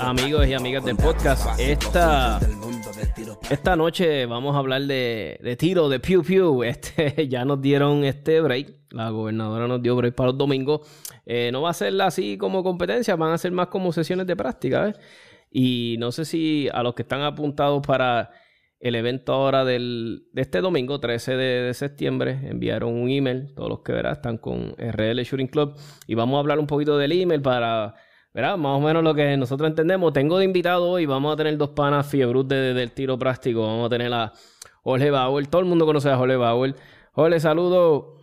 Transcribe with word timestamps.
amigos 0.00 0.46
y 0.46 0.54
amigas 0.54 0.82
del 0.82 0.96
podcast. 0.96 1.60
Esta, 1.60 2.40
esta 3.50 3.76
noche 3.76 4.24
vamos 4.24 4.56
a 4.56 4.58
hablar 4.58 4.80
de, 4.82 5.56
tiro, 5.58 5.90
de 5.90 6.00
Pew 6.00 6.22
Pew. 6.22 6.64
Este, 6.64 7.28
ya 7.28 7.44
nos 7.44 7.60
dieron 7.60 8.04
este 8.04 8.40
break. 8.40 8.72
La 8.90 9.10
gobernadora 9.10 9.68
nos 9.68 9.82
dio 9.82 9.96
break 9.96 10.14
para 10.14 10.28
los 10.28 10.38
domingos. 10.38 10.88
Eh, 11.26 11.50
no 11.52 11.60
va 11.60 11.70
a 11.70 11.74
ser 11.74 12.00
así 12.00 12.38
como 12.38 12.62
competencia, 12.62 13.16
van 13.16 13.34
a 13.34 13.38
ser 13.38 13.52
más 13.52 13.66
como 13.66 13.92
sesiones 13.92 14.26
de 14.26 14.34
práctica. 14.34 14.94
Y 15.50 15.96
no 15.98 16.10
sé 16.10 16.24
si 16.24 16.68
a 16.72 16.82
los 16.82 16.94
que 16.94 17.02
están 17.02 17.20
apuntados 17.20 17.86
para 17.86 18.30
el 18.78 18.94
evento 18.94 19.34
ahora 19.34 19.66
del, 19.66 20.24
de 20.32 20.40
este 20.40 20.62
domingo, 20.62 21.00
13 21.00 21.36
de, 21.36 21.74
septiembre, 21.74 22.38
enviaron 22.44 22.94
un 22.94 23.10
email. 23.10 23.52
Todos 23.54 23.68
los 23.68 23.80
que 23.80 23.92
verán 23.92 24.12
están 24.12 24.38
con 24.38 24.74
RL 24.78 25.22
Shooting 25.22 25.48
Club. 25.48 25.76
Y 26.06 26.14
vamos 26.14 26.38
a 26.38 26.40
hablar 26.40 26.58
un 26.58 26.66
poquito 26.66 26.96
del 26.96 27.12
email 27.12 27.42
para, 27.42 27.94
¿verdad? 28.32 28.56
Más 28.56 28.78
o 28.78 28.80
menos 28.80 29.02
lo 29.02 29.14
que 29.14 29.36
nosotros 29.36 29.68
entendemos. 29.68 30.12
Tengo 30.12 30.38
de 30.38 30.44
invitado 30.44 30.88
hoy, 30.88 31.06
vamos 31.06 31.32
a 31.32 31.36
tener 31.36 31.56
dos 31.56 31.70
panas 31.70 32.08
fiebrus 32.08 32.46
de, 32.48 32.74
del 32.74 32.92
tiro 32.92 33.18
práctico. 33.18 33.62
Vamos 33.62 33.86
a 33.86 33.90
tener 33.90 34.12
a 34.12 34.32
Jorge 34.82 35.10
Bauer. 35.10 35.46
Todo 35.46 35.62
el 35.62 35.68
mundo 35.68 35.86
conoce 35.86 36.10
a 36.10 36.16
Jorge 36.16 36.36
Bauer. 36.36 36.74
Jorge, 37.12 37.40
saludo. 37.40 38.16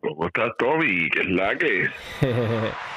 ¿Cómo 0.00 0.26
estás, 0.26 0.52
Toby? 0.58 1.08
¿Qué 1.10 1.20
es 1.20 1.28
la 1.28 1.56
que? 1.56 1.88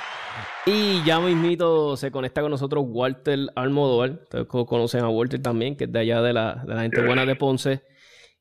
Y 0.70 1.02
ya 1.06 1.22
mismito 1.22 1.96
se 1.96 2.12
conecta 2.12 2.42
con 2.42 2.52
nosotros 2.52 2.84
Walter 2.90 3.40
Almodóvar. 3.56 4.20
Ustedes 4.24 4.48
conocen 4.48 5.02
a 5.02 5.08
Walter 5.08 5.42
también, 5.42 5.78
que 5.78 5.86
es 5.86 5.92
de 5.94 6.00
allá 6.00 6.22
de 6.22 6.34
la, 6.34 6.62
de 6.68 6.76
la 6.76 6.82
gente 6.82 7.06
buena 7.06 7.26
de 7.26 7.38
Ponce. 7.38 7.84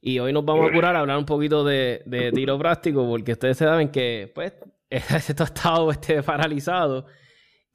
Y 0.01 0.19
hoy 0.19 0.33
nos 0.33 0.45
vamos 0.45 0.69
a 0.69 0.73
curar 0.73 0.97
a 0.97 1.01
hablar 1.01 1.19
un 1.19 1.25
poquito 1.25 1.63
de, 1.63 2.03
tiro 2.35 2.59
práctico, 2.59 3.09
porque 3.09 3.31
ustedes 3.31 3.59
saben 3.59 3.91
que, 3.91 4.33
pues, 4.35 4.55
esto 4.91 5.45
ha 5.45 5.47
estado 5.47 5.89
este, 5.93 6.20
paralizado. 6.25 7.07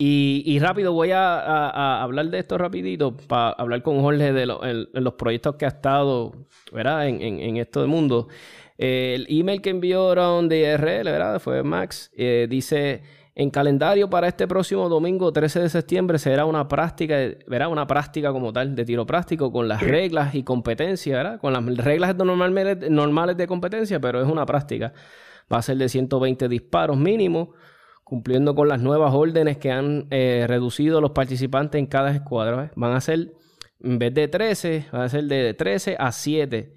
Y, 0.03 0.57
rápido 0.57 0.93
voy 0.93 1.11
a, 1.11 2.01
hablar 2.01 2.31
de 2.31 2.39
esto 2.39 2.57
rapidito 2.57 3.15
para 3.15 3.51
hablar 3.51 3.83
con 3.83 4.01
Jorge 4.01 4.33
de 4.33 4.47
los 4.47 5.13
proyectos 5.13 5.57
que 5.57 5.65
ha 5.65 5.67
estado, 5.67 6.33
¿verdad? 6.71 7.07
En, 7.07 7.21
en, 7.21 7.57
esto 7.57 7.81
del 7.81 7.89
mundo. 7.89 8.27
el 8.79 9.27
email 9.29 9.61
que 9.61 9.69
enviaron 9.69 10.49
de 10.49 10.75
RL, 10.75 11.03
¿verdad? 11.03 11.39
Fue 11.39 11.61
Max. 11.61 12.09
Eh, 12.15 12.47
dice 12.49 13.03
en 13.35 13.51
calendario 13.51 14.09
para 14.09 14.27
este 14.27 14.47
próximo 14.47 14.89
domingo 14.89 15.31
13 15.31 15.59
de 15.59 15.69
septiembre 15.69 16.17
será 16.17 16.45
una 16.45 16.67
práctica, 16.67 17.17
verá 17.45 17.67
una 17.67 17.85
práctica 17.85 18.31
como 18.31 18.51
tal 18.51 18.73
de 18.75 18.83
tiro 18.83 19.05
práctico 19.05 19.51
con 19.51 19.67
las 19.67 19.83
reglas 19.83 20.33
y 20.33 20.41
competencia, 20.41 21.17
¿verdad? 21.17 21.39
Con 21.39 21.53
las 21.53 21.63
reglas 21.77 22.15
normales, 22.15 22.89
normales 22.89 23.37
de 23.37 23.45
competencia, 23.45 23.99
pero 23.99 24.19
es 24.19 24.27
una 24.27 24.47
práctica. 24.47 24.93
Va 25.53 25.59
a 25.59 25.61
ser 25.61 25.77
de 25.77 25.87
120 25.87 26.49
disparos 26.49 26.97
mínimo, 26.97 27.53
cumpliendo 28.11 28.55
con 28.55 28.67
las 28.67 28.81
nuevas 28.81 29.13
órdenes 29.13 29.55
que 29.55 29.71
han 29.71 30.07
eh, 30.09 30.43
reducido 30.45 30.99
los 30.99 31.11
participantes 31.11 31.79
en 31.79 31.85
cada 31.85 32.11
escuadra. 32.11 32.69
Van 32.75 32.91
a 32.91 32.99
ser, 32.99 33.31
en 33.79 33.99
vez 33.99 34.13
de 34.13 34.27
13, 34.27 34.87
van 34.91 35.03
a 35.03 35.07
ser 35.07 35.23
de 35.23 35.53
13 35.53 35.95
a 35.97 36.11
7. 36.11 36.75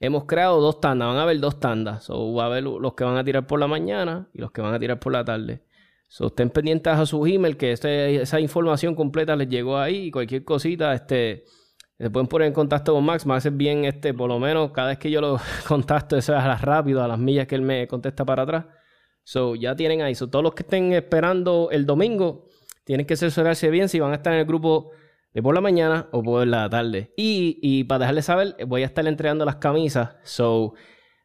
Hemos 0.00 0.24
creado 0.24 0.58
dos 0.58 0.80
tandas, 0.80 1.08
van 1.08 1.18
a 1.18 1.24
haber 1.24 1.38
dos 1.38 1.60
tandas. 1.60 2.08
O 2.08 2.32
va 2.32 2.44
a 2.44 2.46
haber 2.46 2.62
los 2.62 2.94
que 2.94 3.04
van 3.04 3.18
a 3.18 3.24
tirar 3.24 3.46
por 3.46 3.60
la 3.60 3.66
mañana 3.66 4.30
y 4.32 4.40
los 4.40 4.52
que 4.52 4.62
van 4.62 4.72
a 4.72 4.78
tirar 4.78 4.98
por 4.98 5.12
la 5.12 5.22
tarde. 5.22 5.62
So, 6.08 6.28
estén 6.28 6.48
pendientes 6.48 6.94
a 6.94 7.04
su 7.04 7.26
email, 7.26 7.58
que 7.58 7.72
este, 7.72 8.22
esa 8.22 8.40
información 8.40 8.94
completa 8.94 9.36
les 9.36 9.50
llegó 9.50 9.76
ahí 9.76 10.06
y 10.06 10.10
cualquier 10.10 10.44
cosita, 10.44 10.94
este, 10.94 11.44
se 11.98 12.08
pueden 12.08 12.26
poner 12.26 12.48
en 12.48 12.54
contacto 12.54 12.94
con 12.94 13.04
Max. 13.04 13.26
Max 13.26 13.44
es 13.44 13.54
bien, 13.54 13.84
este, 13.84 14.14
por 14.14 14.30
lo 14.30 14.38
menos 14.38 14.70
cada 14.72 14.88
vez 14.88 14.98
que 14.98 15.10
yo 15.10 15.20
lo 15.20 15.38
contacto, 15.68 16.16
eso 16.16 16.34
es 16.34 16.42
a 16.42 16.48
las 16.48 16.62
rápido, 16.62 17.04
a 17.04 17.06
las 17.06 17.18
millas 17.18 17.46
que 17.46 17.54
él 17.54 17.60
me 17.60 17.86
contesta 17.86 18.24
para 18.24 18.44
atrás. 18.44 18.64
So, 19.22 19.54
ya 19.54 19.76
tienen 19.76 20.02
ahí. 20.02 20.14
So, 20.14 20.28
todos 20.28 20.42
los 20.42 20.54
que 20.54 20.62
estén 20.62 20.92
esperando 20.92 21.68
el 21.70 21.86
domingo, 21.86 22.48
tienen 22.84 23.06
que 23.06 23.14
asesorarse 23.14 23.70
bien 23.70 23.88
si 23.88 24.00
van 24.00 24.12
a 24.12 24.16
estar 24.16 24.32
en 24.32 24.40
el 24.40 24.46
grupo 24.46 24.90
de 25.32 25.42
por 25.42 25.54
la 25.54 25.60
mañana 25.60 26.08
o 26.12 26.22
por 26.22 26.46
la 26.46 26.68
tarde. 26.68 27.12
Y, 27.16 27.58
y 27.62 27.84
para 27.84 28.00
dejarles 28.00 28.24
saber, 28.24 28.56
voy 28.66 28.82
a 28.82 28.86
estar 28.86 29.06
entregando 29.06 29.44
las 29.44 29.56
camisas. 29.56 30.16
So, 30.24 30.74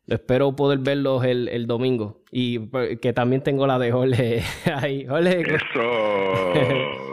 Espero 0.07 0.55
poder 0.55 0.79
verlos 0.79 1.23
el, 1.25 1.47
el 1.47 1.65
domingo. 1.65 2.21
Y 2.31 2.59
pues, 2.59 2.99
que 2.99 3.11
también 3.11 3.41
tengo 3.41 3.65
la 3.65 3.79
de 3.79 3.91
Jorge 3.91 4.43
ahí. 4.75 5.05
Jorge. 5.05 5.41
Eso. 5.41 7.01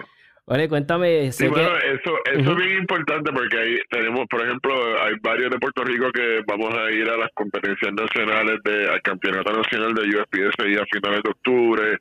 Jorge, 0.52 0.68
cuéntame. 0.68 1.32
Sí, 1.32 1.48
bueno, 1.48 1.70
eso, 1.78 2.14
eso 2.30 2.50
es 2.50 2.56
bien 2.56 2.76
importante 2.80 3.32
porque 3.32 3.58
ahí 3.58 3.78
tenemos, 3.88 4.26
por 4.28 4.42
ejemplo, 4.42 4.74
hay 5.02 5.14
varios 5.22 5.50
de 5.50 5.58
Puerto 5.58 5.82
Rico 5.82 6.12
que 6.12 6.42
vamos 6.46 6.74
a 6.74 6.90
ir 6.90 7.08
a 7.08 7.16
las 7.16 7.30
competencias 7.32 7.90
nacionales 7.94 8.60
de, 8.62 8.86
al 8.90 9.00
Campeonato 9.00 9.50
Nacional 9.50 9.94
de 9.94 10.02
USPSI 10.02 10.76
a 10.76 10.84
finales 10.92 11.22
de 11.22 11.30
octubre. 11.30 11.98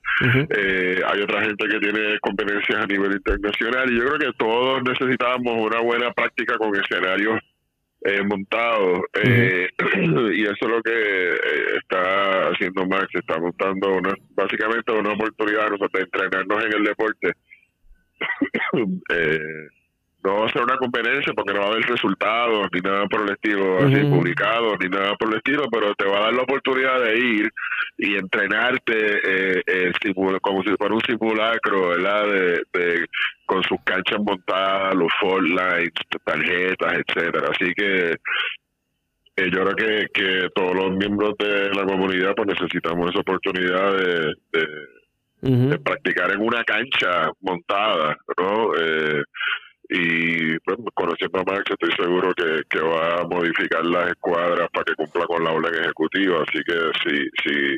eh, 0.50 1.02
hay 1.08 1.22
otra 1.22 1.44
gente 1.44 1.66
que 1.66 1.80
tiene 1.80 2.20
competencias 2.20 2.84
a 2.84 2.88
nivel 2.88 3.14
internacional 3.14 3.90
y 3.90 3.98
yo 3.98 4.06
creo 4.06 4.20
que 4.20 4.38
todos 4.38 4.84
necesitamos 4.84 5.54
una 5.58 5.80
buena 5.80 6.12
práctica 6.12 6.58
con 6.58 6.76
escenarios 6.76 7.40
eh, 8.04 8.22
montado 8.24 9.04
eh, 9.14 9.70
y 10.34 10.44
eso 10.44 10.58
es 10.60 10.68
lo 10.68 10.82
que 10.82 10.92
eh, 10.92 11.78
está 11.78 12.50
haciendo 12.50 12.86
Max 12.86 13.08
está 13.14 13.40
montando 13.40 13.94
una, 13.94 14.12
básicamente 14.32 14.92
una 14.92 15.14
oportunidad 15.14 15.70
nosotros 15.70 15.92
de 15.94 16.02
entrenarnos 16.02 16.66
en 16.66 16.74
el 16.74 16.84
deporte 16.84 17.34
eh, 19.10 19.40
no 20.24 20.36
va 20.36 20.46
a 20.46 20.52
ser 20.52 20.64
una 20.64 20.78
competencia 20.78 21.34
porque 21.34 21.54
no 21.54 21.62
va 21.62 21.66
a 21.66 21.70
haber 21.72 21.84
resultados 21.84 22.68
ni 22.72 22.80
nada 22.80 23.08
por 23.08 23.22
el 23.22 23.32
estilo 23.32 23.78
así 23.80 24.02
publicados 24.04 24.78
ni 24.80 24.90
nada 24.90 25.16
por 25.16 25.30
el 25.30 25.38
estilo 25.38 25.68
pero 25.72 25.96
te 25.96 26.06
va 26.06 26.18
a 26.18 26.22
dar 26.24 26.34
la 26.34 26.44
oportunidad 26.44 27.02
de 27.04 27.18
ir 27.18 27.50
y 27.98 28.16
entrenarte 28.16 28.94
eh, 28.96 29.64
eh, 29.66 29.92
como 30.42 30.64
si 30.64 30.70
fuera 30.78 30.96
un 30.96 31.02
simulacro 31.02 31.90
verdad 31.90 32.28
de, 32.74 33.06
con 33.46 33.64
sus 33.64 33.80
canchas 33.84 34.20
montadas 34.20 34.96
los 34.96 35.12
fall 35.20 35.44
lines 35.44 35.92
tarjetas 36.24 36.94
etcétera. 36.94 37.50
Así 37.52 37.74
que 37.74 38.16
eh, 39.38 39.50
yo 39.52 39.64
creo 39.66 39.76
que, 39.76 40.08
que 40.14 40.50
todos 40.56 40.76
los 40.76 40.92
miembros 40.98 41.34
de 41.38 41.70
la 41.74 41.86
comunidad 41.86 42.34
pues 42.36 42.50
necesitamos 42.50 43.10
esa 43.10 43.20
oportunidad 43.20 43.98
de, 43.98 44.34
de, 44.52 44.68
practicar 45.84 46.32
en 46.32 46.42
una 46.42 46.64
cancha 46.64 47.32
montada 47.42 48.16
no 48.38 48.76
eh, 48.76 49.24
y 49.90 50.60
pues, 50.60 50.78
conociendo 50.94 51.40
a 51.40 51.44
Max 51.44 51.64
estoy 51.70 51.92
seguro 51.98 52.32
que, 52.34 52.62
que 52.70 52.80
va 52.80 53.22
a 53.22 53.28
modificar 53.28 53.84
las 53.86 54.12
escuadras 54.12 54.70
para 54.72 54.86
que 54.86 54.96
cumpla 54.96 55.26
con 55.26 55.44
la 55.44 55.52
orden 55.52 55.74
ejecutiva 55.84 56.44
así 56.48 56.60
que 56.64 56.78
sí 57.04 57.28
sí 57.44 57.78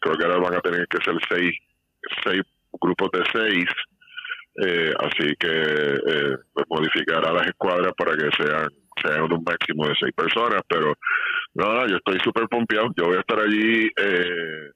creo 0.00 0.16
que 0.16 0.24
ahora 0.24 0.38
van 0.38 0.54
a 0.54 0.60
tener 0.60 0.86
que 0.88 0.98
ser 1.04 1.14
seis 1.28 1.52
seis 2.24 2.42
grupos 2.80 3.10
de 3.12 3.22
seis 3.32 3.66
eh, 4.64 4.92
así 4.98 5.34
que 5.38 5.48
eh, 5.48 6.36
pues, 6.52 6.66
modificar 6.68 7.26
a 7.26 7.32
las 7.32 7.46
escuadras 7.46 7.92
para 7.96 8.16
que 8.16 8.28
sean 8.42 8.68
sean 9.02 9.22
un 9.22 9.44
máximo 9.44 9.86
de 9.86 9.94
seis 10.00 10.12
personas 10.14 10.62
pero 10.68 10.94
no, 11.54 11.86
yo 11.86 11.96
estoy 11.96 12.18
súper 12.24 12.48
pompeado 12.48 12.88
yo 12.96 13.04
voy 13.06 13.16
a 13.16 13.20
estar 13.20 13.38
allí 13.38 13.90
eh, 13.96 14.70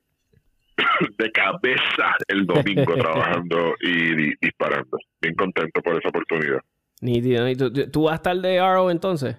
de 1.18 1.30
cabeza 1.32 2.16
el 2.28 2.46
domingo 2.46 2.94
trabajando 2.98 3.74
y, 3.80 4.34
disparando 4.40 4.98
bien 5.20 5.34
contento 5.34 5.80
por 5.82 5.98
esa 5.98 6.08
oportunidad 6.08 6.60
Nítido. 7.00 7.48
¿Y 7.48 7.56
tú, 7.56 8.04
vas 8.04 8.12
a 8.12 8.16
estar 8.16 8.36
de 8.36 8.58
Arrow 8.58 8.88
entonces? 8.88 9.36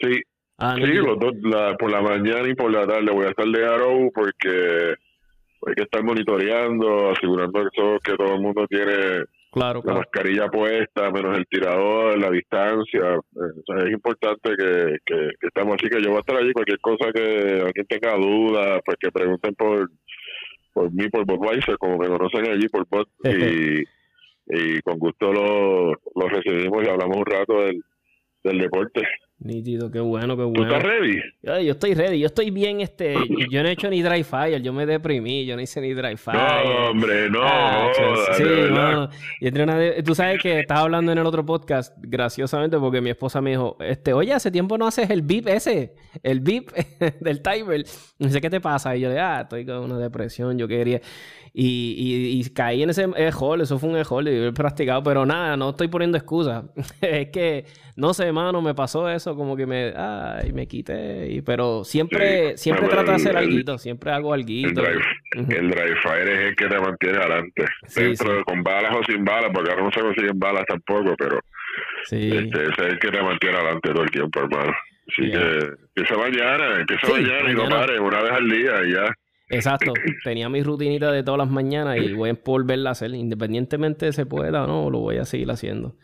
Sí. 0.00 0.20
Ah, 0.58 0.74
sí, 0.76 0.82
los 0.82 1.18
dos, 1.18 1.32
por 1.78 1.90
la 1.90 2.00
mañana 2.00 2.48
y 2.48 2.54
por 2.54 2.70
la 2.70 2.86
tarde 2.86 3.10
voy 3.12 3.26
a 3.26 3.30
estar 3.30 3.46
de 3.46 3.66
Arrow 3.66 4.10
porque 4.12 4.94
hay 5.66 5.74
que 5.74 5.82
estar 5.82 6.02
monitoreando, 6.02 7.10
asegurando 7.10 7.62
que 7.62 7.68
todo, 7.74 7.98
que 7.98 8.16
todo 8.16 8.34
el 8.34 8.40
mundo 8.40 8.66
tiene 8.68 9.24
claro, 9.50 9.82
la 9.84 9.94
mascarilla 9.94 10.48
puesta, 10.48 11.10
menos 11.10 11.38
el 11.38 11.46
tirador, 11.46 12.18
la 12.18 12.30
distancia. 12.30 13.14
Eh, 13.14 13.84
es 13.86 13.92
importante 13.92 14.50
que, 14.56 14.98
que, 15.06 15.28
estamos 15.40 15.76
así, 15.76 15.88
que 15.88 16.02
yo 16.02 16.10
voy 16.10 16.18
a 16.18 16.20
estar 16.20 16.36
allí. 16.36 16.52
Cualquier 16.52 16.80
cosa 16.80 17.12
que 17.12 17.62
alguien 17.64 17.86
tenga 17.88 18.16
dudas, 18.16 18.80
pues 18.84 18.96
que 19.00 19.10
pregunten 19.10 19.54
por 19.54 19.90
mí, 20.94 21.08
por 21.08 21.24
Budweiser, 21.24 21.76
como 21.78 21.98
me 21.98 22.08
conocen 22.08 22.50
allí, 22.50 22.68
por 22.68 22.86
y, 23.24 23.84
y 24.46 24.80
con 24.82 24.98
gusto 24.98 25.32
lo, 25.32 25.90
lo 25.90 26.28
recibimos 26.28 26.84
y 26.84 26.88
hablamos 26.88 27.16
un 27.16 27.26
rato 27.26 27.60
del, 27.62 27.82
del 28.42 28.58
deporte. 28.58 29.02
Nítido, 29.44 29.90
qué 29.90 30.00
bueno, 30.00 30.38
qué 30.38 30.42
bueno. 30.42 30.54
¿Tú 30.54 30.74
estás 30.74 30.82
ready? 30.82 31.20
Yo, 31.42 31.72
estoy 31.72 31.92
ready, 31.92 32.18
yo 32.18 32.26
estoy 32.26 32.50
bien, 32.50 32.80
este, 32.80 33.14
yo 33.50 33.62
no 33.62 33.68
he 33.68 33.72
hecho 33.72 33.90
ni 33.90 34.00
dry 34.00 34.24
fire, 34.24 34.62
yo 34.62 34.72
me 34.72 34.86
deprimí, 34.86 35.44
yo 35.44 35.54
no 35.54 35.60
hice 35.60 35.82
ni 35.82 35.92
dry 35.92 36.16
fire. 36.16 36.64
No, 36.64 36.90
hombre, 36.90 37.28
no. 37.28 37.40
Ah, 37.42 37.92
sí, 38.38 38.42
no. 38.70 39.10
Y 39.40 40.02
tú 40.02 40.14
sabes 40.14 40.40
que 40.40 40.60
estaba 40.60 40.80
hablando 40.80 41.12
en 41.12 41.18
el 41.18 41.26
otro 41.26 41.44
podcast, 41.44 41.94
graciosamente, 41.98 42.78
porque 42.78 43.02
mi 43.02 43.10
esposa 43.10 43.42
me 43.42 43.50
dijo, 43.50 43.76
este, 43.80 44.14
oye, 44.14 44.32
hace 44.32 44.50
tiempo 44.50 44.78
no 44.78 44.86
haces 44.86 45.10
el 45.10 45.20
beep 45.20 45.46
ese, 45.48 45.92
el 46.22 46.40
beep 46.40 46.72
del 47.20 47.42
timer. 47.42 47.84
No 48.18 48.30
sé 48.30 48.40
qué 48.40 48.48
te 48.48 48.62
pasa. 48.62 48.96
Y 48.96 49.00
yo 49.00 49.10
le 49.10 49.20
ah, 49.20 49.42
estoy 49.42 49.66
con 49.66 49.76
una 49.80 49.98
depresión, 49.98 50.56
yo 50.56 50.66
quería. 50.66 51.02
Y, 51.56 52.40
y, 52.40 52.50
caí 52.50 52.82
en 52.82 52.90
ese 52.90 53.06
hall, 53.38 53.60
eso 53.60 53.78
fue 53.78 53.88
un 53.88 54.02
hall, 54.04 54.26
y 54.26 54.46
he 54.46 54.52
practicado, 54.52 55.04
pero 55.04 55.24
nada, 55.24 55.56
no 55.56 55.70
estoy 55.70 55.86
poniendo 55.86 56.18
excusas. 56.18 56.64
es 57.00 57.28
que, 57.28 57.64
no 57.94 58.12
sé, 58.12 58.32
mano, 58.32 58.60
me 58.60 58.74
pasó 58.74 59.08
eso, 59.08 59.36
como 59.36 59.56
que 59.56 59.64
me, 59.64 59.94
ay, 59.96 60.52
me 60.52 60.66
quité, 60.66 61.30
y, 61.30 61.42
pero 61.42 61.84
siempre, 61.84 62.56
siempre 62.56 62.88
trato 62.88 63.12
de 63.12 63.16
hacer 63.18 63.36
algo, 63.36 63.78
siempre 63.78 64.10
hago 64.10 64.34
algo. 64.34 64.48
El 64.48 64.74
drive, 64.74 65.02
el 65.30 65.70
drive 65.70 65.96
fire 66.02 66.28
es 66.28 66.38
el 66.40 66.56
que 66.56 66.66
te 66.66 66.80
mantiene 66.80 67.18
adelante, 67.18 67.64
dentro, 67.94 68.44
con 68.44 68.64
balas 68.64 68.96
o 68.96 69.04
sin 69.04 69.24
balas, 69.24 69.52
porque 69.54 69.70
ahora 69.70 69.84
no 69.84 69.92
se 69.92 70.00
consiguen 70.00 70.36
balas 70.36 70.64
tampoco, 70.66 71.14
pero 71.16 71.38
este, 72.02 72.36
ese 72.36 72.72
es 72.72 72.78
el 72.78 72.98
que 72.98 73.10
te 73.12 73.22
mantiene 73.22 73.56
adelante 73.56 73.90
todo 73.90 74.02
el 74.02 74.10
tiempo, 74.10 74.40
hermano. 74.40 74.72
Así 75.06 75.30
que 75.30 75.68
empieza 75.94 76.16
mañana, 76.18 76.80
empieza 76.80 77.08
mañana, 77.08 77.48
y 77.48 77.54
no 77.54 77.68
pare, 77.68 78.00
una 78.00 78.22
vez 78.22 78.32
al 78.32 78.50
día 78.50 78.72
y 78.86 78.92
ya. 78.92 79.14
Exacto. 79.48 79.92
Tenía 80.22 80.48
mi 80.48 80.62
rutinita 80.62 81.12
de 81.12 81.22
todas 81.22 81.38
las 81.38 81.50
mañanas 81.50 81.98
y 81.98 82.12
voy 82.12 82.30
a 82.30 82.38
volverla 82.44 82.90
a 82.90 82.92
hacer. 82.92 83.14
Independientemente 83.14 84.06
de 84.06 84.12
se 84.12 84.26
pueda 84.26 84.64
o 84.64 84.66
no, 84.66 84.90
lo 84.90 85.00
voy 85.00 85.18
a 85.18 85.24
seguir 85.24 85.50
haciendo. 85.50 85.96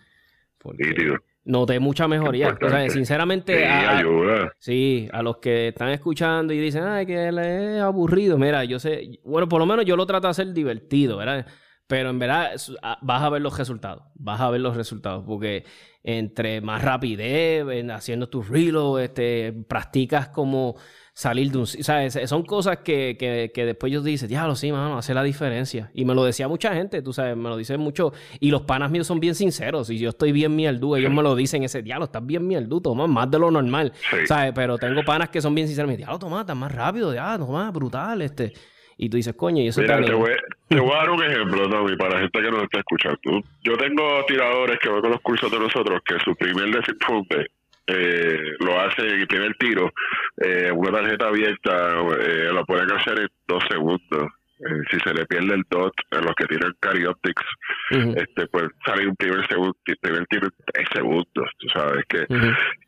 Porque 0.59 1.15
noté 1.45 1.81
mucha 1.81 2.07
mejoría. 2.07 2.57
O 2.61 2.69
sea, 2.69 2.89
sinceramente. 2.91 3.57
Sí, 3.57 3.65
a, 3.65 3.99
ayuda. 3.99 4.53
Sí, 4.59 5.09
a 5.13 5.23
los 5.23 5.39
que 5.39 5.69
están 5.69 5.89
escuchando 5.91 6.53
y 6.53 6.59
dicen, 6.59 6.85
ay, 6.85 7.07
que 7.07 7.33
le 7.33 7.77
es 7.77 7.83
aburrido. 7.83 8.37
Mira, 8.39 8.65
yo 8.65 8.79
sé. 8.79 9.21
Bueno, 9.25 9.49
por 9.49 9.59
lo 9.59 9.67
menos 9.67 9.85
yo 9.85 9.97
lo 9.97 10.07
trato 10.07 10.27
de 10.27 10.33
hacer 10.33 10.53
divertido, 10.53 11.17
¿verdad? 11.17 11.47
Pero 11.91 12.11
en 12.11 12.21
verdad 12.21 12.53
ah, 12.85 12.99
vas 13.03 13.21
a 13.21 13.29
ver 13.31 13.43
los 13.43 13.59
resultados. 13.59 14.05
Vas 14.15 14.41
a 14.41 14.49
ver 14.49 14.61
los 14.61 14.77
resultados. 14.77 15.25
Porque 15.27 15.65
entre 16.05 16.61
más 16.61 16.83
rapidez, 16.83 17.65
haciendo 17.91 18.29
tus 18.29 18.49
reloads, 18.49 19.03
este, 19.03 19.53
practicas 19.67 20.29
como 20.29 20.77
salir 21.15 21.51
de 21.51 21.59
un... 21.59 21.67
Sea, 21.67 22.09
son 22.29 22.45
cosas 22.45 22.79
que, 22.85 23.17
que, 23.19 23.51
que 23.53 23.65
después 23.67 23.91
ellos 23.91 24.05
dicen, 24.05 24.29
diablo, 24.29 24.55
sí, 24.55 24.71
mano, 24.71 24.99
hace 24.99 25.15
la 25.15 25.25
diferencia. 25.25 25.91
Y 25.93 26.05
me 26.05 26.15
lo 26.15 26.23
decía 26.23 26.47
mucha 26.47 26.73
gente, 26.75 27.03
tú 27.03 27.13
sabes, 27.13 27.37
me 27.37 27.49
lo 27.49 27.57
dicen 27.57 27.81
mucho. 27.81 28.13
Y 28.39 28.53
los 28.53 28.63
panas 28.63 28.93
míos 28.93 29.09
son 29.09 29.19
bien 29.19 29.35
sinceros. 29.35 29.91
Y 29.91 29.99
yo 29.99 30.11
estoy 30.11 30.31
bien 30.31 30.55
mierdú, 30.55 30.95
ellos 30.95 31.11
me 31.11 31.25
lo 31.25 31.35
dicen 31.35 31.65
ese, 31.65 31.83
diablo, 31.83 32.05
estás 32.05 32.25
bien 32.25 32.47
mierdú, 32.47 32.81
toma 32.81 33.09
más 33.09 33.29
de 33.29 33.41
lo 33.41 33.51
normal. 33.51 33.93
¿Sabes? 34.29 34.53
Pero 34.55 34.79
tengo 34.79 35.03
panas 35.05 35.31
que 35.31 35.43
son 35.43 35.57
bien 35.57 35.67
sinceros. 35.67 35.89
Me 35.89 35.95
dicen, 35.95 36.07
diablo, 36.07 36.21
toma, 36.21 36.43
estás 36.43 36.57
más 36.57 36.71
rápido, 36.71 37.13
ya, 37.13 37.37
toma, 37.37 37.69
brutal, 37.73 38.23
este... 38.23 38.53
Y 39.03 39.09
tú 39.09 39.17
dices, 39.17 39.35
coño, 39.35 39.63
y 39.63 39.69
eso 39.69 39.81
Mira, 39.81 39.99
te 40.03 40.13
voy, 40.13 40.31
te 40.69 40.79
voy, 40.79 40.93
a 40.93 40.99
dar 40.99 41.11
un 41.11 41.25
ejemplo, 41.25 41.71
Tommy, 41.71 41.97
para 41.97 42.17
la 42.17 42.21
gente 42.21 42.43
que 42.43 42.51
nos 42.51 42.63
está 42.65 42.81
escuchando. 42.81 43.19
Yo 43.63 43.75
tengo 43.79 44.25
tiradores 44.27 44.79
que 44.79 44.91
voy 44.91 45.01
con 45.01 45.11
los 45.11 45.23
cursos 45.23 45.51
de 45.51 45.59
nosotros 45.59 46.03
que 46.05 46.19
su 46.23 46.37
primer 46.37 46.67
desinfante 46.67 47.47
eh, 47.87 48.39
lo 48.59 48.79
hace 48.79 49.27
tiene 49.27 49.47
el 49.47 49.57
tiro, 49.57 49.91
eh, 50.37 50.71
una 50.71 50.99
tarjeta 50.99 51.29
abierta 51.29 51.93
eh, 52.21 52.51
lo 52.53 52.65
pueden 52.67 52.93
hacer 52.93 53.21
en 53.21 53.29
dos 53.49 53.65
segundos. 53.71 54.29
Eh, 54.59 54.83
si 54.91 54.99
se 55.01 55.15
le 55.15 55.25
pierde 55.25 55.55
el 55.55 55.63
dot 55.71 55.95
en 56.11 56.23
los 56.23 56.35
que 56.35 56.45
tienen 56.45 56.75
Carioptics, 56.79 57.47
este, 57.91 58.47
pues 58.49 58.69
sale 58.85 59.09
un 59.09 59.17
primer 59.17 59.49
segundo, 59.49 59.75
primer 60.03 60.27
tiro 60.27 60.49
en 60.49 60.53
tres 60.75 60.89
segundos, 60.95 61.51
tú 61.59 61.69
sabes 61.71 62.05
que, 62.07 62.27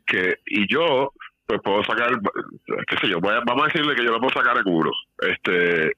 que 0.05 0.35
y 0.45 0.71
yo 0.71 1.11
pues 1.45 1.61
puedo 1.61 1.83
sacar, 1.83 2.09
qué 2.87 2.97
sé 3.01 3.09
yo, 3.09 3.19
vamos 3.19 3.63
a 3.63 3.67
decirle 3.67 3.95
que 3.95 4.03
yo 4.03 4.11
lo 4.11 4.19
puedo 4.19 4.33
sacar 4.33 4.57
en 4.57 4.73
uno, 4.73 4.91
este, 5.19 5.91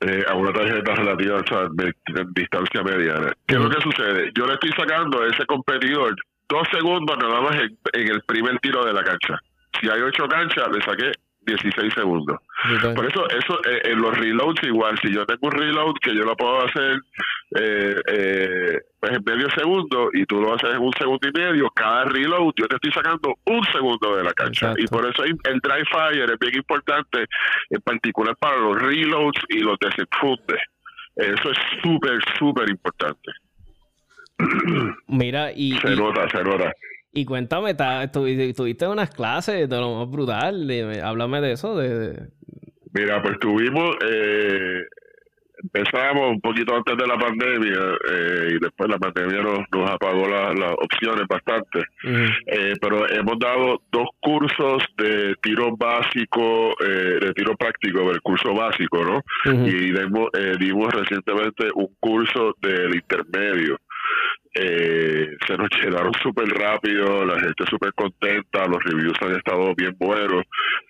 eh, 0.00 0.24
a 0.26 0.34
una 0.34 0.52
tarjeta 0.52 0.94
relativa 0.94 1.36
o 1.36 1.46
sea, 1.46 1.68
de, 1.72 1.94
distancia 2.34 2.82
mediana. 2.82 3.32
¿Qué 3.46 3.54
es 3.54 3.60
lo 3.60 3.70
que 3.70 3.80
sucede? 3.82 4.30
Yo 4.34 4.46
le 4.46 4.54
estoy 4.54 4.70
sacando 4.70 5.22
a 5.22 5.26
ese 5.28 5.44
competidor 5.46 6.16
dos 6.48 6.66
segundos 6.72 7.16
nada 7.18 7.40
más 7.40 7.54
en, 7.54 8.08
el 8.08 8.22
primer 8.22 8.58
tiro 8.58 8.84
de 8.84 8.92
la 8.92 9.04
cancha. 9.04 9.38
Si 9.80 9.88
hay 9.88 10.00
ocho 10.00 10.26
canchas, 10.26 10.68
le 10.72 10.82
saqué 10.82 11.12
16 11.42 11.94
segundos. 11.94 12.38
Por 12.94 13.06
eso, 13.06 13.28
eso 13.30 13.58
eh, 13.68 13.82
en 13.84 14.00
los 14.00 14.16
reloads 14.16 14.62
igual, 14.64 14.98
si 15.00 15.12
yo 15.12 15.24
tengo 15.26 15.48
un 15.48 15.52
reload 15.52 15.94
que 16.00 16.14
yo 16.14 16.22
lo 16.22 16.36
puedo 16.36 16.64
hacer 16.64 17.00
eh, 17.58 17.96
eh, 18.06 18.78
pues 19.00 19.12
en 19.16 19.24
medio 19.24 19.48
segundo 19.50 20.10
y 20.12 20.24
tú 20.26 20.40
lo 20.40 20.54
haces 20.54 20.70
en 20.74 20.80
un 20.80 20.92
segundo 20.92 21.26
y 21.26 21.32
medio, 21.32 21.70
cada 21.70 22.04
reload 22.04 22.52
yo 22.56 22.68
te 22.68 22.76
estoy 22.76 22.92
sacando 22.92 23.36
un 23.46 23.64
segundo 23.72 24.16
de 24.16 24.24
la 24.24 24.32
cancha. 24.32 24.74
Y 24.76 24.86
por 24.86 25.06
eso 25.06 25.24
el 25.24 25.60
dry 25.60 25.84
fire 25.90 26.30
es 26.30 26.38
bien 26.38 26.56
importante, 26.56 27.26
en 27.70 27.80
particular 27.80 28.36
para 28.36 28.58
los 28.58 28.80
reloads 28.80 29.40
y 29.48 29.60
los 29.60 29.78
desenfundes. 29.78 30.60
Eso 31.16 31.50
es 31.50 31.58
súper, 31.82 32.18
súper 32.38 32.70
importante. 32.70 33.30
Mira, 35.08 35.52
y. 35.52 35.76
Se 35.78 35.96
nota, 35.96 36.28
se 36.30 36.42
nota. 36.42 36.72
Y 37.12 37.24
cuéntame, 37.24 37.74
tuviste 37.74 38.86
unas 38.86 39.10
clases 39.10 39.68
de 39.68 39.76
lo 39.76 39.96
más 39.96 40.10
brutal. 40.10 40.70
háblame 41.02 41.40
de 41.40 41.52
eso. 41.52 41.76
De, 41.76 42.28
Mira, 42.92 43.22
pues 43.22 43.38
tuvimos. 43.38 43.96
Eh, 44.04 44.82
empezamos 45.62 46.30
un 46.30 46.40
poquito 46.40 46.74
antes 46.74 46.96
de 46.96 47.06
la 47.06 47.18
pandemia 47.18 47.94
eh, 48.10 48.48
y 48.54 48.58
después 48.58 48.88
la 48.88 48.98
pandemia 48.98 49.42
nos, 49.42 49.58
nos 49.70 49.90
apagó 49.90 50.26
las 50.26 50.72
opciones 50.78 51.26
bastante. 51.28 51.80
Eh, 52.46 52.74
pero 52.80 53.08
hemos 53.10 53.38
dado 53.38 53.82
dos 53.92 54.08
cursos 54.20 54.82
de 54.96 55.34
tiro 55.42 55.76
básico, 55.76 56.74
de 56.80 57.32
tiro 57.34 57.56
práctico, 57.56 58.10
el 58.10 58.22
curso 58.22 58.54
básico, 58.54 59.04
¿no? 59.04 59.22
Y 59.66 59.92
dimos, 59.92 60.30
dimos 60.58 60.94
recientemente 60.94 61.68
un 61.74 61.88
curso 62.00 62.54
del 62.62 62.94
intermedio 62.94 63.76
eh, 64.54 65.36
se 65.46 65.56
nos 65.56 65.68
llenaron 65.82 66.12
súper 66.22 66.48
rápido, 66.48 67.24
la 67.24 67.38
gente 67.40 67.64
súper 67.68 67.92
contenta, 67.94 68.66
los 68.66 68.82
reviews 68.82 69.16
han 69.20 69.36
estado 69.36 69.74
bien 69.76 69.96
buenos 69.98 70.44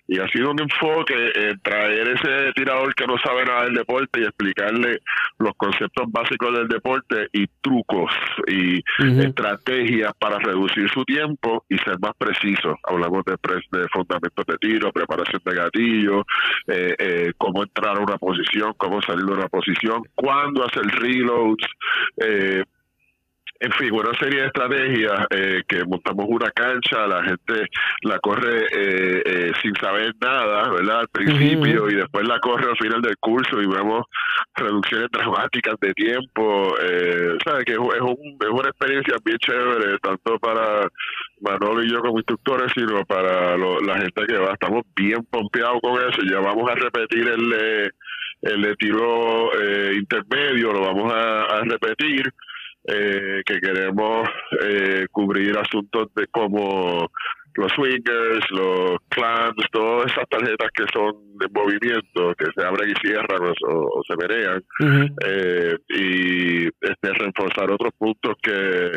y 0.07 0.19
ha 0.19 0.27
sido 0.27 0.51
un 0.51 0.59
enfoque 0.59 1.31
en 1.35 1.57
traer 1.61 2.09
ese 2.09 2.51
tirador 2.53 2.93
que 2.95 3.07
no 3.07 3.17
sabe 3.19 3.45
nada 3.45 3.63
del 3.63 3.75
deporte 3.75 4.19
y 4.19 4.23
explicarle 4.23 4.99
los 5.39 5.53
conceptos 5.55 6.05
básicos 6.11 6.57
del 6.57 6.67
deporte 6.67 7.27
y 7.31 7.45
trucos 7.61 8.11
y 8.47 8.83
estrategias 8.99 10.11
para 10.19 10.37
reducir 10.39 10.89
su 10.89 11.05
tiempo 11.05 11.63
y 11.69 11.77
ser 11.77 11.97
más 12.01 12.11
preciso. 12.17 12.75
Hablamos 12.83 13.23
de, 13.23 13.37
de 13.71 13.87
fundamentos 13.87 14.45
de 14.45 14.57
tiro, 14.57 14.91
preparación 14.91 15.41
de 15.45 15.55
gatillo, 15.55 16.25
eh, 16.67 16.95
eh, 16.99 17.31
cómo 17.37 17.63
entrar 17.63 17.97
a 17.97 18.01
una 18.01 18.17
posición, 18.17 18.73
cómo 18.77 19.01
salir 19.01 19.23
de 19.23 19.33
una 19.33 19.47
posición, 19.47 20.03
cuándo 20.13 20.65
hacer 20.65 20.83
reloads. 20.87 21.65
Eh, 22.17 22.63
en 23.61 23.71
fin, 23.73 23.93
una 23.93 24.11
serie 24.17 24.41
de 24.41 24.47
estrategias 24.47 25.27
eh, 25.29 25.61
que 25.67 25.85
montamos 25.85 26.25
una 26.27 26.49
cancha, 26.49 27.05
la 27.05 27.23
gente 27.23 27.67
la 28.01 28.17
corre 28.17 28.65
eh, 28.73 29.21
eh, 29.23 29.51
sin 29.61 29.75
saber 29.75 30.15
nada, 30.19 30.67
¿verdad? 30.71 31.01
Al 31.01 31.07
principio 31.09 31.87
y 31.87 31.93
después 31.93 32.27
la 32.27 32.39
corre 32.39 32.71
al 32.71 32.77
final 32.77 33.03
del 33.03 33.15
curso 33.19 33.61
y 33.61 33.67
vemos 33.67 34.05
reducciones 34.55 35.09
dramáticas 35.11 35.75
de 35.79 35.93
tiempo. 35.93 36.73
Eh, 36.81 37.37
¿Sabes? 37.45 37.65
Que 37.65 37.73
es, 37.73 37.77
un, 37.77 38.37
es 38.41 38.49
una 38.49 38.69
experiencia 38.69 39.15
bien 39.23 39.37
chévere, 39.37 39.99
tanto 39.99 40.39
para 40.39 40.87
Manolo 41.41 41.83
y 41.83 41.91
yo 41.91 42.01
como 42.01 42.17
instructores, 42.17 42.71
sino 42.73 43.05
para 43.05 43.57
la 43.57 43.97
gente 43.99 44.25
que 44.25 44.37
va. 44.37 44.53
Estamos 44.53 44.81
bien 44.95 45.23
pompeados 45.29 45.79
con 45.83 45.99
eso. 45.99 46.19
Ya 46.27 46.39
vamos 46.39 46.67
a 46.67 46.73
repetir 46.73 47.27
el, 47.27 47.91
el 48.41 48.61
de 48.63 48.75
tiro 48.77 49.51
intermedio, 49.93 50.73
lo 50.73 50.81
vamos 50.81 51.13
a 51.13 51.61
repetir 51.63 52.33
eh, 52.85 53.41
que 53.45 53.59
queremos 53.59 54.27
eh, 54.65 55.05
cubrir 55.11 55.57
asuntos 55.57 56.07
de 56.15 56.27
como 56.27 57.09
los 57.55 57.71
swingers, 57.73 58.49
los 58.51 58.97
clans, 59.09 59.53
todas 59.71 60.11
esas 60.11 60.27
tarjetas 60.29 60.69
que 60.73 60.85
son 60.93 61.37
de 61.37 61.47
movimiento, 61.53 62.33
que 62.37 62.45
se 62.55 62.65
abren 62.65 62.89
y 62.89 62.93
cierran 63.05 63.53
o, 63.67 64.01
se 64.07 64.15
verean, 64.15 64.63
eh, 65.25 65.75
y 65.89 66.65
este, 66.67 67.13
reforzar 67.13 67.71
otros 67.71 67.93
puntos 67.97 68.35
que, 68.41 68.91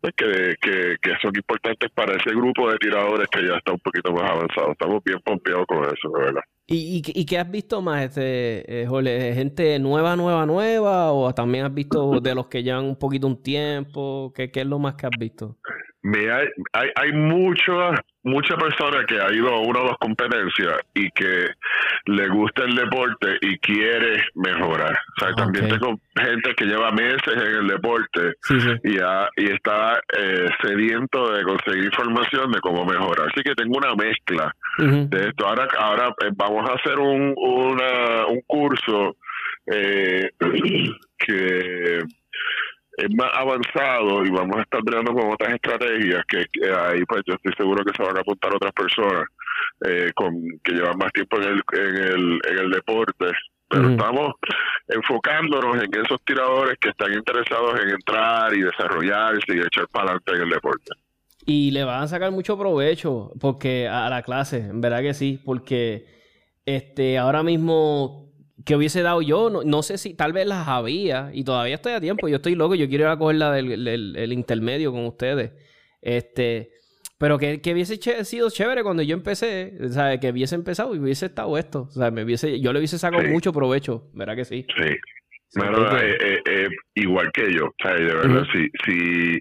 pues, 0.00 0.12
que, 0.16 0.54
que, 0.60 0.96
que, 1.00 1.12
son 1.20 1.32
importantes 1.34 1.90
para 1.90 2.14
ese 2.14 2.30
grupo 2.30 2.70
de 2.70 2.78
tiradores 2.78 3.28
que 3.28 3.46
ya 3.46 3.56
está 3.56 3.72
un 3.72 3.80
poquito 3.80 4.12
más 4.12 4.30
avanzado. 4.30 4.72
Estamos 4.72 5.02
bien 5.04 5.18
pompeados 5.24 5.66
con 5.66 5.84
eso, 5.84 6.12
verdad. 6.12 6.42
¿Y, 6.66 7.02
y, 7.04 7.26
qué 7.26 7.38
has 7.38 7.50
visto 7.50 7.82
más, 7.82 8.02
este, 8.04 8.82
eh, 8.82 9.34
¿Gente 9.34 9.78
nueva, 9.78 10.16
nueva, 10.16 10.46
nueva? 10.46 11.12
¿O 11.12 11.34
también 11.34 11.66
has 11.66 11.74
visto 11.74 12.20
de 12.20 12.34
los 12.34 12.46
que 12.46 12.62
llevan 12.62 12.84
un 12.84 12.96
poquito 12.96 13.26
un 13.26 13.42
tiempo? 13.42 14.32
¿Qué, 14.34 14.50
qué 14.50 14.60
es 14.60 14.66
lo 14.66 14.78
más 14.78 14.94
que 14.94 15.06
has 15.06 15.18
visto? 15.18 15.58
Mira, 16.02 16.38
hay, 16.38 16.48
hay, 16.72 16.88
hay 16.94 17.12
muchas 17.12 18.00
mucha 18.24 18.56
personas 18.56 19.04
que 19.06 19.20
ha 19.20 19.32
ido 19.32 19.48
a 19.48 19.60
una 19.60 19.80
o 19.80 19.84
dos 19.88 19.96
competencias 19.98 20.78
y 20.94 21.10
que 21.10 21.48
le 22.06 22.28
gusta 22.28 22.64
el 22.64 22.74
deporte 22.74 23.38
y 23.40 23.58
quiere 23.58 24.24
mejorar. 24.34 24.92
O 24.92 25.24
sea, 25.24 25.34
también 25.34 25.68
tengo 25.68 25.98
gente 26.16 26.54
que 26.56 26.64
lleva 26.66 26.90
meses 26.92 27.34
en 27.34 27.40
el 27.40 27.66
deporte 27.68 28.34
Y, 28.84 28.96
y 28.96 29.50
está 29.50 30.00
eh, 30.18 30.48
sediento 30.62 31.32
de 31.32 31.42
conseguir 31.42 31.84
información 31.84 32.52
de 32.52 32.60
cómo 32.60 32.84
mejorar. 32.84 33.28
Así 33.32 33.42
que 33.42 33.54
tengo 33.54 33.76
una 33.76 33.94
mezcla 33.94 34.54
de 34.78 35.28
esto. 35.28 35.46
Ahora, 35.46 35.68
ahora 35.78 36.14
eh, 36.24 36.30
vamos 36.34 36.68
a 36.68 36.74
hacer 36.74 36.98
un, 36.98 37.34
una, 37.36 38.26
un 38.26 38.40
curso 38.46 39.16
eh, 39.66 40.30
que 41.18 41.98
es 42.96 43.14
más 43.16 43.30
avanzado 43.34 44.24
y 44.24 44.30
vamos 44.30 44.56
a 44.56 44.62
estar 44.62 44.82
creando 44.82 45.12
con 45.12 45.32
otras 45.32 45.54
estrategias 45.54 46.24
que, 46.28 46.44
ahí 46.70 47.02
pues 47.06 47.22
yo 47.26 47.34
estoy 47.34 47.52
seguro 47.56 47.84
que 47.84 47.96
se 47.96 48.02
van 48.02 48.16
a 48.16 48.20
apuntar 48.20 48.54
otras 48.54 48.72
personas 48.72 49.24
eh, 49.86 50.10
con 50.14 50.34
que 50.62 50.72
llevan 50.72 50.98
más 50.98 51.12
tiempo 51.12 51.38
en 51.38 51.44
el, 51.44 51.62
en 51.72 51.96
el, 51.96 52.40
en 52.48 52.58
el 52.58 52.70
deporte 52.70 53.32
pero 53.72 53.88
estamos 53.88 54.34
enfocándonos 54.86 55.82
en 55.82 56.04
esos 56.04 56.22
tiradores 56.26 56.76
que 56.78 56.90
están 56.90 57.10
interesados 57.14 57.80
en 57.80 57.88
entrar 57.88 58.52
y 58.52 58.60
desarrollarse 58.60 59.46
y 59.48 59.60
echar 59.60 59.88
para 59.88 60.10
adelante 60.10 60.32
en 60.34 60.42
el 60.42 60.50
deporte. 60.50 60.92
Y 61.44 61.72
le 61.72 61.84
van 61.84 62.02
a 62.02 62.08
sacar 62.08 62.30
mucho 62.30 62.58
provecho 62.58 63.32
porque 63.40 63.88
a 63.88 64.08
la 64.08 64.22
clase, 64.22 64.58
en 64.58 64.80
verdad 64.80 65.02
que 65.02 65.14
sí, 65.14 65.40
porque 65.44 66.06
este 66.64 67.18
ahora 67.18 67.42
mismo 67.42 68.32
que 68.64 68.76
hubiese 68.76 69.02
dado 69.02 69.22
yo, 69.22 69.50
no, 69.50 69.82
sé 69.82 69.98
si 69.98 70.14
tal 70.14 70.32
vez 70.32 70.46
las 70.46 70.68
había 70.68 71.30
y 71.32 71.42
todavía 71.42 71.74
estoy 71.74 71.92
a 71.92 72.00
tiempo, 72.00 72.28
yo 72.28 72.36
estoy 72.36 72.54
loco, 72.54 72.74
yo 72.74 72.88
quiero 72.88 73.04
ir 73.04 73.10
a 73.10 73.18
coger 73.18 73.36
la 73.36 73.52
del 73.52 73.88
el, 73.88 74.32
intermedio 74.32 74.92
con 74.92 75.04
ustedes. 75.06 75.52
Este, 76.00 76.70
pero 77.18 77.38
que, 77.38 77.60
que 77.60 77.72
hubiese 77.72 77.96
sido 78.24 78.50
chévere 78.50 78.82
cuando 78.84 79.02
yo 79.02 79.14
empecé, 79.14 79.74
sea, 79.88 80.18
que 80.18 80.30
hubiese 80.30 80.54
empezado 80.54 80.94
y 80.94 80.98
hubiese 80.98 81.26
estado 81.26 81.58
esto, 81.58 81.82
o 81.82 81.90
sea, 81.90 82.10
me 82.10 82.22
hubiese, 82.24 82.60
yo 82.60 82.72
le 82.72 82.78
hubiese 82.78 82.98
sacado 82.98 83.24
mucho 83.24 83.52
provecho, 83.52 84.10
¿verdad 84.14 84.36
que 84.36 84.44
sí? 84.44 84.66
Sí. 84.76 84.94
Eh, 85.54 86.16
eh, 86.20 86.42
eh, 86.46 86.68
igual 86.94 87.30
que 87.32 87.52
yo, 87.52 87.66
o 87.66 87.74
sea, 87.82 87.94
de 87.94 88.04
verdad, 88.04 88.44
si, 88.54 88.70
si 88.86 89.38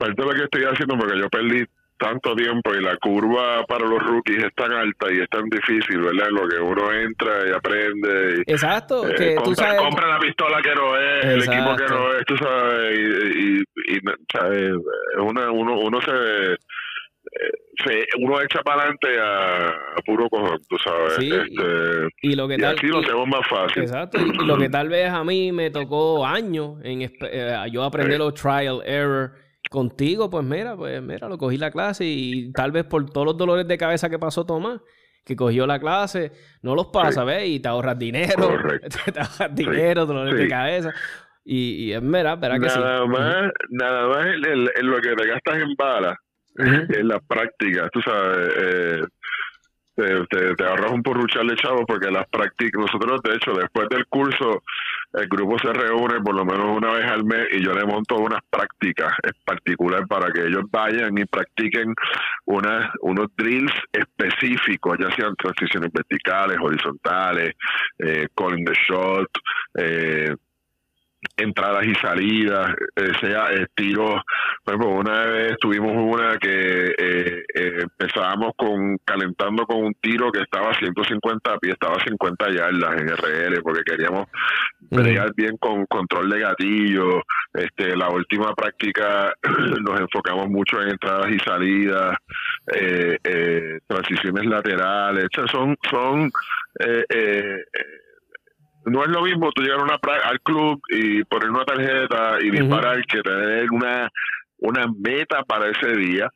parte 0.00 0.22
de 0.22 0.28
lo 0.28 0.34
que 0.34 0.44
estoy 0.44 0.64
haciendo, 0.64 0.96
porque 0.98 1.18
yo 1.18 1.28
perdí 1.28 1.64
tanto 2.00 2.34
tiempo 2.34 2.74
y 2.74 2.82
la 2.82 2.96
curva 2.96 3.62
para 3.68 3.86
los 3.86 4.02
rookies 4.02 4.44
es 4.44 4.54
tan 4.54 4.72
alta 4.72 5.12
y 5.12 5.20
es 5.20 5.28
tan 5.28 5.44
difícil, 5.50 6.00
¿verdad? 6.00 6.28
Lo 6.30 6.48
que 6.48 6.56
uno 6.58 6.92
entra 6.92 7.46
y 7.46 7.52
aprende. 7.52 8.42
Y, 8.46 8.50
Exacto. 8.50 9.06
Eh, 9.06 9.14
que 9.14 9.34
compra, 9.34 9.44
tú 9.44 9.54
sabes... 9.54 9.80
compra, 9.80 10.08
la 10.08 10.18
pistola 10.18 10.62
que 10.62 10.74
no 10.74 10.96
es, 10.96 11.24
el 11.26 11.42
equipo 11.42 11.76
que 11.76 11.86
no 11.86 12.12
es, 12.14 12.24
tú 12.26 12.36
sabes. 12.38 12.98
Y, 13.36 13.60
y, 13.60 14.00
¿sabes? 14.32 14.70
Una, 15.18 15.50
uno, 15.50 15.78
uno 15.78 16.00
se, 16.00 16.56
se, 17.84 18.06
uno 18.18 18.40
echa 18.40 18.62
para 18.62 18.82
adelante 18.82 19.08
a, 19.20 20.02
puro 20.06 20.28
cojón, 20.30 20.58
tú 20.70 20.76
sabes. 20.82 21.14
Sí, 21.16 21.30
este, 21.30 22.08
y, 22.22 22.34
lo 22.34 22.48
que 22.48 22.56
tal, 22.56 22.76
así 22.76 22.86
lo 22.86 23.00
hacemos 23.00 23.28
más 23.28 23.46
fácil. 23.46 23.82
Exacto. 23.82 24.18
Y, 24.18 24.46
lo 24.46 24.56
que 24.56 24.68
tal 24.70 24.88
vez 24.88 25.10
a 25.10 25.22
mí 25.22 25.52
me 25.52 25.70
tocó 25.70 26.26
años 26.26 26.78
en 26.82 27.02
eh, 27.02 27.56
yo 27.70 27.84
aprender 27.84 28.18
los 28.18 28.32
trial 28.34 28.80
error 28.86 29.32
Contigo, 29.70 30.28
pues 30.28 30.44
mira, 30.44 30.74
pues 30.74 31.00
mira, 31.00 31.28
lo 31.28 31.38
cogí 31.38 31.56
la 31.56 31.70
clase 31.70 32.04
y 32.04 32.52
tal 32.52 32.72
vez 32.72 32.84
por 32.84 33.08
todos 33.08 33.24
los 33.24 33.36
dolores 33.36 33.68
de 33.68 33.78
cabeza 33.78 34.10
que 34.10 34.18
pasó 34.18 34.44
Tomás, 34.44 34.80
que 35.24 35.36
cogió 35.36 35.64
la 35.64 35.78
clase, 35.78 36.32
no 36.60 36.74
los 36.74 36.86
pasa, 36.86 37.22
¿ves? 37.22 37.46
Y 37.46 37.60
te 37.60 37.68
ahorras 37.68 37.96
dinero, 37.96 38.48
te 39.14 39.20
ahorras 39.20 39.54
dinero, 39.54 40.06
dolores 40.06 40.34
de 40.34 40.48
cabeza. 40.48 40.92
Y, 41.44 41.92
es 41.92 42.02
¿verdad 42.02 42.40
que 42.40 42.66
nada 42.66 43.06
Más, 43.06 43.52
Nada 43.70 44.08
más 44.08 44.26
en, 44.26 44.90
lo 44.90 45.00
que 45.00 45.14
te 45.14 45.28
gastas 45.28 45.62
en 45.62 45.74
balas, 45.76 46.18
en 46.56 47.06
la 47.06 47.20
práctica, 47.20 47.88
tú 47.92 48.02
sabes, 48.02 48.52
eh, 48.60 49.00
te, 49.94 50.54
te, 50.56 50.64
ahorras 50.64 50.90
un 50.90 51.02
porruchal 51.04 51.46
de 51.46 51.54
chavos 51.54 51.84
porque 51.86 52.10
las 52.10 52.28
prácticas, 52.28 52.80
nosotros 52.80 53.20
de 53.22 53.36
hecho 53.36 53.52
después 53.52 53.88
del 53.88 54.04
curso 54.06 54.64
el 55.12 55.28
grupo 55.28 55.58
se 55.58 55.72
reúne 55.72 56.20
por 56.20 56.34
lo 56.34 56.44
menos 56.44 56.76
una 56.76 56.92
vez 56.92 57.10
al 57.10 57.24
mes 57.24 57.48
y 57.52 57.64
yo 57.64 57.72
le 57.72 57.84
monto 57.84 58.16
unas 58.16 58.40
prácticas 58.48 59.12
en 59.22 59.32
particular 59.44 60.06
para 60.06 60.32
que 60.32 60.46
ellos 60.46 60.64
vayan 60.70 61.16
y 61.18 61.24
practiquen 61.24 61.94
unas, 62.46 62.90
unos 63.02 63.28
drills 63.36 63.72
específicos, 63.92 64.98
ya 64.98 65.10
sean 65.16 65.34
transiciones 65.36 65.90
verticales, 65.92 66.58
horizontales, 66.60 67.52
eh, 67.98 68.28
calling 68.36 68.64
the 68.64 68.74
shot, 68.88 69.28
eh, 69.78 70.34
entradas 71.40 71.86
y 71.86 71.94
salidas, 71.94 72.74
eh, 72.96 73.12
sea 73.20 73.50
estilos. 73.52 74.20
Por 74.64 74.74
ejemplo, 74.74 74.98
una 74.98 75.24
vez 75.26 75.56
tuvimos 75.60 75.92
una 75.96 76.36
que 76.38 76.94
eh, 76.98 77.44
eh, 77.54 77.82
empezábamos 77.82 78.52
con 78.56 78.98
calentando 79.04 79.64
con 79.66 79.84
un 79.84 79.94
tiro 79.94 80.30
que 80.30 80.42
estaba 80.42 80.70
a 80.70 80.74
150 80.74 81.58
pies, 81.58 81.74
estaba 81.74 81.96
a 81.96 82.04
50 82.04 82.50
yardas 82.50 83.00
en 83.00 83.08
RL, 83.08 83.62
porque 83.62 83.82
queríamos 83.84 84.26
pelear 84.90 85.32
bien 85.34 85.56
con 85.58 85.86
control 85.86 86.30
de 86.30 86.40
gatillo. 86.40 87.22
Este, 87.52 87.96
la 87.96 88.08
última 88.08 88.54
práctica 88.54 89.32
nos 89.82 90.00
enfocamos 90.00 90.48
mucho 90.48 90.80
en 90.80 90.90
entradas 90.90 91.30
y 91.30 91.38
salidas, 91.38 92.16
transiciones 93.86 94.46
laterales. 94.46 95.26
son, 95.50 95.76
son 95.90 96.30
eh, 96.78 97.64
no 98.84 99.02
es 99.04 99.08
lo 99.08 99.22
mismo 99.22 99.50
tú 99.52 99.62
llegar 99.62 99.82
una 99.82 99.98
al 100.24 100.40
club 100.40 100.80
y 100.88 101.24
poner 101.24 101.50
una 101.50 101.64
tarjeta 101.64 102.38
y 102.40 102.50
disparar 102.50 103.04
que 103.06 103.20
tener 103.22 103.70
una, 103.70 104.08
una 104.58 104.86
meta 104.98 105.42
para 105.44 105.70
ese 105.70 105.96
día, 105.96 106.28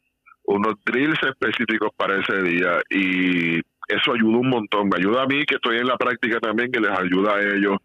unos 0.45 0.75
drills 0.85 1.19
específicos 1.23 1.91
para 1.97 2.21
ese 2.21 2.43
día 2.43 2.81
y 2.91 3.59
eso 3.89 4.13
ayuda 4.13 4.39
un 4.39 4.49
montón. 4.49 4.89
Me 4.89 4.99
ayuda 4.99 5.23
a 5.23 5.27
mí 5.27 5.45
que 5.45 5.57
estoy 5.57 5.79
en 5.79 5.87
la 5.87 5.97
práctica 5.97 6.39
también, 6.41 6.71
que 6.71 6.81
les 6.81 6.91
ayuda 6.91 7.37
a 7.37 7.41
ellos 7.41 7.77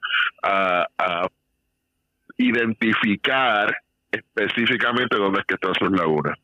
a, 0.44 0.88
a 0.98 1.28
identificar 2.38 3.76
específicamente 4.12 5.16
dónde 5.18 5.42
es 5.42 5.46
que 5.46 5.56
están 5.56 5.74
sus 5.76 5.92
lagunas. 5.92 6.38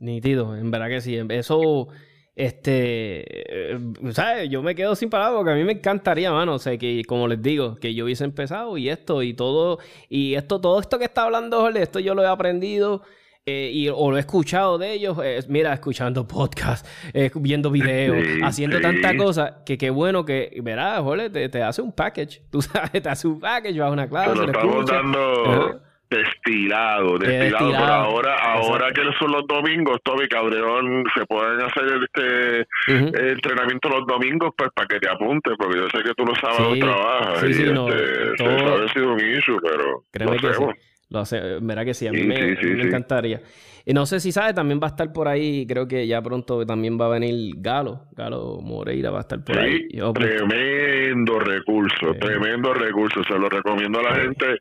Nítido, 0.00 0.56
en 0.56 0.70
verdad 0.70 0.88
que 0.88 1.00
sí. 1.00 1.18
Eso 1.30 1.88
este, 2.38 3.72
eh, 3.72 3.78
¿sabes? 4.12 4.48
Yo 4.48 4.62
me 4.62 4.76
quedo 4.76 4.94
sin 4.94 5.10
palabras 5.10 5.38
porque 5.38 5.50
a 5.50 5.54
mí 5.56 5.64
me 5.64 5.72
encantaría, 5.72 6.30
mano, 6.30 6.54
o 6.54 6.58
sea, 6.60 6.78
que 6.78 7.02
como 7.04 7.26
les 7.26 7.42
digo, 7.42 7.74
que 7.74 7.94
yo 7.94 8.04
hubiese 8.04 8.22
empezado 8.22 8.78
y 8.78 8.88
esto 8.88 9.24
y 9.24 9.34
todo, 9.34 9.80
y 10.08 10.34
esto, 10.34 10.60
todo 10.60 10.78
esto 10.78 11.00
que 11.00 11.04
está 11.06 11.24
hablando 11.24 11.60
Jorge, 11.60 11.82
esto 11.82 11.98
yo 11.98 12.14
lo 12.14 12.22
he 12.22 12.28
aprendido 12.28 13.02
eh, 13.44 13.72
y, 13.74 13.88
o 13.88 14.12
lo 14.12 14.18
he 14.18 14.20
escuchado 14.20 14.78
de 14.78 14.92
ellos, 14.92 15.18
mira, 15.48 15.72
escuchando 15.72 16.28
podcast, 16.28 16.86
eh, 17.12 17.28
viendo 17.34 17.72
videos, 17.72 18.24
haciendo 18.44 18.80
tanta 18.80 19.16
cosa, 19.16 19.64
que 19.66 19.76
qué 19.76 19.90
bueno 19.90 20.24
que, 20.24 20.60
verás, 20.62 21.00
Jorge, 21.00 21.30
te, 21.30 21.62
hace 21.64 21.82
un 21.82 21.90
package, 21.90 22.42
tú 22.52 22.62
sabes, 22.62 23.02
te 23.02 23.08
hace 23.08 23.26
un 23.26 23.40
package, 23.40 23.80
vas 23.80 23.88
a 23.88 23.92
una 23.92 24.08
clase, 24.08 24.36
lo 24.36 24.44
estamos 24.44 24.86
dando 24.86 25.87
destilado, 26.10 27.18
destilado, 27.18 27.70
pero 27.70 27.84
ahora, 27.84 28.34
ahora 28.36 28.92
que 28.92 29.02
son 29.18 29.32
los 29.32 29.46
domingos, 29.46 29.98
Toby 30.02 30.28
Cabrón, 30.28 31.04
se 31.14 31.26
pueden 31.26 31.60
hacer 31.62 31.84
este 32.04 33.30
entrenamiento 33.32 33.88
los 33.88 34.06
domingos, 34.06 34.50
pues 34.56 34.70
para 34.74 34.88
que 34.88 35.00
te 35.00 35.08
apuntes, 35.08 35.54
porque 35.58 35.78
yo 35.78 35.88
sé 35.90 36.02
que 36.02 36.14
tú 36.14 36.24
no 36.24 36.34
sabes 36.34 36.74
sí, 36.74 36.80
trabajas. 36.80 37.40
Sí, 37.40 37.54
sí, 37.54 37.62
y 37.64 37.72
no, 37.72 37.88
este, 37.88 38.44
todo... 38.44 38.84
ha 38.84 38.88
sido 38.92 39.12
un 39.12 39.20
issue, 39.20 39.58
pero 39.62 40.04
Créeme 40.10 40.38
que 40.38 40.54
sí. 40.54 40.64
Lo 41.10 41.20
hace, 41.20 41.58
verá 41.62 41.84
que 41.84 41.94
sí, 41.94 42.06
a 42.06 42.12
mí 42.12 42.22
me, 42.22 42.52
encantaría. 42.82 43.40
Y 43.88 43.94
no 43.94 44.04
sé 44.04 44.20
si 44.20 44.32
sabes, 44.32 44.54
también 44.54 44.78
va 44.82 44.88
a 44.88 44.90
estar 44.90 45.10
por 45.14 45.28
ahí, 45.28 45.66
creo 45.66 45.88
que 45.88 46.06
ya 46.06 46.20
pronto 46.20 46.66
también 46.66 47.00
va 47.00 47.06
a 47.06 47.08
venir 47.08 47.54
Galo, 47.56 48.02
Galo 48.14 48.60
Moreira 48.60 49.10
va 49.10 49.16
a 49.16 49.20
estar 49.22 49.42
por 49.42 49.58
ahí. 49.58 49.88
tremendo 50.12 51.38
recurso, 51.38 52.12
tremendo 52.20 52.74
recurso, 52.74 53.24
se 53.24 53.38
lo 53.38 53.48
recomiendo 53.48 54.00
a 54.00 54.02
la 54.02 54.14
gente 54.16 54.58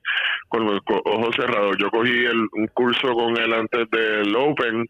con 0.48 0.66
los 0.66 0.80
ojos 1.04 1.36
cerrados. 1.36 1.76
Yo 1.78 1.90
cogí 1.90 2.24
el, 2.24 2.48
un 2.54 2.68
curso 2.74 3.12
con 3.12 3.38
él 3.38 3.52
antes 3.52 3.90
del 3.92 4.34
Open 4.34 4.86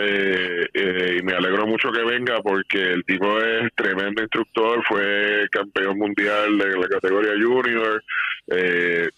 eh, 0.00 0.66
eh, 0.72 1.18
y 1.20 1.22
me 1.22 1.34
alegro 1.34 1.66
mucho 1.66 1.92
que 1.92 2.02
venga 2.02 2.40
porque 2.42 2.82
el 2.82 3.04
tipo 3.04 3.38
es 3.42 3.70
tremendo 3.74 4.22
instructor, 4.22 4.82
fue 4.88 5.48
campeón 5.50 5.98
mundial 5.98 6.56
de 6.56 6.78
la 6.78 6.88
categoría 6.88 7.32
junior. 7.32 8.02
Eh, 8.46 9.10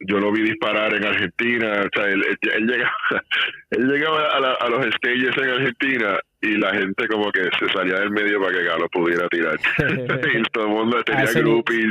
yo 0.00 0.18
lo 0.18 0.32
vi 0.32 0.42
disparar 0.42 0.94
en 0.94 1.04
Argentina, 1.04 1.84
o 1.84 1.88
sea, 1.94 2.08
él, 2.08 2.22
él, 2.40 2.66
llegaba, 2.66 3.24
él 3.70 3.88
llegaba 3.88 4.56
a, 4.60 4.68
los 4.68 4.86
stages 4.94 5.36
en 5.36 5.50
Argentina 5.50 6.18
y 6.42 6.58
la 6.58 6.74
gente 6.74 7.08
como 7.08 7.30
que 7.32 7.42
se 7.58 7.68
salía 7.72 7.98
del 8.00 8.10
medio 8.10 8.40
para 8.40 8.52
que 8.52 8.64
Galo 8.64 8.88
pudiera 8.88 9.28
tirar. 9.28 9.58
y 10.34 10.42
todo 10.52 10.64
el 10.64 10.70
mundo 10.70 11.02
tenía 11.02 11.24
groupies 11.32 11.90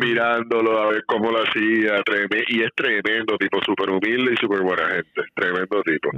mirándolo 0.00 0.80
a 0.80 0.90
ver 0.90 1.04
cómo 1.06 1.30
lo 1.30 1.42
hacía, 1.42 2.02
y 2.48 2.62
es 2.62 2.70
tremendo 2.74 3.36
tipo, 3.38 3.62
súper 3.64 3.90
humilde 3.90 4.32
y 4.32 4.36
súper 4.36 4.60
buena 4.60 4.88
gente, 4.88 5.22
tremendo 5.34 5.82
tipo. 5.82 6.10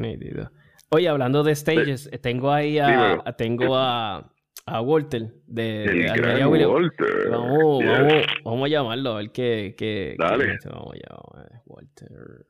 Oye, 0.91 1.09
hablando 1.09 1.43
de 1.43 1.55
stages, 1.55 2.11
tengo 2.23 2.53
ahí 2.53 2.79
a, 2.79 3.23
tengo 3.37 3.77
a 3.77 4.25
a 4.67 4.81
Walter 4.81 5.33
de, 5.47 6.09
Almería 6.11 6.49
Williams. 6.49 6.93
Vamos, 7.31 7.85
vamos, 7.85 8.27
vamos, 8.45 8.67
a 8.67 8.69
llamarlo 8.69 9.13
a 9.13 9.17
ver 9.17 9.31
qué. 9.31 9.75
qué 9.77 10.17
Dale. 10.19 10.59
Qué 10.63 10.69
vamos 10.69 10.95
a 10.95 10.97
llamar. 10.97 11.63
Walter. 11.67 12.47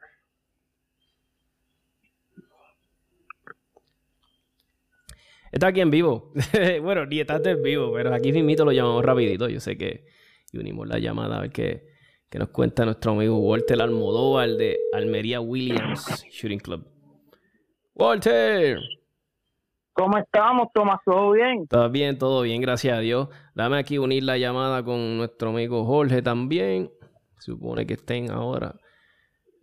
Está 5.51 5.69
aquí 5.69 5.81
en 5.81 5.91
vivo. 5.91 6.33
bueno, 6.83 7.07
ni 7.07 7.21
estás 7.21 7.45
en 7.47 7.63
vivo, 7.63 7.93
pero 7.95 8.15
aquí 8.15 8.33
mismito 8.33 8.65
lo 8.65 8.73
llamamos 8.73 9.05
rapidito. 9.05 9.49
Yo 9.49 9.61
sé 9.61 9.79
que 9.79 10.05
unimos 10.53 10.87
la 10.89 10.99
llamada 10.99 11.39
a 11.39 11.41
ver 11.43 11.51
qué, 11.51 11.87
qué 12.29 12.39
nos 12.39 12.49
cuenta 12.49 12.85
nuestro 12.85 13.13
amigo 13.13 13.39
Walter 13.39 13.81
Almodóvar 13.81 14.51
de 14.51 14.79
Almería 14.93 15.41
Williams 15.41 16.25
Shooting 16.31 16.61
Club. 16.61 16.87
Walter. 17.95 18.79
¿Cómo 19.99 20.17
estamos, 20.17 20.69
Tomás? 20.73 21.01
¿Todo 21.05 21.33
bien? 21.33 21.67
Todo 21.67 21.91
bien, 21.91 22.17
todo 22.19 22.43
bien, 22.43 22.63
gracias 22.63 22.97
a 22.97 23.01
Dios. 23.01 23.31
Dame 23.57 23.79
aquí 23.79 23.99
unir 23.99 24.23
la 24.23 24.39
llamada 24.39 24.85
con 24.85 25.17
nuestro 25.17 25.51
amigo 25.51 25.85
Jorge 25.85 26.23
también. 26.23 26.89
Supone 27.41 27.85
que 27.85 27.95
estén 27.95 28.31
ahora. 28.31 28.77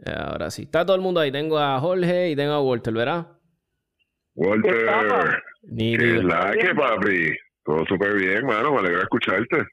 Ahora 0.06 0.52
sí. 0.52 0.64
Está 0.64 0.86
todo 0.86 0.98
el 0.98 1.02
mundo 1.02 1.22
ahí. 1.22 1.32
Tengo 1.32 1.58
a 1.58 1.80
Jorge 1.80 2.32
y 2.32 2.36
tengo 2.36 2.52
a 2.52 2.62
Walter, 2.62 2.94
¿verdad? 2.94 3.28
Walter. 4.36 5.42
Ni 5.64 5.98
¿Qué 5.98 6.06
la 6.22 6.52
que, 6.52 6.76
papi? 6.76 7.32
Todo 7.64 7.86
súper 7.86 8.16
bien, 8.16 8.46
mano. 8.46 8.74
Me 8.74 8.80
alegra 8.80 9.04
escucharte. 9.04 9.66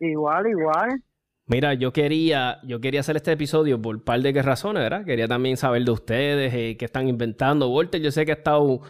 Igual, 0.00 0.48
igual. 0.48 1.02
Mira, 1.46 1.74
yo 1.74 1.92
quería, 1.92 2.58
yo 2.64 2.80
quería 2.80 2.98
hacer 2.98 3.14
este 3.14 3.30
episodio 3.30 3.80
por 3.80 3.94
un 3.94 4.02
par 4.02 4.18
de 4.18 4.42
razones, 4.42 4.82
¿verdad? 4.82 5.04
Quería 5.04 5.28
también 5.28 5.56
saber 5.56 5.84
de 5.84 5.92
ustedes, 5.92 6.52
eh, 6.52 6.76
qué 6.76 6.84
están 6.84 7.06
inventando. 7.06 7.68
Walter, 7.68 8.02
yo 8.02 8.10
sé 8.10 8.26
que 8.26 8.32
ha 8.32 8.34
estado 8.34 8.80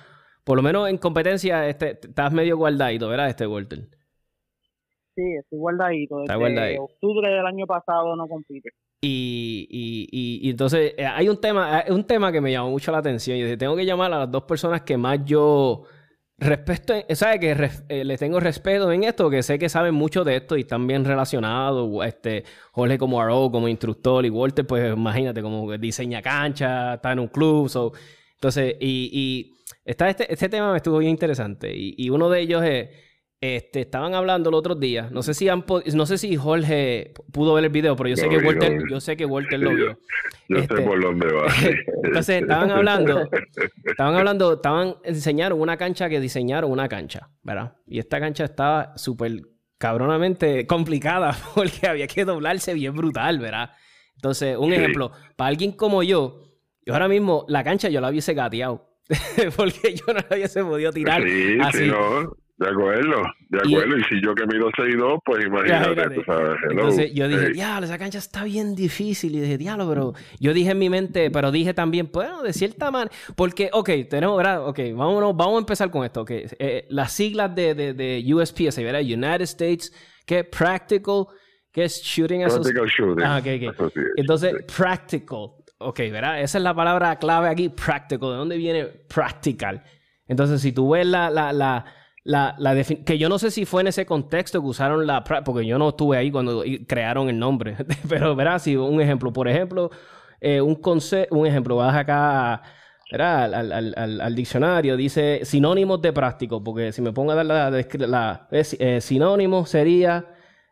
por 0.45 0.57
lo 0.57 0.63
menos 0.63 0.89
en 0.89 0.99
competencia, 0.99 1.67
este, 1.69 1.99
estás 2.03 2.33
medio 2.33 2.57
guardadito, 2.59 3.09
¿verdad, 3.09 3.29
este 3.29 3.47
Walter? 3.47 3.89
Sí, 5.15 5.23
estoy 5.39 5.59
guardadito. 5.59 6.21
Desde 6.21 6.37
guardadito. 6.37 6.83
octubre 6.83 7.31
del 7.31 7.47
año 7.47 7.67
pasado 7.67 8.15
no 8.15 8.29
compite. 8.29 8.71
Y, 9.01 9.67
y, 9.71 10.09
y, 10.47 10.51
entonces 10.51 10.95
eh, 10.97 11.05
hay 11.05 11.29
un 11.29 11.41
tema, 11.41 11.81
eh, 11.81 11.93
un 11.93 12.05
tema 12.05 12.33
que 12.33 12.41
me 12.41 12.51
llamó 12.51 12.71
mucho 12.71 12.91
la 12.91 12.99
atención. 12.99 13.37
Y 13.37 13.43
dije, 13.43 13.57
tengo 13.57 13.77
que 13.77 13.85
llamar 13.85 14.13
a 14.13 14.21
las 14.21 14.31
dos 14.31 14.45
personas 14.45 14.83
que 14.83 14.97
más 14.97 15.25
yo 15.25 15.85
respeto, 16.39 16.95
eh, 16.95 17.15
¿sabes? 17.15 17.39
Que 17.39 18.05
les 18.05 18.19
tengo 18.19 18.41
respeto 18.41 18.91
en 18.91 19.05
esto, 19.05 19.31
que 19.31 19.43
sé 19.43 19.59
que 19.59 19.69
saben 19.69 19.95
mucho 19.95 20.25
de 20.25 20.37
esto 20.37 20.57
y 20.57 20.61
están 20.61 20.87
bien 20.87 21.05
relacionados. 21.05 22.05
Este, 22.07 22.45
Jorge 22.73 22.99
como 22.99 23.21
Aro, 23.21 23.51
como 23.51 23.69
instructor, 23.69 24.25
y 24.25 24.31
Walter, 24.31 24.67
pues 24.67 24.93
imagínate, 24.93 25.43
como 25.43 25.71
diseña 25.79 26.23
cancha, 26.23 26.95
está 26.95 27.13
en 27.13 27.21
un 27.21 27.29
club. 27.29 27.71
entonces, 28.37 28.77
y 28.81 29.55
Está 29.85 30.09
este, 30.09 30.33
este 30.33 30.49
tema 30.49 30.71
me 30.71 30.79
estuvo 30.79 30.99
bien 30.99 31.11
interesante 31.11 31.71
y, 31.75 32.09
uno 32.09 32.31
de 32.31 32.41
ellos 32.41 32.65
es, 32.65 32.89
este, 33.41 33.83
estaban 33.83 34.15
hablando 34.15 34.49
el 34.49 34.55
otro 34.55 34.75
día, 34.75 35.11
no 35.13 35.23
sé 35.23 35.35
si 35.35 35.49
han, 35.51 35.65
no 35.95 36.07
sé 36.07 36.17
si 36.17 36.37
Jorge 36.37 37.13
pudo 37.31 37.53
ver 37.53 37.65
el 37.65 37.71
video, 37.71 37.95
pero 37.95 38.09
yo 38.09 38.17
sé 38.17 38.31
que 38.31 38.39
Walter, 38.39 38.83
yo 38.89 38.99
sé 39.01 39.15
que 39.17 39.27
Walter 39.27 39.61
lo 39.61 39.75
vio. 39.75 39.99
Yo, 40.49 40.59
sé 40.59 40.65
este, 40.65 40.83
por 40.83 41.01
dónde 41.01 41.27
va. 41.27 41.47
entonces 42.03 42.43
estaban 42.43 42.71
hablando, 42.71 43.31
estaban 43.83 44.15
hablando, 44.15 44.53
estaban 44.55 44.97
enseñaron 45.03 45.59
una 45.59 45.79
cancha 45.79 46.11
que 46.11 46.21
diseñaron 46.21 46.71
una 46.71 46.87
cancha, 46.87 47.31
¿verdad? 47.43 47.77
Y 47.87 47.99
esta 47.99 48.21
cancha 48.21 48.45
estaba 48.45 48.93
súper 48.97 49.41
cabronamente 49.79 50.67
complicada 50.67 51.35
porque 51.55 51.87
había 51.87 52.07
que 52.07 52.27
doblarse 52.27 52.75
bien 52.75 52.95
brutal, 52.95 53.39
¿verdad? 53.39 53.71
Entonces, 54.17 54.57
un 54.59 54.75
ejemplo, 54.75 55.13
para 55.37 55.49
alguien 55.49 55.73
como 55.73 56.03
yo, 56.03 56.43
yo 56.85 56.93
ahora 56.93 57.09
mismo 57.09 57.47
la 57.49 57.65
cancha 57.65 57.89
yo 57.89 58.03
la 58.03 58.11
hubiese 58.11 58.35
gateado 58.35 58.94
porque 59.57 59.95
yo 59.95 60.05
no 60.09 60.15
la 60.15 60.37
hubiese 60.37 60.63
podido 60.63 60.93
tirar 60.93 61.23
sí, 61.23 61.59
así. 61.61 61.79
Sí, 61.79 61.87
no. 61.87 62.37
De 62.57 62.69
acuerdo, 62.69 63.21
de 63.49 63.59
acuerdo. 63.59 63.99
Y, 63.99 64.05
si 64.05 64.23
yo 64.23 64.33
que 64.33 64.47
mido 64.47 64.71
6'2, 64.71 65.23
pues 65.25 65.45
imagínate, 65.45 66.15
tú 66.15 66.23
sabes. 66.25 66.57
Entonces 66.71 67.13
yo 67.13 67.27
dije, 67.27 67.51
diablo, 67.51 67.85
esa 67.85 67.99
cancha 67.99 68.19
está 68.19 68.45
bien 68.45 68.77
difícil. 68.77 69.35
Y 69.35 69.41
dije, 69.41 69.59
diablo, 69.59 69.89
pero 69.89 70.13
yo 70.39 70.55
dije 70.55 70.71
en 70.71 70.79
mi 70.79 70.89
mente, 70.89 71.33
pero 71.33 71.51
dije 71.51 71.75
también, 71.75 72.11
bueno, 72.13 72.45
de 72.45 72.53
cierta 72.53 72.93
manera, 72.93 73.11
porque, 73.35 73.71
ok, 73.73 73.91
tenemos, 74.09 74.41
ok, 74.41 74.79
vámonos, 74.95 75.37
vamos 75.37 75.57
a 75.57 75.59
empezar 75.59 75.91
con 75.91 76.05
esto. 76.05 76.21
Okay. 76.21 76.47
Eh, 76.61 76.87
las 76.91 77.13
siglas 77.13 77.53
de, 77.57 77.75
de, 77.75 77.93
de 77.93 78.25
USPS, 78.33 78.77
¿verdad? 78.79 79.01
United 79.01 79.43
States, 79.43 79.93
que 80.25 80.45
Practical, 80.45 81.27
que 81.73 81.85
es 81.85 82.03
Shooting 82.03 82.43
Practical 82.43 82.87
Shooting. 82.87 83.25
Ah, 83.25 83.39
okay, 83.41 83.67
okay. 83.67 83.91
Entonces, 84.17 84.55
Practical 84.77 85.64
ok, 85.79 85.99
¿verdad? 86.11 86.41
Esa 86.41 86.59
es 86.59 86.65
la 86.65 86.75
palabra 86.75 87.17
clave 87.19 87.49
aquí, 87.49 87.69
práctico. 87.69 88.31
¿De 88.31 88.39
dónde 88.39 88.57
viene 88.57 88.85
practical? 88.85 89.83
Entonces, 90.27 90.61
si 90.61 90.73
tú 90.73 90.91
ves 90.91 91.07
la, 91.07 91.31
la, 91.31 91.53
la, 91.53 91.85
la, 92.25 92.85
que 93.05 93.19
yo 93.19 93.29
no 93.29 93.39
sé 93.39 93.51
si 93.51 93.65
fue 93.65 93.83
en 93.83 93.89
ese 93.89 94.07
contexto 94.07 94.61
que 94.61 94.67
usaron 94.67 95.07
la, 95.07 95.23
porque 95.23 95.67
yo 95.67 95.79
no 95.79 95.91
estuve 95.91 96.17
ahí 96.17 96.31
cuando 96.31 96.65
crearon 96.87 97.29
el 97.29 97.39
nombre, 97.39 97.77
pero, 98.09 98.35
¿verdad? 98.35 98.59
Si 98.59 98.77
un 98.77 99.01
ejemplo, 99.01 99.33
por 99.33 99.49
ejemplo, 99.49 99.91
eh, 100.41 100.61
un, 100.61 100.81
un 101.31 101.47
ejemplo, 101.47 101.77
vas 101.77 101.95
acá 101.95 102.63
¿verdad? 103.11 103.55
Al, 103.55 103.73
al, 103.73 104.21
al, 104.21 104.35
diccionario, 104.35 104.97
dice 104.97 105.41
sinónimos 105.45 106.01
de 106.03 106.13
práctico, 106.13 106.63
porque 106.63 106.93
si 106.93 107.03
me 107.03 107.13
pongo 107.13 107.33
a 107.33 107.35
dar 107.37 107.47
la, 107.47 107.71
la, 107.71 108.49
eh, 108.51 109.01
sinónimo 109.01 109.67
sería 109.67 110.27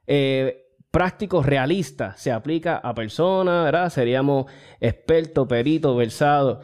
eh, 0.07 0.62
práctico 0.93 1.43
realista 1.43 2.15
se 2.17 2.31
aplica 2.31 2.77
a 2.77 2.95
personas, 2.95 3.65
¿verdad? 3.65 3.91
Seríamos 3.91 4.47
expertos, 4.79 5.49
peritos, 5.49 5.97
versados, 5.97 6.59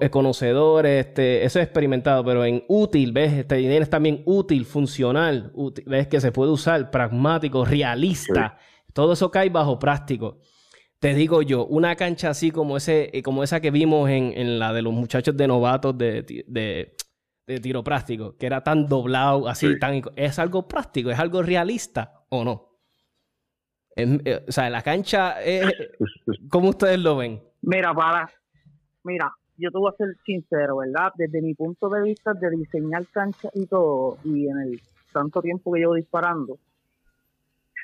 eh, 0.00 0.10
conocedores, 0.10 1.06
este, 1.06 1.44
eso 1.44 1.58
es 1.58 1.64
experimentado, 1.64 2.24
pero 2.24 2.44
en 2.44 2.64
útil, 2.68 3.12
¿ves? 3.12 3.32
Este 3.32 3.76
es 3.76 3.90
también 3.90 4.22
útil, 4.24 4.64
funcional, 4.64 5.52
¿ves? 5.84 6.06
Que 6.06 6.20
se 6.20 6.32
puede 6.32 6.52
usar, 6.52 6.90
pragmático, 6.90 7.64
realista. 7.64 8.56
Todo 8.92 9.14
eso 9.14 9.30
cae 9.30 9.50
bajo 9.50 9.78
práctico. 9.78 10.38
Te 11.00 11.14
digo 11.14 11.42
yo, 11.42 11.66
una 11.66 11.96
cancha 11.96 12.30
así 12.30 12.52
como, 12.52 12.76
ese, 12.76 13.10
eh, 13.12 13.22
como 13.22 13.42
esa 13.42 13.60
que 13.60 13.70
vimos 13.70 14.08
en, 14.10 14.58
la 14.58 14.72
de 14.72 14.82
los 14.82 14.92
muchachos 14.92 15.36
de 15.36 15.48
novatos 15.48 15.96
de, 15.98 16.22
de, 16.46 16.94
de 17.46 17.60
tiro 17.60 17.82
práctico, 17.82 18.36
que 18.36 18.46
era 18.46 18.62
tan 18.62 18.86
doblado, 18.86 19.48
así, 19.48 19.78
tan... 19.78 20.02
¿Es 20.14 20.38
algo 20.38 20.68
práctico? 20.68 21.10
¿Es 21.10 21.18
algo 21.18 21.42
realista 21.42 22.24
o 22.28 22.44
no? 22.44 22.69
Eh, 23.96 24.44
o 24.48 24.52
sea, 24.52 24.70
la 24.70 24.82
cancha, 24.82 25.42
es, 25.42 25.66
¿cómo 26.48 26.70
ustedes 26.70 26.98
lo 26.98 27.16
ven? 27.16 27.40
Mira, 27.62 27.92
para, 27.92 28.30
mira, 29.04 29.32
yo 29.56 29.70
te 29.70 29.78
voy 29.78 29.90
a 29.92 29.96
ser 29.96 30.16
sincero, 30.24 30.78
¿verdad? 30.78 31.12
Desde 31.16 31.42
mi 31.42 31.54
punto 31.54 31.88
de 31.88 32.02
vista 32.02 32.32
de 32.32 32.50
diseñar 32.50 33.06
cancha 33.12 33.50
y 33.54 33.66
todo, 33.66 34.18
y 34.24 34.48
en 34.48 34.58
el 34.58 34.80
tanto 35.12 35.42
tiempo 35.42 35.72
que 35.72 35.80
llevo 35.80 35.94
disparando, 35.94 36.58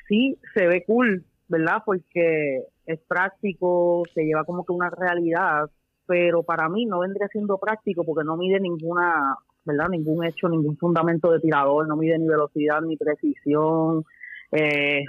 sí 0.07 0.37
se 0.53 0.67
ve 0.67 0.83
cool, 0.85 1.23
¿verdad? 1.47 1.83
Porque 1.85 2.63
es 2.85 2.99
práctico, 3.07 4.03
se 4.13 4.23
lleva 4.23 4.45
como 4.45 4.65
que 4.65 4.71
una 4.71 4.89
realidad, 4.89 5.69
pero 6.05 6.41
para 6.43 6.69
mí 6.69 6.85
no 6.85 6.99
vendría 6.99 7.27
siendo 7.27 7.57
práctico 7.57 8.03
porque 8.03 8.25
no 8.25 8.37
mide 8.37 8.59
ninguna, 8.59 9.35
¿verdad? 9.65 9.89
Ningún 9.89 10.25
hecho, 10.25 10.47
ningún 10.47 10.77
fundamento 10.77 11.31
de 11.31 11.41
tirador, 11.41 11.87
no 11.87 11.97
mide 11.97 12.17
ni 12.17 12.27
velocidad 12.27 12.81
ni 12.81 12.95
precisión, 12.95 14.05
eh, 14.51 15.03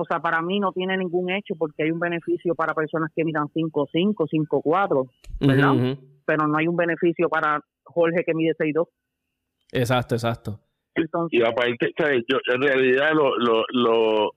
o 0.00 0.04
sea, 0.04 0.20
para 0.20 0.40
mí 0.40 0.58
no 0.60 0.72
tiene 0.72 0.96
ningún 0.96 1.30
hecho 1.30 1.54
porque 1.56 1.82
hay 1.82 1.90
un 1.90 2.00
beneficio 2.00 2.54
para 2.54 2.74
personas 2.74 3.10
que 3.14 3.24
midan 3.24 3.48
5'5, 3.48 4.14
5'4, 4.14 5.10
¿verdad? 5.40 5.98
Pero 6.24 6.46
no 6.46 6.56
hay 6.56 6.68
un 6.68 6.76
beneficio 6.76 7.28
para 7.28 7.60
Jorge 7.82 8.24
que 8.24 8.34
mide 8.34 8.54
6'2. 8.58 8.86
Exacto, 9.72 10.14
exacto. 10.14 10.60
Entonces, 10.94 11.38
y 11.38 11.42
aparte, 11.42 11.92
yo, 12.28 12.38
en 12.52 12.62
realidad 12.62 13.12
lo, 13.14 13.36
lo, 13.36 13.64
lo, 13.72 14.30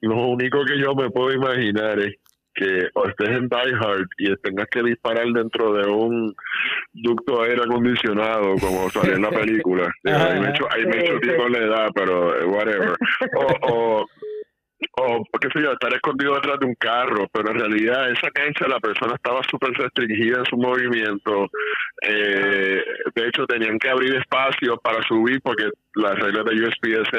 lo 0.00 0.26
único 0.28 0.64
que 0.64 0.78
yo 0.78 0.94
me 0.94 1.10
puedo 1.10 1.32
imaginar 1.32 1.98
es 2.00 2.16
que 2.54 2.88
estés 3.08 3.28
en 3.28 3.48
Die 3.48 3.74
Hard 3.80 4.06
y 4.18 4.36
tengas 4.36 4.66
que 4.70 4.82
disparar 4.82 5.26
dentro 5.26 5.72
de 5.74 5.88
un 5.88 6.34
ducto 6.92 7.42
aire 7.42 7.62
acondicionado 7.62 8.54
como 8.60 8.90
sale 8.90 9.14
en 9.14 9.22
la 9.22 9.30
película. 9.30 9.90
hay 10.04 10.40
mucho, 10.40 10.66
hay 10.70 10.84
mucho 10.84 11.20
tiempo 11.20 11.46
en 11.46 11.52
la 11.52 11.58
edad, 11.58 11.88
pero 11.94 12.36
eh, 12.36 12.44
whatever. 12.44 12.94
O, 13.36 14.04
o, 14.96 15.24
qué 15.40 15.48
sé 15.52 15.62
yo, 15.62 15.72
estar 15.72 15.92
escondido 15.92 16.34
detrás 16.34 16.58
de 16.58 16.66
un 16.66 16.74
carro, 16.74 17.28
pero 17.32 17.50
en 17.50 17.60
realidad 17.60 18.10
esa 18.10 18.30
cancha 18.30 18.66
la 18.66 18.80
persona 18.80 19.14
estaba 19.14 19.42
súper 19.48 19.72
restringida 19.72 20.38
en 20.38 20.44
su 20.46 20.56
movimiento. 20.56 21.48
Eh, 22.02 22.82
de 23.14 23.26
hecho, 23.26 23.46
tenían 23.46 23.78
que 23.78 23.90
abrir 23.90 24.14
espacio 24.16 24.76
para 24.78 25.02
subir 25.02 25.40
porque 25.42 25.68
las 25.94 26.18
reglas 26.18 26.44
de 26.46 26.66
USPSA 26.66 27.18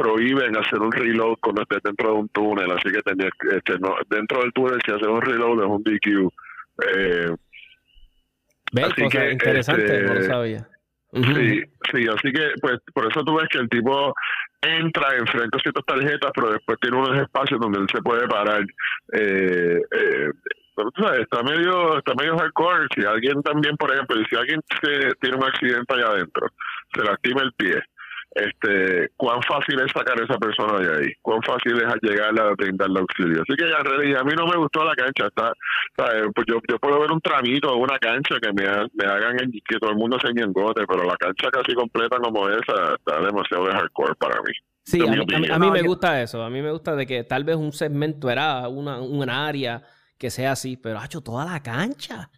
prohíben 0.00 0.56
hacer 0.56 0.78
un 0.80 0.90
reload 0.90 1.36
cuando 1.40 1.62
estés 1.62 1.82
dentro 1.82 2.08
de 2.08 2.14
un 2.14 2.28
túnel, 2.30 2.70
así 2.70 2.90
que 2.90 3.02
tenés, 3.02 3.30
este, 3.52 3.78
no, 3.78 3.94
dentro 4.08 4.40
del 4.40 4.52
túnel 4.52 4.80
si 4.84 4.92
hacer 4.92 5.08
un 5.08 5.20
reload 5.20 5.60
es 5.60 5.66
un 5.66 5.82
DQ. 5.82 6.32
Eh, 6.94 7.34
así 8.82 9.08
que, 9.08 9.32
interesante, 9.32 10.02
no 10.02 10.14
lo 10.14 10.20
este, 10.20 10.26
sabía. 10.26 10.68
Sí, 11.12 11.62
sí, 11.92 12.06
así 12.06 12.32
que 12.32 12.52
pues 12.60 12.78
por 12.94 13.10
eso 13.10 13.24
tú 13.24 13.34
ves 13.34 13.48
que 13.50 13.58
el 13.58 13.68
tipo 13.68 14.14
entra, 14.62 15.16
enfrenta 15.16 15.58
ciertas 15.58 15.84
tarjetas, 15.84 16.30
pero 16.34 16.52
después 16.52 16.78
tiene 16.80 16.96
unos 16.96 17.20
espacios 17.20 17.60
donde 17.60 17.80
él 17.80 17.86
se 17.92 18.00
puede 18.00 18.28
parar. 18.28 18.62
Eh, 19.12 19.80
eh, 19.90 20.30
pero 20.76 20.90
tú 20.92 21.02
sabes, 21.02 21.22
está 21.22 21.42
medio, 21.42 21.98
está 21.98 22.14
medio 22.14 22.38
hardcore. 22.38 22.86
Si 22.94 23.04
alguien 23.04 23.42
también, 23.42 23.76
por 23.76 23.92
ejemplo, 23.92 24.16
si 24.30 24.36
alguien 24.36 24.60
tiene 25.20 25.36
un 25.36 25.44
accidente 25.44 25.94
allá 25.94 26.08
adentro, 26.10 26.46
se 26.94 27.02
lastima 27.02 27.42
el 27.42 27.52
pie, 27.54 27.82
este, 28.32 29.10
cuán 29.16 29.42
fácil 29.42 29.80
es 29.80 29.90
sacar 29.92 30.20
a 30.20 30.24
esa 30.24 30.38
persona 30.38 30.78
de 30.78 30.98
ahí, 30.98 31.12
cuán 31.20 31.42
fácil 31.42 31.76
es 31.76 31.94
llegar 32.02 32.38
a 32.38 32.54
brindarle 32.54 33.00
auxilio. 33.00 33.42
Así 33.42 33.56
que 33.56 33.68
ya, 33.68 34.20
a 34.20 34.24
mí 34.24 34.32
no 34.36 34.46
me 34.46 34.56
gustó 34.56 34.84
la 34.84 34.94
cancha, 34.94 35.26
está, 35.26 35.52
pues 35.96 36.46
yo, 36.46 36.60
yo 36.68 36.78
puedo 36.78 37.00
ver 37.00 37.10
un 37.10 37.20
tramito 37.20 37.74
una 37.76 37.98
cancha 37.98 38.36
que 38.40 38.52
me, 38.52 38.64
me 38.94 39.04
hagan 39.10 39.36
que 39.50 39.78
todo 39.78 39.90
el 39.90 39.96
mundo 39.96 40.18
se 40.20 40.28
engote, 40.28 40.84
pero 40.86 41.04
la 41.04 41.16
cancha 41.16 41.50
casi 41.50 41.74
completa 41.74 42.18
como 42.18 42.48
esa 42.48 42.94
está 42.94 43.20
demasiado 43.20 43.66
de 43.66 43.72
hardcore 43.72 44.14
para 44.14 44.40
mí. 44.42 44.52
Sí, 44.84 45.00
a 45.02 45.58
mí, 45.58 45.70
me 45.70 45.82
gusta 45.82 46.22
eso, 46.22 46.42
a 46.42 46.50
mí 46.50 46.62
me 46.62 46.70
gusta 46.70 46.96
de 46.96 47.06
que 47.06 47.24
tal 47.24 47.44
vez 47.44 47.56
un 47.56 47.72
segmento 47.72 48.30
era 48.30 48.66
una, 48.68 49.00
un 49.00 49.28
área 49.28 49.82
que 50.18 50.30
sea 50.30 50.52
así, 50.52 50.76
pero 50.76 50.98
ha 50.98 51.04
hecho 51.04 51.20
toda 51.20 51.44
la 51.44 51.62
cancha. 51.62 52.30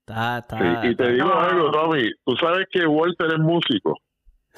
Está, 0.00 0.38
está, 0.38 0.86
y 0.86 0.94
te 0.94 1.12
digo 1.12 1.32
algo, 1.32 1.70
Tommy, 1.70 2.10
tú 2.24 2.34
sabes 2.36 2.66
que 2.70 2.86
Walter 2.86 3.26
es 3.32 3.38
músico. 3.38 3.98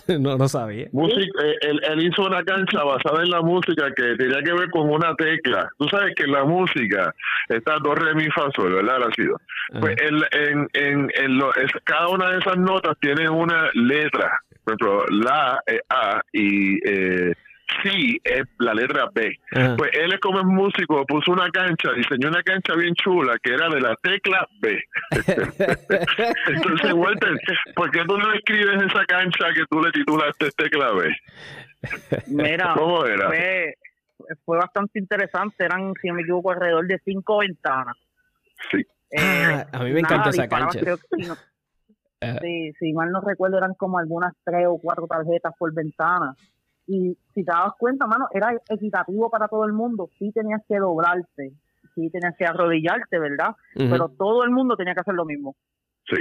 no, 0.18 0.36
no 0.36 0.48
sabía. 0.48 0.86
Eh, 0.86 1.56
él, 1.62 2.02
hizo 2.02 2.22
una 2.22 2.42
cancha 2.44 2.82
basada 2.82 3.22
en 3.22 3.30
la 3.30 3.40
música 3.42 3.92
que 3.94 4.16
tenía 4.16 4.42
que 4.42 4.52
ver 4.52 4.70
con 4.70 4.90
una 4.90 5.14
tecla. 5.16 5.70
Tú 5.78 5.88
sabes 5.88 6.14
que 6.14 6.24
en 6.24 6.32
la 6.32 6.44
música 6.44 7.14
está 7.48 7.76
dos 7.82 7.98
re, 7.98 8.14
mi, 8.14 8.24
fa, 8.30 8.50
sol, 8.54 8.74
¿verdad? 8.74 9.02
Ha 9.08 9.14
sido. 9.14 9.40
Pues 9.80 9.96
en, 10.00 10.68
en, 10.72 11.10
en 11.14 11.38
lo, 11.38 11.54
es, 11.54 11.70
cada 11.84 12.08
una 12.08 12.30
de 12.30 12.38
esas 12.38 12.56
notas 12.56 12.96
tiene 13.00 13.28
una 13.28 13.70
letra. 13.74 14.42
Por 14.64 14.74
ejemplo, 14.74 15.04
la, 15.10 15.60
eh, 15.66 15.80
A 15.88 16.22
y... 16.32 16.76
Eh, 16.88 17.34
sí 17.82 18.20
es 18.24 18.42
la 18.58 18.74
letra 18.74 19.08
B. 19.12 19.38
Pues 19.76 19.90
él 19.94 20.12
es 20.12 20.20
como 20.20 20.42
músico, 20.44 21.04
puso 21.06 21.32
una 21.32 21.50
cancha, 21.50 21.92
diseñó 21.92 22.28
una 22.28 22.42
cancha 22.42 22.74
bien 22.74 22.94
chula 22.94 23.38
que 23.42 23.54
era 23.54 23.68
de 23.68 23.80
la 23.80 23.94
tecla 23.96 24.46
B. 24.60 24.82
Entonces, 26.46 26.92
Walter, 26.92 27.38
¿por 27.74 27.90
qué 27.90 28.04
tú 28.06 28.18
no 28.18 28.32
escribes 28.32 28.82
esa 28.82 29.04
cancha 29.06 29.46
que 29.54 29.64
tú 29.68 29.80
le 29.80 29.90
titulaste 29.92 30.50
tecla 30.56 30.92
B? 30.92 31.10
Mira, 32.28 32.74
¿cómo 32.76 33.04
era? 33.04 33.28
Fue, 33.28 33.74
fue 34.44 34.58
bastante 34.58 34.98
interesante, 34.98 35.64
eran, 35.64 35.92
si 36.00 36.08
no 36.08 36.14
me 36.14 36.22
equivoco, 36.22 36.50
alrededor 36.50 36.86
de 36.86 37.00
cinco 37.04 37.38
ventanas. 37.38 37.96
Sí. 38.70 38.84
Eh, 39.10 39.20
ah, 39.22 39.66
a 39.72 39.84
mí 39.84 39.92
me 39.92 40.00
encanta 40.00 40.30
esa 40.30 40.46
cancha. 40.48 40.80
sí, 42.40 42.72
si 42.78 42.92
mal 42.92 43.10
no 43.10 43.20
recuerdo, 43.20 43.58
eran 43.58 43.74
como 43.74 43.98
algunas 43.98 44.34
tres 44.44 44.66
o 44.68 44.78
cuatro 44.78 45.06
tarjetas 45.06 45.52
por 45.58 45.72
ventana. 45.74 46.34
Y 46.92 47.16
si 47.34 47.44
te 47.44 47.52
das 47.52 47.72
cuenta, 47.78 48.08
mano, 48.08 48.26
era 48.34 48.52
equitativo 48.68 49.30
para 49.30 49.46
todo 49.46 49.64
el 49.64 49.72
mundo. 49.72 50.10
Sí 50.18 50.32
tenías 50.32 50.60
que 50.66 50.76
doblarte, 50.76 51.52
sí 51.94 52.10
tenías 52.10 52.36
que 52.36 52.44
arrodillarte, 52.44 53.16
¿verdad? 53.20 53.54
Pero 53.76 54.08
todo 54.08 54.42
el 54.42 54.50
mundo 54.50 54.76
tenía 54.76 54.94
que 54.94 55.02
hacer 55.02 55.14
lo 55.14 55.24
mismo. 55.24 55.54
Sí, 56.08 56.20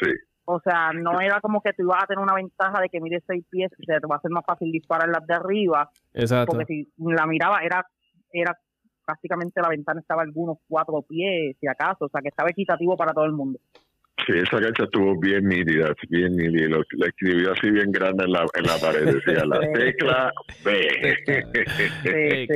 sí. 0.00 0.10
O 0.44 0.58
sea, 0.58 0.90
no 0.92 1.20
era 1.20 1.40
como 1.40 1.60
que 1.60 1.72
tú 1.72 1.84
ibas 1.84 2.02
a 2.02 2.06
tener 2.08 2.20
una 2.20 2.34
ventaja 2.34 2.80
de 2.80 2.88
que 2.88 3.00
mires 3.00 3.22
seis 3.28 3.44
pies, 3.48 3.70
y 3.78 3.86
te 3.86 3.94
va 4.10 4.16
a 4.16 4.20
ser 4.20 4.32
más 4.32 4.44
fácil 4.44 4.72
disparar 4.72 5.08
las 5.08 5.24
de 5.24 5.34
arriba. 5.34 5.88
Exacto. 6.14 6.56
Porque 6.56 6.64
si 6.66 6.92
la 6.96 7.24
miraba, 7.24 7.60
era, 7.62 7.86
era 8.32 8.58
prácticamente 9.04 9.62
la 9.62 9.68
ventana 9.68 10.00
estaba 10.00 10.22
algunos 10.22 10.58
cuatro 10.66 11.00
pies, 11.02 11.56
si 11.60 11.68
acaso. 11.68 12.06
O 12.06 12.08
sea, 12.08 12.22
que 12.22 12.30
estaba 12.30 12.50
equitativo 12.50 12.96
para 12.96 13.12
todo 13.12 13.26
el 13.26 13.34
mundo. 13.34 13.60
Sí, 14.26 14.32
esa 14.34 14.60
cancha 14.60 14.84
estuvo 14.84 15.18
bien 15.18 15.48
nítida, 15.48 15.94
bien 16.08 16.36
nítida. 16.36 16.68
la 16.68 17.06
escribió 17.06 17.52
así 17.52 17.70
bien 17.70 17.90
grande 17.92 18.24
en 18.24 18.32
la, 18.32 18.44
en 18.54 18.64
la 18.64 18.78
pared. 18.78 19.14
Decía 19.14 19.44
la 19.46 19.60
tecla 19.72 20.32
B. 20.64 22.48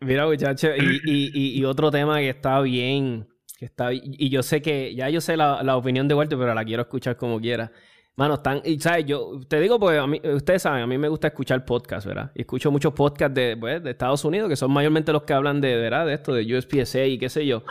Mira, 0.00 0.26
muchachos, 0.26 0.72
y, 0.78 1.00
y, 1.04 1.60
y, 1.60 1.64
otro 1.64 1.90
tema 1.90 2.18
que 2.18 2.30
está 2.30 2.60
bien, 2.60 3.28
que 3.58 3.66
está, 3.66 3.92
y 3.92 4.30
yo 4.30 4.42
sé 4.42 4.60
que, 4.60 4.94
ya 4.96 5.08
yo 5.10 5.20
sé 5.20 5.36
la, 5.36 5.62
la 5.62 5.76
opinión 5.76 6.08
de 6.08 6.14
Walter, 6.14 6.36
pero 6.36 6.54
la 6.54 6.64
quiero 6.64 6.82
escuchar 6.82 7.16
como 7.16 7.40
quiera. 7.40 7.70
Mano, 8.14 8.34
están, 8.34 8.60
y 8.64 8.78
sabes, 8.78 9.06
yo 9.06 9.40
te 9.48 9.58
digo 9.58 9.78
porque 9.80 9.98
a 9.98 10.06
mí, 10.06 10.20
ustedes 10.22 10.62
saben, 10.62 10.82
a 10.82 10.86
mí 10.86 10.98
me 10.98 11.08
gusta 11.08 11.28
escuchar 11.28 11.64
podcasts, 11.64 12.06
¿verdad? 12.06 12.30
Y 12.34 12.42
escucho 12.42 12.70
muchos 12.70 12.92
podcasts 12.92 13.34
de, 13.34 13.56
pues, 13.56 13.82
de 13.82 13.90
Estados 13.90 14.22
Unidos, 14.24 14.50
que 14.50 14.56
son 14.56 14.70
mayormente 14.70 15.12
los 15.12 15.22
que 15.22 15.32
hablan 15.32 15.60
de, 15.62 15.76
¿verdad? 15.76 16.06
De 16.06 16.14
esto, 16.14 16.34
de 16.34 16.56
USPSA 16.56 17.04
y 17.06 17.18
qué 17.18 17.30
sé 17.30 17.46
yo. 17.46 17.64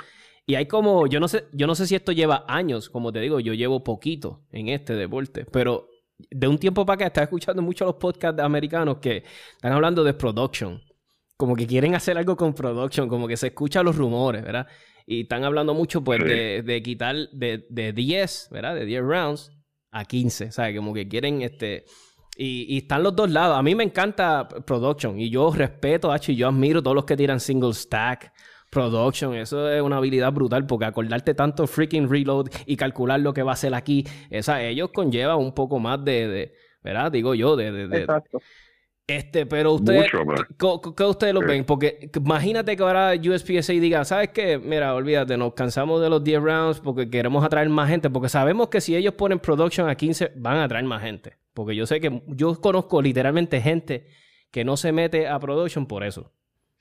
Y 0.52 0.56
hay 0.56 0.66
como, 0.66 1.08
yo 1.08 1.22
no 1.22 1.30
sé, 1.30 1.46
yo 1.54 1.66
no 1.66 1.76
sé 1.76 1.88
si 1.88 1.96
esto 1.96 2.12
lleva 2.12 2.44
años, 2.46 2.90
como 2.90 3.14
te 3.14 3.22
digo, 3.22 3.40
yo 3.40 3.54
llevo 3.54 3.86
poquito 3.86 4.44
en 4.52 4.68
este 4.68 4.96
deporte, 4.96 5.46
pero 5.46 5.88
de 6.30 6.46
un 6.46 6.58
tiempo 6.58 6.86
para 6.86 6.96
acá 6.96 7.08
estaba 7.08 7.24
escuchando 7.24 7.62
mucho 7.62 7.86
los 7.86 7.96
podcasts 7.96 8.42
americanos 8.42 8.98
que 8.98 9.24
están 9.54 9.72
hablando 9.72 10.04
de 10.04 10.14
production. 10.14 10.82
Como 11.38 11.56
que 11.56 11.66
quieren 11.66 11.96
hacer 11.96 12.18
algo 12.18 12.36
con 12.36 12.54
production, 12.54 13.08
como 13.08 13.30
que 13.30 13.38
se 13.38 13.48
escuchan 13.48 13.86
los 13.86 13.96
rumores, 13.96 14.44
¿verdad? 14.44 14.68
Y 15.06 15.22
están 15.22 15.46
hablando 15.46 15.74
mucho, 15.74 16.04
pues, 16.04 16.22
de, 16.22 16.64
de, 16.64 16.84
quitar 16.84 17.16
de, 17.32 17.66
de 17.70 17.94
10, 17.94 18.50
¿verdad? 18.52 18.76
De 18.76 18.84
10 18.84 19.04
rounds 19.04 19.52
a 19.92 20.04
15, 20.04 20.52
¿sabes? 20.52 20.76
Como 20.76 20.94
que 20.94 21.08
quieren, 21.08 21.44
este... 21.44 21.86
Y, 22.36 22.76
y, 22.76 22.80
están 22.80 23.04
los 23.04 23.16
dos 23.16 23.32
lados. 23.32 23.58
A 23.58 23.64
mí 23.64 23.74
me 23.74 23.86
encanta 23.86 24.50
production 24.50 25.18
y 25.18 25.30
yo 25.30 25.50
respeto, 25.54 26.12
H, 26.12 26.34
y 26.34 26.36
yo 26.36 26.50
admiro 26.50 26.84
todos 26.84 26.96
los 26.96 27.06
que 27.06 27.16
tiran 27.16 27.40
single 27.40 27.74
stack 27.74 28.34
production. 28.72 29.36
Eso 29.36 29.70
es 29.70 29.82
una 29.82 29.98
habilidad 29.98 30.34
brutal 30.34 30.66
porque 30.66 30.86
acordarte 30.86 31.36
tanto 31.36 31.68
freaking 31.68 32.10
reload 32.10 32.48
y 32.66 32.76
calcular 32.78 33.20
lo 33.20 33.34
que 33.34 33.44
va 33.44 33.52
a 33.52 33.54
hacer 33.54 33.76
aquí, 33.76 34.08
esa, 34.32 34.64
ellos 34.64 34.90
conlleva 34.92 35.36
un 35.36 35.54
poco 35.54 35.78
más 35.78 36.04
de, 36.04 36.56
¿verdad? 36.82 37.12
Digo 37.12 37.36
yo, 37.36 37.56
de... 37.56 37.72
de, 37.88 38.00
Exacto. 38.00 38.42
Este, 39.08 39.46
pero 39.46 39.74
ustedes, 39.74 40.10
¿qué, 40.58 41.04
ustedes 41.04 41.34
lo 41.34 41.42
ven? 41.42 41.66
Porque 41.66 42.10
imagínate 42.16 42.78
que 42.78 42.84
ahora 42.84 43.12
USPSA 43.14 43.74
diga, 43.74 44.06
¿sabes 44.06 44.30
qué? 44.30 44.58
Mira, 44.58 44.96
olvídate, 44.96 45.36
nos 45.36 45.54
cansamos 45.54 46.02
de 46.02 46.10
los 46.10 46.24
10 46.24 46.42
rounds 46.42 46.80
porque 46.80 47.10
queremos 47.10 47.44
atraer 47.44 47.68
más 47.68 47.90
gente, 47.90 48.10
porque 48.10 48.30
sabemos 48.30 48.70
que 48.70 48.80
si 48.80 48.96
ellos 48.96 49.16
ponen 49.16 49.40
production 49.40 49.90
a 49.90 49.96
15, 49.96 50.32
van 50.38 50.58
a 50.58 50.64
atraer 50.64 50.86
más 50.86 51.02
gente. 51.02 51.34
Porque 51.54 51.76
yo 51.76 51.86
sé 51.86 52.00
que 52.00 52.22
yo 52.28 52.56
conozco 52.62 53.02
literalmente 53.02 53.60
gente 53.60 54.08
que 54.50 54.64
no 54.64 54.78
se 54.78 54.94
mete 54.94 55.28
a 55.28 55.38
production 55.40 55.88
por 55.88 56.06
eso. 56.06 56.32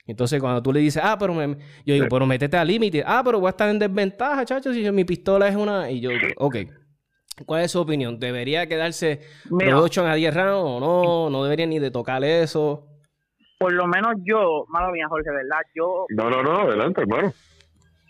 Entonces, 0.05 0.39
cuando 0.39 0.61
tú 0.61 0.73
le 0.73 0.79
dices, 0.79 1.01
ah, 1.03 1.17
pero 1.19 1.33
me... 1.33 1.57
yo 1.85 1.93
digo, 1.93 2.07
pero 2.09 2.25
métete 2.25 2.57
al 2.57 2.67
límite. 2.67 3.03
Ah, 3.05 3.21
pero 3.23 3.39
voy 3.39 3.47
a 3.47 3.51
estar 3.51 3.69
en 3.69 3.79
desventaja, 3.79 4.45
chacho, 4.45 4.73
si 4.73 4.89
mi 4.91 5.05
pistola 5.05 5.47
es 5.47 5.55
una. 5.55 5.89
Y 5.91 6.01
yo, 6.01 6.09
ok. 6.37 6.55
¿Cuál 7.45 7.63
es 7.63 7.71
su 7.71 7.79
opinión? 7.79 8.19
¿Debería 8.19 8.67
quedarse 8.67 9.21
production 9.49 10.05
a 10.05 10.15
10 10.15 10.33
rounds 10.33 10.69
o 10.69 10.79
no? 10.79 11.29
¿No 11.29 11.43
debería 11.43 11.65
ni 11.65 11.79
de 11.79 11.91
tocar 11.91 12.23
eso? 12.23 12.87
Por 13.57 13.73
lo 13.73 13.87
menos 13.87 14.15
yo, 14.23 14.65
mala 14.69 14.91
mía, 14.91 15.07
Jorge, 15.07 15.29
¿verdad? 15.29 15.61
Yo. 15.75 16.05
No, 16.09 16.29
no, 16.29 16.43
no, 16.43 16.61
adelante, 16.61 17.01
hermano. 17.01 17.31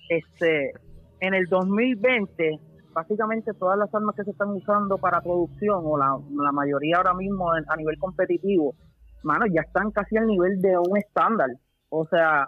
Este, 0.10 0.72
en 1.20 1.34
el 1.34 1.46
2020, 1.46 2.60
básicamente 2.94 3.54
todas 3.54 3.78
las 3.78 3.94
armas 3.94 4.16
que 4.16 4.24
se 4.24 4.32
están 4.32 4.50
usando 4.50 4.98
para 4.98 5.22
producción, 5.22 5.82
o 5.84 5.98
la, 5.98 6.18
la 6.42 6.52
mayoría 6.52 6.98
ahora 6.98 7.14
mismo 7.14 7.52
a 7.52 7.76
nivel 7.76 7.98
competitivo, 8.00 8.76
mano, 9.24 9.46
ya 9.54 9.62
están 9.62 9.92
casi 9.92 10.18
al 10.18 10.28
nivel 10.28 10.60
de 10.62 10.78
un 10.78 10.98
estándar. 10.98 11.50
O 11.92 12.08
sea, 12.08 12.48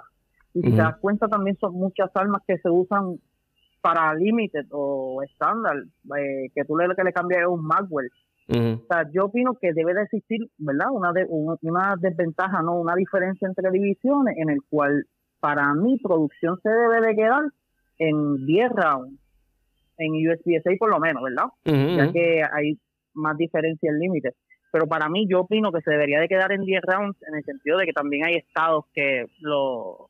y 0.53 0.61
si 0.61 0.71
te 0.71 0.77
das 0.77 0.97
cuenta 0.99 1.27
también 1.27 1.57
son 1.57 1.73
muchas 1.73 2.09
armas 2.15 2.41
que 2.47 2.57
se 2.57 2.69
usan 2.69 3.17
para 3.81 4.13
limited 4.15 4.65
o 4.71 5.21
estándar, 5.21 5.75
eh, 6.17 6.49
que 6.55 6.63
tú 6.63 6.77
le, 6.77 6.95
que 6.95 7.03
le 7.03 7.11
cambias 7.11 7.45
un 7.47 7.65
Magwell. 7.65 8.09
O 8.47 8.85
sea, 8.87 9.09
yo 9.11 9.25
opino 9.25 9.55
que 9.59 9.73
debe 9.73 9.93
de 9.93 10.03
existir, 10.03 10.39
¿verdad? 10.57 10.87
Una, 10.91 11.11
de, 11.11 11.25
una, 11.29 11.95
desventaja, 11.99 12.61
¿no? 12.61 12.79
Una 12.79 12.95
diferencia 12.95 13.47
entre 13.47 13.71
divisiones 13.71 14.35
en 14.37 14.49
el 14.49 14.59
cual 14.69 15.05
para 15.39 15.73
mi 15.73 15.97
producción 15.97 16.59
se 16.61 16.69
debe 16.69 17.01
de 17.07 17.15
quedar 17.15 17.43
en 17.99 18.45
10 18.45 18.71
rounds, 18.71 19.19
en 19.97 20.11
USPSA 20.13 20.71
por 20.79 20.89
lo 20.89 20.99
menos, 20.99 21.23
¿verdad? 21.23 21.49
Ya 21.65 22.11
que 22.11 22.41
hay 22.53 22.79
más 23.13 23.37
diferencia 23.37 23.89
en 23.89 23.99
límites 23.99 24.35
pero 24.73 24.87
para 24.87 25.07
mí 25.07 25.27
yo 25.29 25.41
opino 25.41 25.71
que 25.71 25.81
se 25.81 25.91
debería 25.91 26.19
de 26.19 26.27
quedar 26.27 26.51
en 26.51 26.65
10 26.65 26.81
rounds 26.81 27.17
en 27.27 27.35
el 27.35 27.43
sentido 27.43 27.77
de 27.77 27.85
que 27.85 27.93
también 27.93 28.25
hay 28.25 28.37
estados 28.37 28.85
que 28.91 29.27
lo, 29.39 30.09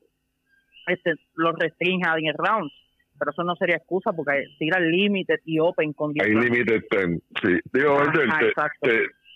este, 0.86 1.16
lo 1.34 1.52
restringen 1.52 2.08
a 2.08 2.16
10 2.16 2.34
rounds 2.34 2.72
pero 3.18 3.30
eso 3.30 3.44
no 3.44 3.54
sería 3.56 3.76
excusa 3.76 4.12
porque 4.14 4.46
tira 4.58 4.80
limited 4.80 5.38
y 5.44 5.60
open 5.60 5.92
con 5.92 6.14
10 6.14 6.26
hay 6.26 6.32
limited 6.32 6.82
10 6.90 7.20
sí. 7.42 7.60
Digo 7.74 7.98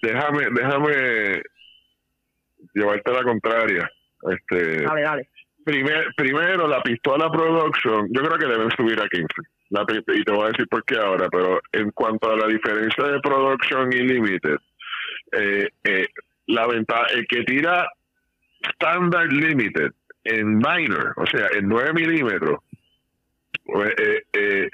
déjame 0.01 0.47
déjame 0.55 1.43
llevarte 2.75 3.13
la 3.13 3.23
contraria. 3.23 3.91
Este 4.31 4.83
dale 4.83 5.03
dale. 5.03 5.29
primer, 5.63 6.07
primero 6.17 6.67
la 6.67 6.83
pistola 6.83 7.31
production 7.31 8.09
yo 8.11 8.23
creo 8.23 8.39
que 8.39 8.47
deben 8.47 8.71
subir 8.71 8.99
a 8.99 9.07
15 9.07 9.27
y 10.15 10.25
te 10.25 10.33
voy 10.33 10.45
a 10.45 10.49
decir 10.49 10.67
por 10.69 10.83
qué 10.85 10.97
ahora 10.97 11.29
pero 11.31 11.61
en 11.73 11.91
cuanto 11.91 12.33
a 12.33 12.37
la 12.37 12.47
diferencia 12.47 13.05
de 13.05 13.21
production 13.21 13.93
y 13.93 13.99
limited 13.99 14.57
eh, 15.33 15.69
eh, 15.85 16.09
la 16.47 16.67
ventaja, 16.67 17.07
el 17.15 17.27
que 17.27 17.45
tira 17.45 17.89
Standard 18.75 19.33
Limited 19.33 19.93
en 20.25 20.59
minor, 20.59 21.15
o 21.17 21.27
sea, 21.27 21.49
en 21.57 21.69
9 21.69 21.93
milímetros, 21.93 22.61
pues, 23.65 23.91
eh, 23.99 24.23
eh, 24.33 24.71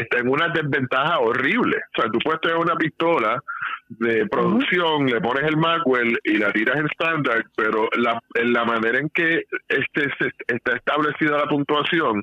está 0.00 0.18
en 0.18 0.28
una 0.28 0.48
desventaja 0.48 1.18
horrible. 1.18 1.76
O 1.76 2.00
sea, 2.00 2.10
tú 2.10 2.18
puedes 2.18 2.40
tener 2.40 2.56
una 2.56 2.76
pistola 2.76 3.42
de 3.88 4.26
producción, 4.26 5.06
le 5.06 5.20
pones 5.20 5.44
el 5.44 5.56
Magwell 5.56 6.18
y 6.24 6.36
la 6.36 6.52
tiras 6.52 6.76
en 6.78 6.86
estándar, 6.86 7.44
pero 7.56 7.88
la, 7.96 8.20
en 8.34 8.52
la 8.52 8.64
manera 8.64 8.98
en 8.98 9.08
que 9.10 9.44
este, 9.66 10.10
está 10.46 10.76
establecida 10.76 11.38
la 11.38 11.46
puntuación, 11.46 12.22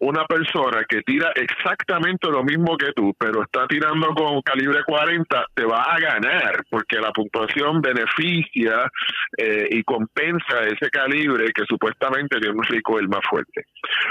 una 0.00 0.24
persona 0.26 0.84
que 0.88 1.02
tira 1.02 1.30
exactamente 1.36 2.28
lo 2.28 2.42
mismo 2.42 2.76
que 2.76 2.92
tú, 2.92 3.14
pero 3.18 3.42
está 3.42 3.66
tirando 3.68 4.08
con 4.08 4.42
calibre 4.42 4.82
40, 4.84 5.46
te 5.54 5.64
va 5.64 5.82
a 5.82 6.00
ganar, 6.00 6.64
porque 6.68 6.98
la 6.98 7.12
puntuación 7.12 7.80
beneficia 7.80 8.90
eh, 9.38 9.68
y 9.70 9.84
compensa 9.84 10.62
ese 10.66 10.90
calibre 10.90 11.52
que 11.54 11.64
supuestamente 11.68 12.40
tiene 12.40 12.56
un 12.56 12.64
el 12.98 13.08
más 13.08 13.20
fuerte. 13.28 13.66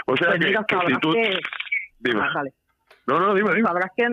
O 0.06 0.15
sea 0.15 0.30
pues 0.30 0.39
que, 0.39 0.78
si 0.88 0.99
tú... 0.99 1.13
Dime. 1.99 2.21
Ah, 2.21 2.43
no, 3.06 3.20
no, 3.20 3.34
dime, 3.34 3.54
dime. 3.56 3.68
Sabrás 3.68 3.92
que, 3.96 4.08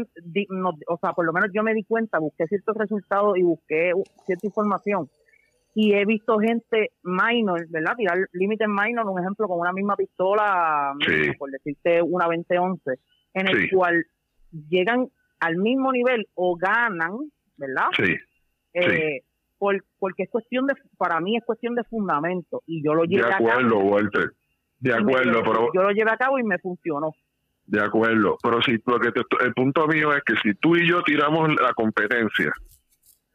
o 0.88 0.98
sea, 0.98 1.12
por 1.12 1.24
lo 1.24 1.32
menos 1.32 1.50
yo 1.52 1.62
me 1.62 1.74
di 1.74 1.84
cuenta, 1.84 2.18
busqué 2.18 2.46
ciertos 2.46 2.76
resultados 2.76 3.38
y 3.38 3.42
busqué 3.42 3.92
cierta 4.26 4.46
información. 4.46 5.08
Y 5.74 5.94
he 5.94 6.04
visto 6.04 6.38
gente 6.38 6.90
minor, 7.04 7.66
¿verdad? 7.68 7.94
Tirar 7.96 8.18
límite 8.32 8.66
minor, 8.66 9.06
un 9.06 9.20
ejemplo, 9.20 9.46
con 9.46 9.60
una 9.60 9.72
misma 9.72 9.94
pistola, 9.94 10.92
por 11.38 11.50
decirte 11.50 12.02
una 12.02 12.26
2011, 12.26 12.98
en 13.34 13.48
el 13.48 13.70
cual 13.70 14.04
llegan 14.68 15.08
al 15.38 15.56
mismo 15.56 15.92
nivel 15.92 16.26
o 16.34 16.56
ganan, 16.56 17.18
¿verdad? 17.56 17.86
Sí. 17.96 18.16
Eh, 18.74 19.22
por, 19.58 19.84
porque 19.98 20.24
es 20.24 20.30
cuestión 20.30 20.66
de, 20.66 20.74
para 20.96 21.20
mí 21.20 21.36
es 21.36 21.44
cuestión 21.44 21.76
de 21.76 21.84
fundamento. 21.84 22.62
Y 22.66 22.82
yo 22.84 22.94
lo 22.94 23.04
llevé 23.04 23.26
a 23.26 23.38
cabo. 23.38 23.44
De 23.44 23.52
acuerdo, 23.52 23.78
Walter. 23.78 24.32
De 24.80 24.94
acuerdo, 24.94 25.42
pero. 25.44 25.70
Yo 25.72 25.82
lo 25.82 25.90
llevé 25.90 26.10
a 26.10 26.16
cabo 26.16 26.38
y 26.38 26.42
me 26.42 26.58
funcionó. 26.58 27.14
De 27.70 27.80
acuerdo, 27.80 28.36
pero 28.42 28.60
si 28.62 28.78
porque 28.78 29.12
el 29.42 29.54
punto 29.54 29.86
mío 29.86 30.12
es 30.12 30.24
que 30.24 30.34
si 30.42 30.54
tú 30.54 30.74
y 30.74 30.88
yo 30.88 31.02
tiramos 31.02 31.50
la 31.50 31.72
competencia, 31.72 32.52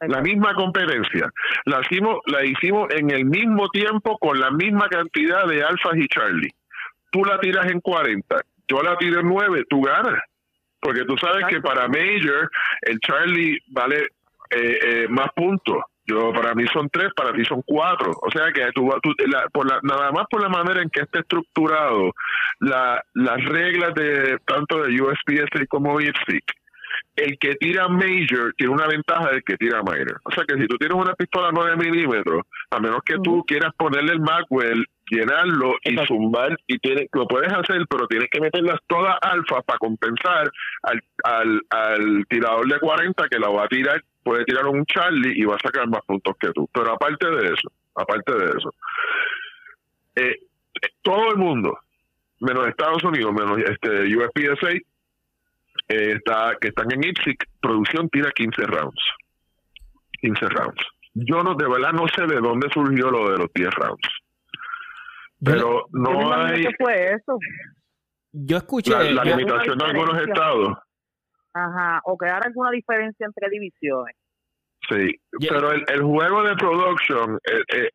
la 0.01 0.21
misma 0.21 0.53
competencia, 0.55 1.31
la 1.63 1.79
hicimos, 1.79 2.17
la 2.25 2.43
hicimos 2.43 2.93
en 2.93 3.11
el 3.11 3.23
mismo 3.23 3.69
tiempo 3.69 4.17
con 4.17 4.37
la 4.37 4.51
misma 4.51 4.89
cantidad 4.89 5.47
de 5.47 5.63
alfas 5.63 5.95
y 5.95 6.05
Charlie. 6.09 6.53
Tú 7.11 7.23
la 7.23 7.39
tiras 7.39 7.71
en 7.71 7.79
40, 7.79 8.35
yo 8.67 8.83
la 8.83 8.97
tiro 8.97 9.21
en 9.21 9.29
9, 9.29 9.63
tú 9.69 9.81
ganas. 9.81 10.19
Porque 10.81 11.05
tú 11.05 11.17
sabes 11.17 11.45
que 11.47 11.61
para 11.61 11.87
Major 11.87 12.51
el 12.81 12.99
Charlie 12.99 13.57
vale 13.67 14.01
eh, 14.49 14.79
eh, 14.83 15.07
más 15.07 15.29
puntos. 15.33 15.77
Yo 16.07 16.31
para 16.33 16.53
mí 16.53 16.65
son 16.71 16.89
tres, 16.89 17.09
para 17.15 17.33
ti 17.33 17.43
son 17.45 17.61
cuatro. 17.65 18.11
O 18.21 18.29
sea 18.31 18.51
que 18.51 18.71
tú, 18.73 18.89
por 19.51 19.69
la, 19.69 19.79
nada 19.81 20.11
más 20.11 20.25
por 20.29 20.41
la 20.41 20.49
manera 20.49 20.81
en 20.81 20.89
que 20.89 21.01
esté 21.01 21.19
estructurado 21.19 22.11
la, 22.59 23.03
las 23.13 23.43
reglas 23.45 23.93
de 23.95 24.37
tanto 24.45 24.83
de 24.83 25.01
USPS 25.01 25.67
como 25.67 25.99
IFSIC, 25.99 26.43
el 27.15 27.37
que 27.39 27.55
tira 27.55 27.87
major 27.87 28.53
tiene 28.57 28.73
una 28.73 28.87
ventaja 28.87 29.31
del 29.31 29.43
que 29.43 29.57
tira 29.57 29.81
minor. 29.81 30.19
O 30.23 30.31
sea 30.31 30.43
que 30.45 30.55
si 30.55 30.67
tú 30.67 30.77
tienes 30.77 30.97
una 30.97 31.13
pistola 31.13 31.49
9 31.51 31.77
milímetros, 31.77 32.43
a 32.71 32.79
menos 32.79 32.99
que 33.05 33.17
tú 33.23 33.43
quieras 33.47 33.73
ponerle 33.77 34.13
el 34.13 34.19
Magwell, 34.19 34.85
llenarlo 35.09 35.75
y 35.83 35.95
zumbar, 36.07 36.57
y 36.67 36.77
tiene, 36.79 37.07
lo 37.13 37.27
puedes 37.27 37.51
hacer, 37.51 37.85
pero 37.89 38.07
tienes 38.07 38.29
que 38.29 38.41
meterlas 38.41 38.79
todas 38.87 39.15
alfa 39.21 39.61
para 39.61 39.79
compensar 39.79 40.51
al, 40.83 41.01
al, 41.23 41.61
al 41.69 42.25
tirador 42.27 42.67
de 42.67 42.79
40 42.79 43.27
que 43.29 43.39
la 43.39 43.49
va 43.49 43.63
a 43.63 43.67
tirar 43.67 44.01
puede 44.25 44.43
tirar 44.43 44.65
un 44.65 44.83
Charlie 44.87 45.39
y 45.39 45.45
va 45.45 45.55
a 45.55 45.59
sacar 45.59 45.87
más 45.87 46.01
puntos 46.01 46.35
que 46.39 46.51
tú. 46.51 46.67
Pero 46.73 46.91
aparte 46.91 47.29
de 47.29 47.53
eso, 47.53 47.71
aparte 47.93 48.33
de 48.33 48.45
eso, 48.57 48.73
eh, 50.15 50.39
todo 51.03 51.29
el 51.29 51.37
mundo, 51.37 51.77
menos 52.39 52.67
Estados 52.67 53.03
Unidos, 53.03 53.31
menos 53.31 53.59
este 53.59 54.17
USPSA, 54.17 54.71
eh, 54.71 54.81
está, 55.87 56.57
que 56.59 56.69
están 56.69 56.91
en 56.91 57.03
IPSIC, 57.03 57.45
producción 57.61 58.09
tira 58.09 58.31
15 58.31 58.63
rounds. 58.63 59.01
15 60.21 60.49
rounds. 60.49 60.83
Yo 61.13 61.43
no, 61.43 61.53
de 61.53 61.69
verdad 61.69 61.93
no 61.93 62.07
sé 62.07 62.25
de 62.25 62.41
dónde 62.41 62.67
surgió 62.73 63.11
lo 63.11 63.29
de 63.29 63.37
los 63.37 63.53
10 63.53 63.69
rounds. 63.75 64.09
Pero 65.43 65.85
no 65.91 66.33
hay... 66.33 66.63
¿Qué 66.63 66.71
fue 66.79 67.13
eso? 67.13 67.37
Yo 68.31 68.57
escuché... 68.57 68.91
La, 69.13 69.23
limitación 69.23 69.77
de 69.77 69.85
algunos 69.85 70.19
estados 70.19 70.77
Ajá, 71.55 72.01
o 72.03 72.17
crear 72.17 72.45
alguna 72.45 72.69
diferencia 72.69 73.25
entre 73.25 73.49
divisiones. 73.49 74.13
Sí, 74.89 75.19
pero 75.39 75.71
el, 75.71 75.83
el, 75.87 76.03
juego 76.03 76.43
de 76.43 76.55
production, 76.55 77.39
eh, 77.49 77.63
eh, 77.75 77.89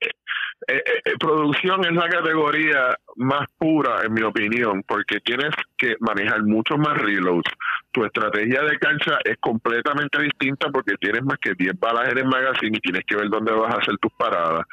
eh, 0.66 1.12
producción 1.20 1.85
es 1.85 1.92
la 1.92 2.09
categoría 2.09 2.96
más 3.16 3.46
pura, 3.59 4.03
en 4.03 4.14
mi 4.14 4.23
opinión, 4.23 4.83
porque 4.88 5.20
tienes 5.20 5.51
que 5.77 5.94
manejar 6.01 6.42
mucho 6.42 6.79
más 6.79 6.96
reloads. 6.99 7.53
Tu 7.92 8.05
estrategia 8.05 8.62
de 8.62 8.79
cancha 8.79 9.18
es 9.25 9.37
completamente 9.38 10.23
distinta 10.23 10.70
porque 10.70 10.96
tienes 10.99 11.23
más 11.23 11.38
que 11.38 11.53
10 11.55 11.79
balas 11.79 12.11
en 12.11 12.18
el 12.18 12.27
magazine 12.27 12.77
y 12.77 12.81
tienes 12.81 13.05
que 13.07 13.16
ver 13.16 13.29
dónde 13.29 13.53
vas 13.53 13.75
a 13.75 13.79
hacer 13.79 13.96
tus 13.99 14.12
paradas. 14.14 14.66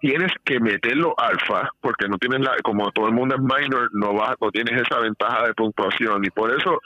tienes 0.00 0.30
que 0.44 0.60
meterlo 0.60 1.14
alfa 1.18 1.70
porque 1.80 2.06
no 2.06 2.18
tienes 2.18 2.40
la 2.40 2.54
como 2.62 2.92
todo 2.92 3.08
el 3.08 3.14
mundo 3.14 3.34
es 3.34 3.40
minor 3.40 3.88
no 3.94 4.12
vas 4.12 4.36
no 4.40 4.50
tienes 4.50 4.82
esa 4.82 5.00
ventaja 5.00 5.46
de 5.46 5.54
puntuación 5.54 6.22
y 6.22 6.30
por 6.30 6.54
eso 6.54 6.80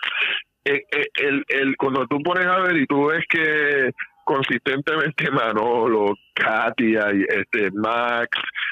eh, 0.65 0.85
eh, 0.93 1.07
el, 1.15 1.45
el, 1.49 1.77
cuando 1.77 2.07
tú 2.07 2.23
pones 2.23 2.47
a 2.47 2.61
ver 2.61 2.77
y 2.77 2.87
tú 2.87 3.07
ves 3.07 3.25
que 3.29 3.93
consistentemente 4.25 5.31
Manolo, 5.31 6.15
Katia, 6.35 7.11
este 7.11 7.71
Max, 7.73 8.29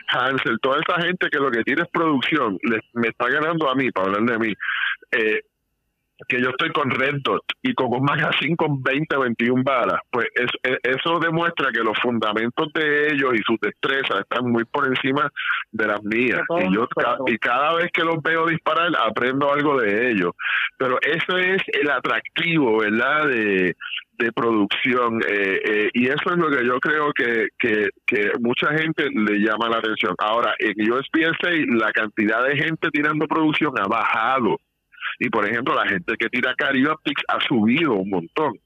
Hansel, 0.09 0.59
toda 0.61 0.81
esa 0.81 1.01
gente 1.03 1.29
que 1.31 1.39
lo 1.39 1.51
que 1.51 1.65
tiene 1.65 1.83
es 1.83 1.89
producción, 1.89 2.59
me 2.93 3.09
está 3.09 3.29
ganando 3.29 3.69
a 3.69 3.75
mí, 3.75 3.91
para 3.91 4.07
hablar 4.07 4.39
de 4.39 4.39
mí, 4.39 4.55
eh, 5.13 5.43
que 6.27 6.41
yo 6.41 6.51
estoy 6.51 6.71
con 6.71 6.91
Red 6.91 7.21
Dot 7.23 7.45
y 7.63 7.75
con 7.75 7.93
un 7.93 8.03
magazine 8.03 8.57
con 8.57 8.83
20, 8.83 9.17
21 9.17 9.63
balas, 9.63 10.01
pues 10.11 10.27
eso 10.83 11.19
demuestra 11.21 11.71
que 11.73 11.81
los 11.81 11.97
fundamentos 12.01 12.69
de 12.75 13.13
ellos 13.13 13.35
y 13.35 13.43
sus 13.47 13.59
destrezas 13.61 14.21
están 14.21 14.51
muy 14.51 14.65
por 14.65 14.87
encima 14.87 15.31
de 15.71 15.87
las 15.87 16.03
mías. 16.03 16.41
Y 16.61 16.75
yo 16.75 16.89
y 17.27 17.39
cada 17.39 17.75
vez 17.75 17.91
que 17.93 18.05
los 18.05 18.23
veo 18.23 18.47
disparar 18.47 18.91
aprendo 19.07 19.53
algo 19.53 19.81
de 19.81 20.11
ellos. 20.11 20.33
Pero 20.77 20.99
eso 21.03 21.37
es 21.39 21.63
el 21.73 21.91
atractivo, 21.91 22.79
¿verdad? 22.79 23.27
De, 23.29 23.77
de 24.19 24.33
producción 24.33 25.21
eh, 25.29 25.61
eh, 25.65 25.91
y 25.93 26.07
eso 26.07 26.31
es 26.31 26.37
lo 26.37 26.51
que 26.51 26.67
yo 26.67 26.81
creo 26.81 27.13
que, 27.13 27.49
que, 27.59 27.91
que 28.05 28.33
mucha 28.41 28.77
gente 28.77 29.09
le 29.11 29.39
llama 29.39 29.69
la 29.69 29.79
atención. 29.79 30.15
Ahora, 30.19 30.55
en 30.59 30.91
USPSA 30.91 31.51
la 31.69 31.93
cantidad 31.93 32.45
de 32.45 32.57
gente 32.57 32.91
tirando 32.91 33.27
producción 33.27 33.73
ha 33.79 33.87
bajado 33.87 34.59
y 35.19 35.29
por 35.29 35.49
ejemplo, 35.49 35.75
la 35.75 35.87
gente 35.87 36.15
que 36.17 36.29
tira 36.29 36.55
Optics 36.93 37.23
ha 37.29 37.41
subido 37.47 37.95
un 37.95 38.11
montón. 38.11 38.59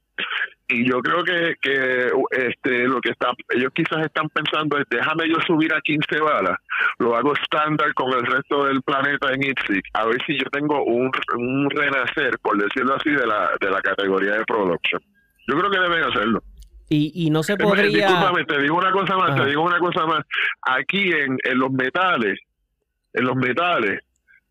Y 0.69 0.89
yo 0.89 1.01
creo 1.01 1.23
que, 1.23 1.57
que 1.61 2.11
este 2.31 2.87
lo 2.89 3.01
que 3.01 3.11
está, 3.11 3.33
ellos 3.51 3.73
quizás 3.75 4.05
están 4.05 4.29
pensando 4.31 4.79
es 4.79 4.85
déjame 4.89 5.29
yo 5.29 5.37
subir 5.47 5.73
a 5.75 5.81
15 5.81 6.21
balas, 6.21 6.59
lo 6.99 7.15
hago 7.15 7.35
estándar 7.35 7.93
con 7.95 8.13
el 8.13 8.25
resto 8.25 8.65
del 8.65 8.81
planeta 8.83 9.33
en 9.33 9.43
ITSIC, 9.43 9.85
a 9.93 10.07
ver 10.07 10.19
si 10.25 10.39
yo 10.39 10.45
tengo 10.51 10.83
un, 10.85 11.11
un 11.37 11.71
renacer, 11.71 12.39
por 12.41 12.57
decirlo 12.57 12.95
así, 12.95 13.11
de 13.11 13.27
la, 13.27 13.51
de 13.61 13.71
la 13.71 13.83
categoría 13.83 14.33
de 14.33 14.45
production. 14.45 15.03
Yo 15.47 15.59
creo 15.59 15.71
que 15.71 15.81
deben 15.81 16.05
hacerlo. 16.05 16.43
Y, 16.89 17.27
y 17.27 17.31
no 17.31 17.43
se 17.43 17.57
podría... 17.57 18.07
Discúlpame, 18.07 18.45
te 18.45 18.63
digo 18.63 18.77
una 18.77 18.93
cosa 18.93 19.17
más, 19.17 19.35
te 19.37 19.47
digo 19.47 19.63
una 19.63 19.79
cosa 19.79 20.07
más. 20.07 20.25
Aquí 20.63 21.11
en, 21.11 21.39
en 21.43 21.59
los 21.59 21.71
metales, 21.71 22.39
en 23.15 23.25
los 23.25 23.37
metales, 23.37 24.01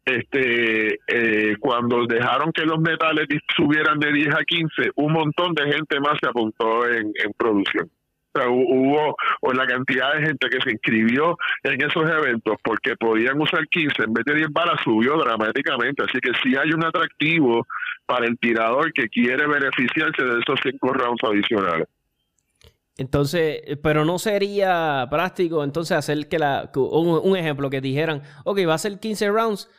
este 0.06 1.00
eh, 1.08 1.56
cuando 1.60 2.06
dejaron 2.08 2.52
que 2.52 2.66
los 2.66 2.80
metales 2.80 3.28
subieran 3.56 4.00
de 4.00 4.12
10 4.12 4.36
a 4.36 4.44
15, 4.44 4.92
un 4.96 5.14
montón 5.14 5.54
de 5.54 5.72
gente 5.72 6.00
más 6.00 6.18
se 6.22 6.28
apuntó 6.28 6.88
en, 6.88 7.14
producción. 7.38 7.90
O 8.34 8.40
sea, 8.40 8.50
hubo 8.50 9.16
o 9.42 9.54
la 9.54 9.68
cantidad 9.68 10.14
de 10.14 10.26
gente 10.28 10.50
que 10.50 10.62
se 10.62 10.72
inscribió 10.72 11.38
en 11.64 11.82
esos 11.82 12.10
eventos 12.10 12.56
porque 12.64 12.96
podían 12.96 13.40
usar 13.42 13.68
15 13.68 14.04
en 14.04 14.14
vez 14.14 14.24
de 14.26 14.36
10 14.36 14.52
balas 14.52 14.80
subió 14.84 15.18
dramáticamente. 15.18 16.04
Así 16.04 16.20
que 16.20 16.32
sí 16.42 16.56
hay 16.56 16.72
un 16.72 16.86
atractivo 16.86 17.68
para 18.06 18.26
el 18.26 18.40
tirador 18.40 18.94
que 18.94 19.10
quiere 19.10 19.46
beneficiarse 19.48 20.24
de 20.24 20.40
esos 20.40 20.60
5 20.64 20.94
rounds 20.94 21.24
adicionales. 21.24 21.88
Entonces, 22.98 23.62
pero 23.82 24.06
no 24.06 24.20
sería 24.20 25.08
práctico 25.10 25.64
entonces 25.64 25.98
hacer 25.98 26.30
que 26.30 26.40
la, 26.40 26.72
un, 26.76 27.20
un 27.24 27.36
ejemplo 27.36 27.70
que 27.70 27.82
dijeran, 27.82 28.22
ok, 28.46 28.60
va 28.68 28.76
a 28.76 28.78
ser 28.78 29.00
15 29.00 29.30
rounds, 29.30 29.70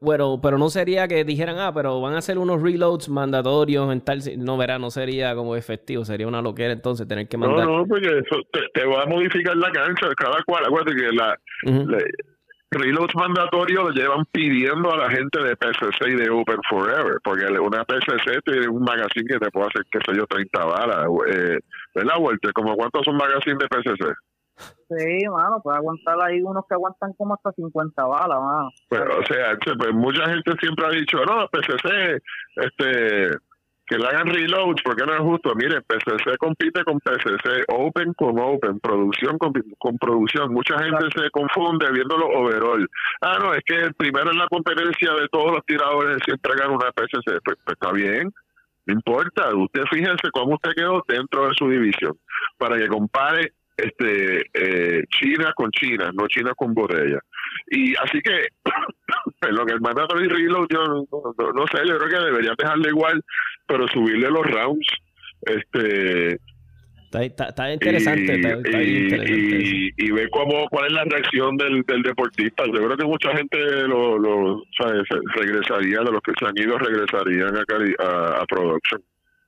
bueno, 0.00 0.40
pero 0.42 0.58
no 0.58 0.70
sería 0.70 1.08
que 1.08 1.24
dijeran, 1.24 1.58
ah, 1.58 1.72
pero 1.74 2.00
van 2.00 2.14
a 2.14 2.18
hacer 2.18 2.38
unos 2.38 2.62
reloads 2.62 3.08
mandatorios 3.08 3.92
en 3.92 4.00
tal. 4.00 4.20
No, 4.38 4.56
verá, 4.56 4.78
no 4.78 4.90
sería 4.90 5.34
como 5.34 5.56
efectivo, 5.56 6.04
sería 6.04 6.26
una 6.26 6.42
loquera 6.42 6.72
entonces 6.72 7.06
tener 7.06 7.28
que 7.28 7.36
mandar. 7.36 7.66
No, 7.66 7.78
no, 7.78 7.86
porque 7.86 8.06
eso 8.06 8.40
te, 8.72 8.84
va 8.84 9.02
a 9.02 9.06
modificar 9.06 9.56
la 9.56 9.70
cancha, 9.70 10.08
cada 10.16 10.42
cual. 10.44 10.64
Acuérdate 10.64 10.96
que 10.96 11.12
la, 11.12 11.38
reloads 12.70 13.14
mandatorios 13.14 13.94
llevan 13.94 14.24
pidiendo 14.32 14.92
a 14.92 14.96
la 14.96 15.10
gente 15.10 15.42
de 15.42 15.56
PCC 15.56 16.08
y 16.08 16.16
de 16.16 16.30
Open 16.30 16.58
Forever, 16.68 17.18
porque 17.22 17.46
una 17.60 17.84
PCC 17.84 18.42
tiene 18.44 18.68
un 18.68 18.82
magazine 18.82 19.26
que 19.26 19.38
te 19.38 19.50
puede 19.50 19.68
hacer, 19.68 19.82
qué 19.90 19.98
sé 20.04 20.16
yo, 20.16 20.26
30 20.26 20.64
balas. 20.64 21.06
Eh, 21.28 21.58
¿Verdad, 21.94 22.16
Walter? 22.18 22.52
¿Como 22.52 22.74
cuántos 22.76 23.04
son 23.04 23.16
magazines 23.16 23.58
de 23.58 23.68
PCC? 23.68 24.14
Sí, 24.56 25.26
mano, 25.28 25.60
puede 25.62 25.78
aguantar 25.78 26.16
ahí 26.22 26.40
unos 26.42 26.64
que 26.68 26.74
aguantan 26.74 27.12
como 27.14 27.34
hasta 27.34 27.52
50 27.52 28.04
balas, 28.04 28.38
mano. 28.38 28.70
Pues, 28.88 29.02
o 29.02 29.24
sea, 29.24 29.58
pues 29.78 29.92
mucha 29.92 30.28
gente 30.28 30.52
siempre 30.60 30.86
ha 30.86 30.90
dicho, 30.90 31.18
no, 31.24 31.48
PCC, 31.48 32.22
este, 32.56 33.30
que 33.86 33.98
le 33.98 34.06
hagan 34.06 34.26
reload, 34.26 34.76
porque 34.84 35.04
no 35.04 35.14
es 35.14 35.20
justo. 35.20 35.54
Mire, 35.54 35.82
PCC 35.82 36.36
compite 36.38 36.84
con 36.84 37.00
PCC, 37.00 37.64
Open 37.68 38.14
con 38.14 38.38
Open, 38.38 38.80
producción 38.80 39.38
con, 39.38 39.52
producción. 39.98 40.52
Mucha 40.52 40.78
gente 40.78 41.06
se 41.14 41.30
confunde 41.30 41.90
viéndolo 41.90 42.26
overall. 42.28 42.88
Ah, 43.20 43.38
no, 43.40 43.54
es 43.54 43.62
que 43.64 43.74
el 43.74 43.94
primero 43.94 44.30
en 44.30 44.38
la 44.38 44.48
competencia 44.48 45.12
de 45.14 45.28
todos 45.28 45.52
los 45.52 45.64
tiradores 45.66 46.18
siempre 46.24 46.54
gana 46.56 46.72
una 46.72 46.92
PCC. 46.92 47.40
Pues, 47.44 47.58
pues, 47.64 47.76
está 47.80 47.92
bien, 47.92 48.32
no 48.86 48.94
importa. 48.94 49.54
Usted 49.54 49.82
fíjese 49.90 50.30
cómo 50.32 50.54
usted 50.54 50.72
quedó 50.74 51.02
dentro 51.06 51.48
de 51.48 51.54
su 51.54 51.68
división, 51.68 52.18
para 52.58 52.76
que 52.78 52.88
compare 52.88 53.52
este 53.76 54.42
eh, 54.54 55.04
China 55.08 55.52
con 55.54 55.70
China, 55.70 56.10
no 56.14 56.26
China 56.28 56.52
con 56.56 56.74
botella. 56.74 57.18
Y 57.70 57.94
así 57.96 58.20
que, 58.20 58.48
en 59.48 59.54
lo 59.54 59.66
que 59.66 59.74
el 59.74 59.80
mandatory 59.80 60.28
reload, 60.28 60.66
yo 60.70 60.84
no, 60.84 61.66
sé, 61.72 61.86
yo 61.86 61.98
creo 61.98 62.08
que 62.08 62.26
debería 62.26 62.54
dejarle 62.56 62.88
igual, 62.88 63.22
pero 63.66 63.88
subirle 63.88 64.30
los 64.30 64.46
rounds. 64.46 64.86
este 65.42 66.38
Está, 67.14 67.72
interesante, 67.72 68.34
y, 68.74 69.92
y, 69.96 70.10
ve 70.10 70.28
cómo, 70.30 70.66
cuál 70.68 70.86
es 70.86 70.92
la 70.94 71.04
reacción 71.04 71.56
del, 71.56 71.82
del 71.82 72.02
deportista. 72.02 72.64
Yo 72.66 72.72
creo 72.72 72.96
que 72.96 73.04
mucha 73.04 73.36
gente 73.36 73.56
lo, 73.86 74.18
lo 74.18 74.64
regresaría, 75.36 76.00
de 76.00 76.10
los 76.10 76.20
que 76.22 76.32
se 76.36 76.44
han 76.44 76.58
ido, 76.58 76.76
regresarían 76.76 77.56
a, 77.56 78.04
a, 78.04 78.42
a 78.42 78.46
production. 78.46 79.00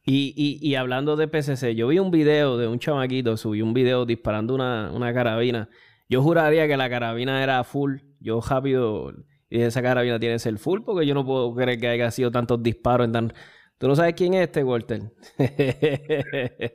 Y, 0.09 0.33
y, 0.37 0.66
y, 0.66 0.77
hablando 0.77 1.16
de 1.16 1.27
PCC, 1.27 1.75
yo 1.75 1.88
vi 1.88 1.99
un 1.99 2.12
video 2.12 2.57
de 2.57 2.69
un 2.69 2.79
chamaquito, 2.79 3.37
subí 3.37 3.61
un 3.61 3.75
video 3.75 4.07
disparando 4.07 4.55
una, 4.55 4.92
una 4.95 5.12
carabina. 5.12 5.69
Yo 6.09 6.23
juraría 6.23 6.69
que 6.69 6.77
la 6.77 6.88
carabina 6.88 7.42
era 7.42 7.64
full. 7.64 7.97
Yo 8.21 8.40
rápido 8.40 9.12
y 9.51 9.62
esa 9.62 9.83
carabina 9.83 10.19
tiene 10.19 10.37
que 10.37 10.40
ser 10.40 10.59
full 10.59 10.83
porque 10.83 11.07
yo 11.07 11.14
no 11.14 11.25
puedo 11.25 11.55
creer 11.55 11.81
que 11.81 11.88
haya 11.88 12.11
sido 12.11 12.31
tantos 12.31 12.62
disparos 12.62 13.07
en 13.07 13.12
tan... 13.12 13.33
¿Tú 13.79 13.88
no 13.88 13.95
sabes 13.95 14.14
quién 14.14 14.33
es 14.35 14.42
este, 14.42 14.64
Walter? 14.64 15.03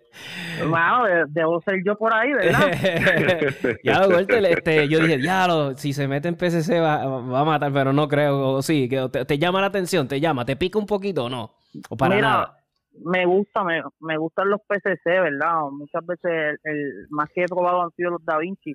Bueno, 0.60 1.06
debo 1.30 1.60
ser 1.62 1.82
yo 1.84 1.96
por 1.98 2.14
ahí, 2.14 2.32
¿verdad? 2.34 2.70
ya, 3.84 4.08
Walter, 4.08 4.46
este, 4.46 4.88
yo 4.88 5.00
dije, 5.00 5.18
diablo, 5.18 5.76
si 5.78 5.94
se 5.94 6.08
mete 6.08 6.28
en 6.28 6.36
PCC 6.36 6.80
va, 6.80 7.04
va, 7.06 7.40
a 7.40 7.46
matar, 7.46 7.74
pero 7.74 7.92
no 7.92 8.08
creo. 8.08 8.52
O 8.52 8.62
sí, 8.62 8.88
que 8.88 9.10
te, 9.26 9.40
llama 9.40 9.62
la 9.62 9.68
atención, 9.68 10.08
te 10.08 10.20
llama, 10.20 10.46
te 10.46 10.56
pica 10.56 10.78
un 10.78 10.86
poquito 10.86 11.26
o 11.26 11.30
no. 11.30 11.56
O 11.90 11.98
para 11.98 12.22
nada 12.22 12.61
me 13.04 13.26
gusta, 13.26 13.64
me, 13.64 13.82
me 14.00 14.18
gustan 14.18 14.50
los 14.50 14.62
PCC, 14.68 15.06
¿verdad? 15.06 15.62
Muchas 15.72 16.06
veces 16.06 16.60
el, 16.64 17.08
más 17.10 17.30
que 17.34 17.44
he 17.44 17.48
probado 17.48 17.84
han 17.84 17.92
sido 17.92 18.12
los 18.12 18.26
Da 18.26 18.38
Vinci, 18.38 18.74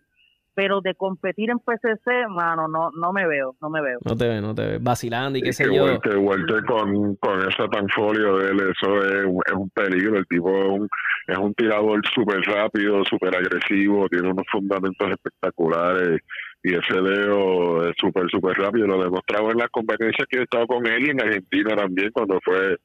pero 0.55 0.81
de 0.81 0.95
competir 0.95 1.51
en 1.51 1.59
PCC, 1.59 2.29
mano, 2.31 2.67
no 2.67 2.91
no 2.99 3.13
me 3.13 3.27
veo, 3.27 3.55
no 3.61 3.69
me 3.69 3.83
veo. 3.83 3.99
No 4.05 4.17
te 4.17 4.27
veo, 4.27 4.41
no 4.41 4.55
te 4.55 4.67
veo. 4.67 4.79
Vacilando 4.81 5.39
y 5.39 5.43
qué 5.43 5.53
sé 5.53 5.65
yo. 5.65 6.01
Que 6.01 6.17
vuelte 6.17 6.55
con, 6.67 7.15
con 7.17 7.41
ese 7.41 7.69
tanfolio 7.71 8.39
de 8.39 8.51
él, 8.53 8.61
eso 8.61 9.05
es, 9.05 9.27
es 9.47 9.53
un 9.53 9.69
peligro. 9.71 10.17
El 10.17 10.27
tipo 10.27 10.49
es 10.49 10.81
un, 10.81 10.89
es 11.27 11.39
un 11.39 11.53
tirador 11.53 12.01
súper 12.09 12.41
rápido, 12.41 13.05
súper 13.05 13.37
agresivo, 13.37 14.09
tiene 14.09 14.31
unos 14.31 14.47
fundamentos 14.51 15.11
espectaculares 15.11 16.21
y 16.63 16.75
ese 16.75 17.03
dedo 17.03 17.87
es 17.89 17.95
súper, 17.99 18.25
súper 18.31 18.57
rápido. 18.57 18.87
Lo 18.87 19.03
demostrado 19.03 19.51
en 19.51 19.59
las 19.59 19.69
competencias 19.69 20.27
que 20.27 20.39
he 20.39 20.43
estado 20.43 20.67
con 20.67 20.87
él 20.87 21.07
y 21.07 21.11
en 21.11 21.21
Argentina 21.21 21.77
también, 21.77 22.11
cuando 22.13 22.41
fue 22.43 22.79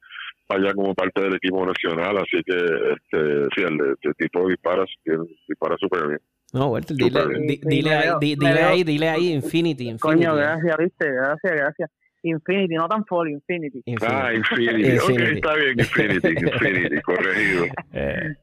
allá 0.54 0.74
como 0.74 0.94
parte 0.94 1.22
del 1.22 1.36
equipo 1.36 1.66
nacional, 1.66 2.18
así 2.18 2.42
que 2.44 2.56
este, 2.56 3.46
sí, 3.56 3.64
el, 3.64 4.16
tipo 4.18 4.48
dispara, 4.48 4.86
dispara 5.48 5.76
súper 5.78 6.08
bien. 6.08 6.20
No, 6.54 6.68
Walter, 6.68 6.98
dile, 6.98 7.22
dile, 7.64 7.96
ahí, 7.96 8.10
dile, 8.20 8.64
ahí, 8.64 8.84
dile 8.84 9.10
ahí, 9.10 9.32
Infinity, 9.32 9.90
Infinity. 9.90 10.00
Coño, 10.00 10.36
gracias, 10.36 10.78
viste, 10.78 11.12
gracias, 11.12 11.54
gracias. 11.54 11.92
Infinity, 12.24 12.76
no 12.76 12.88
tan 12.88 13.06
folio, 13.06 13.34
Infinity. 13.34 13.82
Ah, 14.02 14.34
Infinity. 14.34 14.98
ok, 14.98 15.10
está 15.10 15.56
bien, 15.56 15.80
Infinity, 15.80 16.28
Infinity, 16.48 17.02
corregido. 17.02 17.66
Eh. 17.94 18.36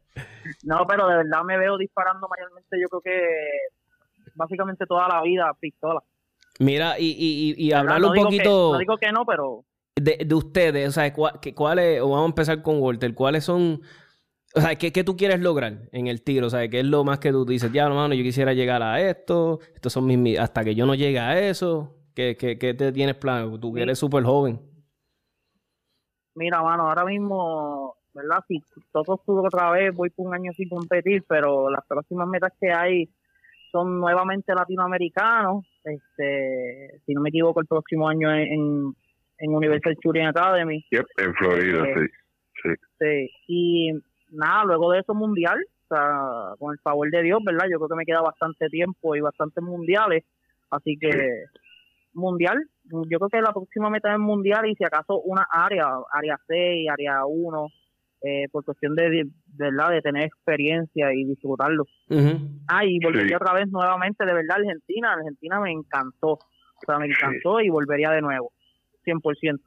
No, 0.65 0.87
pero 0.89 1.07
de 1.07 1.17
verdad 1.19 1.45
me 1.45 1.59
veo 1.59 1.77
disparando 1.77 2.29
mayormente, 2.29 2.81
yo 2.81 2.89
creo 2.89 3.01
que 3.03 3.29
básicamente 4.35 4.87
toda 4.87 5.07
la 5.09 5.23
vida 5.23 5.53
pistola. 5.61 6.03
Mira, 6.61 6.99
y, 6.99 7.15
y, 7.17 7.55
y, 7.57 7.73
hablarlo 7.73 8.11
un 8.11 8.23
poquito... 8.23 8.73
no 8.73 8.79
digo 8.79 8.97
que 8.97 9.13
no, 9.13 9.25
pero 9.25 9.65
de, 10.01 10.25
de 10.25 10.35
ustedes, 10.35 10.89
o 10.89 10.93
sea, 10.93 11.13
¿cuáles, 11.13 12.01
o 12.01 12.11
vamos 12.11 12.25
a 12.25 12.29
empezar 12.29 12.63
con 12.63 12.81
Walter, 12.81 13.15
cuáles 13.15 13.45
son, 13.45 13.81
o 14.55 14.61
sea, 14.61 14.77
¿qué, 14.77 14.93
¿qué, 14.93 15.05
tú 15.05 15.17
quieres 15.17 15.41
lograr 15.41 15.89
en 15.93 16.07
el 16.07 16.23
tiro? 16.23 16.47
O 16.47 16.51
sea, 16.51 16.69
¿qué 16.69 16.81
es 16.81 16.87
lo 16.87 17.05
más 17.05 17.19
que 17.19 17.31
tú 17.31 17.45
dices? 17.45 17.73
Ya, 17.73 17.87
hermano, 17.87 18.15
yo 18.15 18.23
quisiera 18.23 18.53
llegar 18.53 18.83
a 18.83 19.01
esto, 19.01 19.61
estos 19.75 19.93
son 19.93 20.07
mis, 20.07 20.39
hasta 20.39 20.65
que 20.65 20.75
yo 20.75 20.87
no 20.87 20.95
llegue 20.95 21.19
a 21.19 21.39
eso, 21.39 21.97
¿qué, 22.15 22.37
qué, 22.37 22.59
qué 22.59 22.75
te 22.75 22.93
tienes 22.93 23.17
plan? 23.17 23.61
Tú 23.61 23.73
que 23.73 23.83
eres 23.83 23.99
súper 23.99 24.25
joven. 24.25 24.61
Mira, 26.35 26.63
mano, 26.63 26.89
ahora 26.89 27.05
mismo, 27.05 27.97
¿verdad? 28.15 28.45
Si 28.47 28.63
todo 28.93 29.17
estuvo 29.17 29.43
otra 29.45 29.71
vez, 29.71 29.95
voy 29.95 30.11
por 30.11 30.27
un 30.27 30.35
año 30.35 30.53
sin 30.53 30.69
competir, 30.69 31.25
pero 31.29 31.69
las 31.69 31.85
próximas 31.87 32.29
metas 32.29 32.53
que 32.61 32.71
hay 32.71 33.09
son 33.73 34.01
nuevamente 34.01 34.55
latinoamericanos. 34.55 35.67
Este, 35.83 37.01
si 37.05 37.13
no 37.13 37.21
me 37.21 37.31
equivoco, 37.31 37.61
el 37.61 37.67
próximo 37.67 38.09
año 38.09 38.33
en 38.33 38.53
en 38.53 38.95
Universal 39.41 39.97
Shooting 40.03 40.27
Academy. 40.27 40.85
en 40.91 41.35
Florida, 41.35 41.85
eh, 41.85 42.09
sí, 42.63 42.71
sí. 42.99 43.31
Y 43.47 43.93
nada, 44.31 44.65
luego 44.65 44.93
de 44.93 45.01
eso 45.01 45.15
mundial, 45.15 45.59
o 45.89 45.95
sea, 45.95 46.55
con 46.59 46.73
el 46.73 46.79
favor 46.81 47.11
de 47.11 47.23
Dios, 47.23 47.41
¿verdad? 47.45 47.67
Yo 47.71 47.79
creo 47.79 47.89
que 47.89 47.97
me 47.97 48.05
queda 48.05 48.21
bastante 48.21 48.69
tiempo 48.69 49.15
y 49.17 49.21
bastantes 49.21 49.63
mundiales, 49.63 50.25
así 50.71 50.97
que 50.99 51.45
mundial, 52.13 52.59
yo 52.85 53.19
creo 53.19 53.29
que 53.29 53.41
la 53.41 53.53
próxima 53.53 53.91
meta 53.91 54.13
es 54.13 54.19
mundial 54.19 54.67
y 54.67 54.75
si 54.75 54.85
acaso 54.85 55.21
una 55.21 55.47
área, 55.51 55.87
área 56.13 56.39
6, 56.47 56.89
área 56.91 57.25
1, 57.25 57.69
eh, 58.23 58.49
por 58.51 58.65
cuestión 58.65 58.95
de, 58.97 59.27
verdad 59.47 59.91
de 59.91 60.03
tener 60.03 60.25
experiencia 60.25 61.13
y 61.15 61.25
disfrutarlo. 61.25 61.85
Ah, 62.67 62.85
y 62.85 62.99
volvería 62.99 63.37
otra 63.37 63.55
vez 63.55 63.69
nuevamente, 63.69 64.25
de 64.25 64.35
verdad, 64.35 64.57
Argentina, 64.59 65.13
Argentina 65.13 65.61
me 65.61 65.71
encantó, 65.71 66.33
o 66.33 66.85
sea, 66.85 66.99
me 66.99 67.07
encantó 67.07 67.61
y 67.61 67.69
volvería 67.69 68.11
de 68.11 68.21
nuevo. 68.21 68.53
100%. 69.09 69.61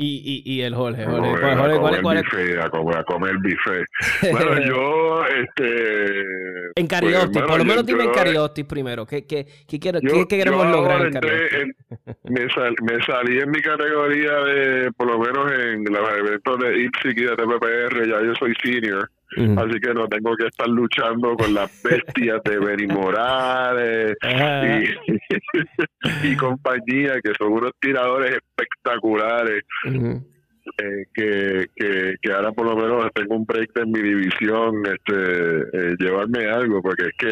Y, 0.00 0.44
y, 0.46 0.54
y 0.54 0.62
el 0.62 0.76
Jorge, 0.76 1.04
Jorge, 1.04 1.28
Jorge, 1.28 1.56
Jorge 1.56 1.78
¿cuál, 1.80 2.02
cuál, 2.02 2.16
es? 2.18 2.24
A 2.64 2.70
comer, 2.70 2.98
a 2.98 3.02
comer 3.02 3.34
bife. 3.38 3.84
Bueno, 4.30 4.60
yo, 4.64 5.24
este... 5.24 6.70
En 6.76 6.86
Cariotis, 6.86 7.30
pues, 7.32 7.44
por 7.44 7.58
lo 7.58 7.64
menos 7.64 7.84
dime 7.84 8.04
en 8.04 8.12
Cariotis 8.12 8.64
primero. 8.64 9.04
¿Qué, 9.04 9.26
qué, 9.26 9.44
qué, 9.66 9.80
quiero, 9.80 9.98
qué 10.00 10.28
queremos 10.28 10.70
lograr 10.70 11.04
en 11.04 11.12
Cariotis? 11.14 11.74
me, 12.30 12.48
sal, 12.50 12.76
me 12.80 13.04
salí 13.04 13.40
en 13.40 13.50
mi 13.50 13.60
categoría 13.60 14.34
de, 14.34 14.92
por 14.92 15.08
lo 15.08 15.18
menos 15.18 15.50
en 15.50 15.82
los 15.82 16.08
eventos 16.16 16.58
de 16.60 16.80
IPSIC 16.80 17.18
y 17.18 17.24
de 17.24 17.34
TPPR, 17.34 18.08
ya 18.08 18.24
yo 18.24 18.34
soy 18.38 18.54
senior. 18.62 19.10
Así 19.36 19.80
que 19.80 19.94
no 19.94 20.08
tengo 20.08 20.34
que 20.36 20.46
estar 20.46 20.68
luchando 20.68 21.36
con 21.36 21.52
las 21.52 21.70
bestias 21.82 22.42
de 22.44 22.58
Benny 22.58 22.86
Morales 22.86 24.16
y, 26.22 26.36
compañía, 26.36 27.20
que 27.22 27.32
son 27.38 27.52
unos 27.52 27.72
tiradores 27.80 28.36
espectaculares. 28.36 29.64
Eh, 30.80 31.06
que, 31.12 31.66
que, 31.74 32.14
que, 32.22 32.32
ahora 32.32 32.52
por 32.52 32.66
lo 32.66 32.76
menos 32.76 33.12
tengo 33.12 33.34
un 33.34 33.44
break 33.44 33.76
en 33.78 33.90
mi 33.90 34.00
división, 34.00 34.84
este, 34.86 35.58
eh, 35.72 35.96
llevarme 35.98 36.46
algo, 36.46 36.80
porque 36.80 37.06
es 37.06 37.16
que 37.18 37.26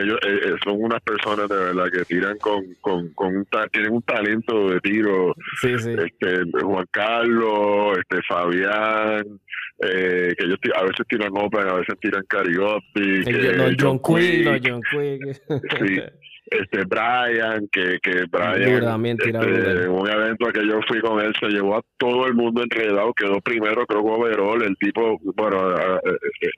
ellos 0.00 0.18
eh, 0.24 0.54
son 0.64 0.84
unas 0.84 1.02
personas 1.02 1.48
de 1.48 1.56
verdad 1.56 1.86
que 1.92 2.04
tiran 2.04 2.38
con, 2.38 2.62
con, 2.80 3.08
con 3.14 3.36
un 3.38 3.46
tienen 3.72 3.92
un 3.92 4.02
talento 4.02 4.70
de 4.70 4.80
tiro. 4.80 5.34
Este, 5.64 6.44
Juan 6.62 6.86
Carlos, 6.92 7.98
este 7.98 8.22
Fabián, 8.28 9.40
eh, 9.80 10.34
que 10.38 10.44
ellos 10.44 10.58
a 10.76 10.84
veces 10.84 11.06
tiran 11.08 11.32
open, 11.34 11.68
a 11.68 11.74
veces 11.74 11.98
tiran 12.00 12.24
karaoke. 12.28 13.56
Los 13.56 13.74
John, 13.80 13.98
Quick, 13.98 14.44
los 14.44 14.60
John 14.64 14.80
Quick. 14.92 15.42
sí. 15.78 16.00
Este 16.46 16.84
Brian, 16.84 17.68
que, 17.70 17.98
que 18.02 18.24
Brian, 18.30 19.06
este, 19.18 19.84
en 19.84 19.90
un 19.90 20.08
evento 20.08 20.46
que 20.52 20.66
yo 20.66 20.80
fui 20.86 21.00
con 21.00 21.20
él, 21.20 21.34
se 21.38 21.46
llevó 21.48 21.76
a 21.76 21.82
todo 21.96 22.26
el 22.26 22.34
mundo 22.34 22.62
enredado, 22.62 23.14
quedó 23.14 23.40
primero, 23.40 23.86
creo 23.86 24.02
que 24.02 24.10
overall, 24.10 24.62
el 24.62 24.76
tipo, 24.76 25.18
bueno, 25.36 25.70
eh, 25.70 26.00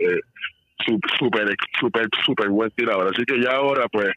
eh, 0.01 0.21
súper, 1.19 1.55
súper, 1.79 2.09
súper 2.25 2.49
buen 2.49 2.71
tirador. 2.71 3.13
Así 3.13 3.25
que 3.25 3.41
ya 3.41 3.53
ahora, 3.53 3.87
pues, 3.91 4.09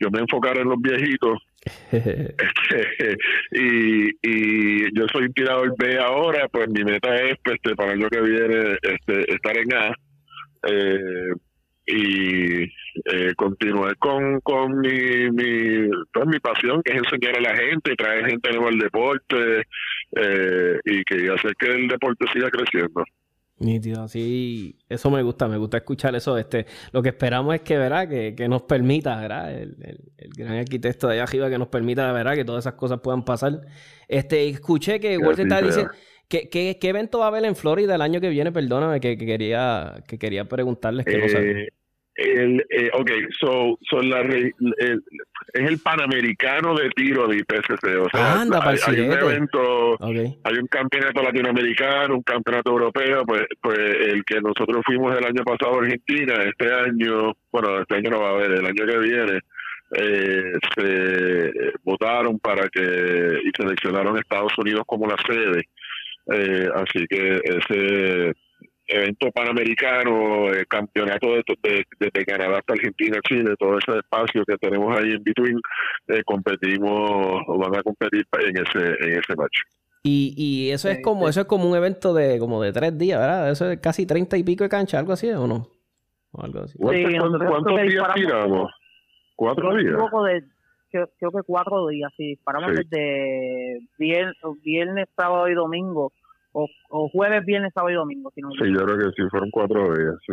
yo 0.00 0.10
me 0.10 0.20
enfocaré 0.20 0.62
en 0.62 0.68
los 0.68 0.80
viejitos. 0.80 1.38
este, 1.92 2.36
y, 3.52 4.08
y 4.22 4.98
yo 4.98 5.06
soy 5.12 5.24
un 5.24 5.32
tirador 5.32 5.74
B 5.76 5.98
ahora, 5.98 6.48
pues 6.48 6.68
mi 6.70 6.84
meta 6.84 7.14
es, 7.16 7.36
pues, 7.42 7.56
este, 7.56 7.74
para 7.74 7.92
el 7.92 8.00
año 8.00 8.08
que 8.08 8.20
viene, 8.20 8.78
este, 8.82 9.34
estar 9.34 9.56
en 9.56 9.74
A. 9.74 9.94
Eh, 10.70 11.32
y 11.88 12.64
eh, 12.64 13.34
continuar 13.34 13.96
con, 13.96 14.40
con 14.40 14.78
mi, 14.80 15.30
mi, 15.30 15.88
pues, 16.12 16.26
mi 16.26 16.38
pasión, 16.38 16.82
que 16.82 16.92
es 16.92 16.98
enseñar 16.98 17.38
a 17.38 17.40
la 17.40 17.56
gente, 17.56 17.96
traer 17.96 18.26
gente 18.26 18.50
nueva 18.52 18.68
al 18.68 18.78
deporte 18.78 19.62
eh, 20.16 20.78
y 20.84 21.02
que 21.04 21.30
hacer 21.30 21.54
que 21.58 21.66
el 21.70 21.88
deporte 21.88 22.26
siga 22.32 22.50
creciendo. 22.50 23.04
Nítido, 23.60 24.06
sí, 24.06 24.76
eso 24.88 25.10
me 25.10 25.22
gusta, 25.22 25.48
me 25.48 25.56
gusta 25.56 25.78
escuchar 25.78 26.14
eso. 26.14 26.36
Este, 26.38 26.66
lo 26.92 27.02
que 27.02 27.08
esperamos 27.08 27.54
es 27.54 27.62
que, 27.62 27.76
¿verdad? 27.76 28.08
Que, 28.08 28.34
que 28.36 28.48
nos 28.48 28.62
permita, 28.62 29.20
¿verdad? 29.20 29.52
El, 29.52 29.74
el, 30.16 30.30
gran 30.36 30.58
arquitecto 30.58 31.08
de 31.08 31.14
allá 31.14 31.24
arriba 31.24 31.50
que 31.50 31.58
nos 31.58 31.68
permita, 31.68 32.12
¿verdad? 32.12 32.34
Que 32.34 32.44
todas 32.44 32.64
esas 32.64 32.74
cosas 32.74 33.00
puedan 33.00 33.24
pasar. 33.24 33.62
Este, 34.06 34.48
escuché 34.48 35.00
que 35.00 35.18
Walter 35.18 35.46
está 35.46 35.62
diciendo 35.62 35.90
¿Qué, 36.28 36.50
qué, 36.50 36.76
qué 36.78 36.88
evento 36.90 37.20
va 37.20 37.24
a 37.24 37.28
haber 37.28 37.46
en 37.46 37.56
Florida 37.56 37.94
el 37.94 38.02
año 38.02 38.20
que 38.20 38.28
viene? 38.28 38.52
Perdóname, 38.52 39.00
que, 39.00 39.16
que 39.16 39.24
quería, 39.24 40.04
que 40.06 40.18
quería 40.18 40.44
preguntarles 40.44 41.06
que 41.06 41.16
no 41.16 41.28
sé. 41.28 41.68
Eh, 42.18 42.32
el, 42.42 42.66
eh, 42.68 42.90
ok, 42.92 43.10
so, 43.40 43.78
so 43.88 44.02
la, 44.02 44.20
el- 44.20 44.52
es 45.54 45.62
el 45.70 45.78
Panamericano 45.78 46.74
de 46.74 46.90
tiro 46.90 47.26
de 47.28 47.38
IPCC. 47.38 47.96
O 48.00 48.08
sea, 48.10 48.40
Anda, 48.42 48.60
hay, 48.62 48.76
hay 48.86 49.00
un 49.00 49.10
evento, 49.12 49.96
hay 50.44 50.58
un 50.58 50.66
campeonato 50.66 51.22
latinoamericano, 51.22 52.16
un 52.16 52.22
campeonato 52.22 52.70
europeo, 52.72 53.24
pues, 53.24 53.42
pues 53.62 53.78
el 53.78 54.24
que 54.24 54.40
nosotros 54.40 54.82
fuimos 54.84 55.16
el 55.16 55.24
año 55.24 55.42
pasado 55.44 55.76
a 55.76 55.82
Argentina, 55.82 56.34
este 56.44 56.72
año, 56.74 57.32
bueno, 57.50 57.80
este 57.80 57.94
año 57.96 58.10
no 58.10 58.20
va 58.20 58.28
a 58.30 58.32
haber, 58.34 58.52
el 58.52 58.66
año 58.66 58.86
que 58.86 58.98
viene, 58.98 59.40
eh, 59.96 60.52
se 60.76 61.52
votaron 61.82 62.38
para 62.40 62.68
que 62.68 62.80
y 62.82 63.50
seleccionaron 63.56 64.18
Estados 64.18 64.52
Unidos 64.58 64.82
como 64.86 65.06
la 65.06 65.16
sede. 65.26 65.62
Eh, 66.30 66.68
así 66.74 67.06
que 67.08 67.40
ese 67.42 68.34
evento 68.88 69.30
panamericano, 69.32 70.52
eh, 70.52 70.64
campeonato 70.68 71.26
de, 71.28 71.44
de- 71.62 71.84
desde 72.00 72.24
Canadá 72.26 72.58
hasta 72.58 72.72
Argentina, 72.72 73.18
Chile, 73.28 73.54
todo 73.58 73.78
ese 73.78 73.98
espacio 73.98 74.44
que 74.46 74.56
tenemos 74.56 74.96
ahí 74.98 75.12
en 75.12 75.22
between, 75.22 75.58
eh, 76.08 76.22
competimos, 76.24 77.42
o 77.46 77.58
van 77.58 77.76
a 77.76 77.82
competir 77.82 78.24
en 78.40 78.56
ese, 78.56 78.78
en 79.04 79.18
ese 79.18 79.34
match. 79.36 79.58
Y, 80.04 80.32
y 80.36 80.70
eso 80.70 80.88
es 80.88 81.00
como, 81.02 81.28
eso 81.28 81.40
es 81.40 81.46
como 81.46 81.68
un 81.68 81.76
evento 81.76 82.14
de 82.14 82.38
como 82.38 82.62
de 82.62 82.72
tres 82.72 82.96
días, 82.96 83.18
¿verdad? 83.20 83.50
Eso 83.50 83.70
es 83.70 83.80
casi 83.80 84.06
treinta 84.06 84.36
y 84.38 84.42
pico 84.44 84.64
de 84.64 84.70
cancha, 84.70 84.98
algo 84.98 85.12
así, 85.12 85.28
¿o 85.30 85.46
no? 85.46 85.68
O 86.32 86.42
algo 86.42 86.60
así. 86.60 86.78
¿Cuántos, 86.78 87.10
Sí, 87.12 87.18
cuántos 87.18 87.74
días 87.74 87.86
disparamos- 87.88 88.14
tiramos? 88.14 88.70
¿Cuatro 89.36 89.76
días? 89.76 89.94
creo, 90.90 91.10
creo 91.18 91.30
que 91.32 91.42
cuatro 91.46 91.86
días, 91.88 92.10
sí. 92.16 92.36
Paramos 92.44 92.70
Sí. 92.72 92.76
desde 92.88 93.80
viernes, 93.98 94.34
viernes, 94.64 95.08
sábado 95.16 95.48
y 95.48 95.54
domingo. 95.54 96.12
O, 96.52 96.66
o 96.88 97.08
jueves, 97.10 97.44
viernes, 97.44 97.72
sábado 97.74 97.90
y 97.90 97.96
domingo, 97.96 98.30
si 98.34 98.40
no 98.40 98.50
Sí, 98.52 98.72
yo 98.72 98.84
creo 98.84 98.98
que 98.98 99.04
sí, 99.14 99.28
fueron 99.30 99.50
cuatro 99.50 99.94
días, 99.94 100.14
sí. 100.26 100.32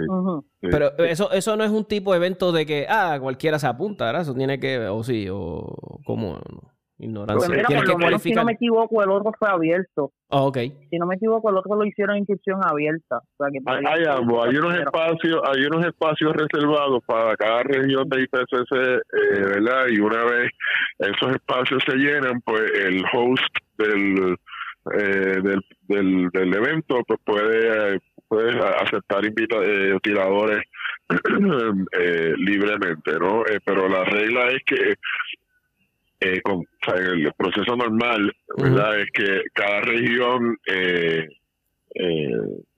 Pero 0.61 0.97
eso, 0.99 1.31
eso 1.31 1.57
no 1.57 1.63
es 1.63 1.71
un 1.71 1.85
tipo 1.85 2.11
de 2.11 2.17
evento 2.17 2.51
de 2.51 2.65
que, 2.65 2.85
ah, 2.89 3.17
cualquiera 3.21 3.59
se 3.59 3.67
apunta, 3.67 4.05
¿verdad? 4.05 4.21
Eso 4.21 4.33
tiene 4.33 4.59
que, 4.59 4.79
o 4.87 5.03
sí, 5.03 5.27
o 5.29 5.99
como 6.05 6.39
ignorancia. 6.97 7.47
Pues 7.47 7.49
mira, 7.49 7.67
Tienes 7.67 7.83
por 7.83 7.93
que 7.95 7.99
lo 7.99 8.07
menos, 8.07 8.21
si 8.21 8.31
no 8.31 8.45
me 8.45 8.53
equivoco, 8.53 9.03
el 9.03 9.11
otro 9.11 9.31
fue 9.37 9.49
abierto. 9.49 10.11
Ah, 10.29 10.41
ok. 10.41 10.57
Si 10.89 10.97
no 10.97 11.05
me 11.05 11.15
equivoco, 11.15 11.49
el 11.49 11.57
otro 11.57 11.75
lo 11.75 11.85
hicieron 11.85 12.15
en 12.15 12.19
inscripción 12.21 12.61
abierta. 12.63 13.17
O 13.17 13.43
sea, 13.43 13.47
que 13.51 13.59
Hay, 13.65 13.83
hay 13.85 14.05
ambos, 14.07 14.45
hay 14.47 14.55
unos 14.55 14.75
espacios, 14.75 15.41
hay 15.45 15.65
unos 15.65 15.85
espacios 15.85 16.33
reservados 16.33 17.03
para 17.05 17.35
cada 17.35 17.63
región 17.63 18.07
de 18.09 18.23
IPCC, 18.23 18.71
eh, 18.73 19.01
¿verdad? 19.31 19.87
Y 19.89 19.99
una 19.99 20.23
vez 20.23 20.51
esos 20.99 21.35
espacios 21.35 21.83
se 21.85 21.95
llenan, 21.95 22.41
pues 22.41 22.71
el 22.73 23.03
host 23.13 23.55
del 23.77 24.37
eh, 24.93 25.41
del, 25.41 25.65
del, 25.87 26.29
del 26.29 26.53
evento 26.53 27.01
pues 27.07 27.19
puede, 27.23 27.95
eh, 27.95 27.99
puede 28.27 28.59
aceptar 28.59 29.25
invita 29.25 29.57
eh, 29.63 29.97
tiradores 30.01 30.61
eh, 31.99 32.33
libremente, 32.37 33.13
¿no? 33.19 33.45
Eh, 33.45 33.59
pero 33.63 33.87
la 33.87 34.03
regla 34.03 34.49
es 34.49 34.63
que 34.65 34.95
eh, 36.21 36.41
con, 36.41 36.57
o 36.59 36.65
sea, 36.83 36.95
el 36.95 37.31
proceso 37.37 37.75
normal, 37.75 38.31
¿verdad? 38.57 38.99
Es 38.99 39.09
que 39.11 39.41
cada 39.53 39.81
región 39.81 40.57
eh, 40.65 41.27
eh, 41.93 42.29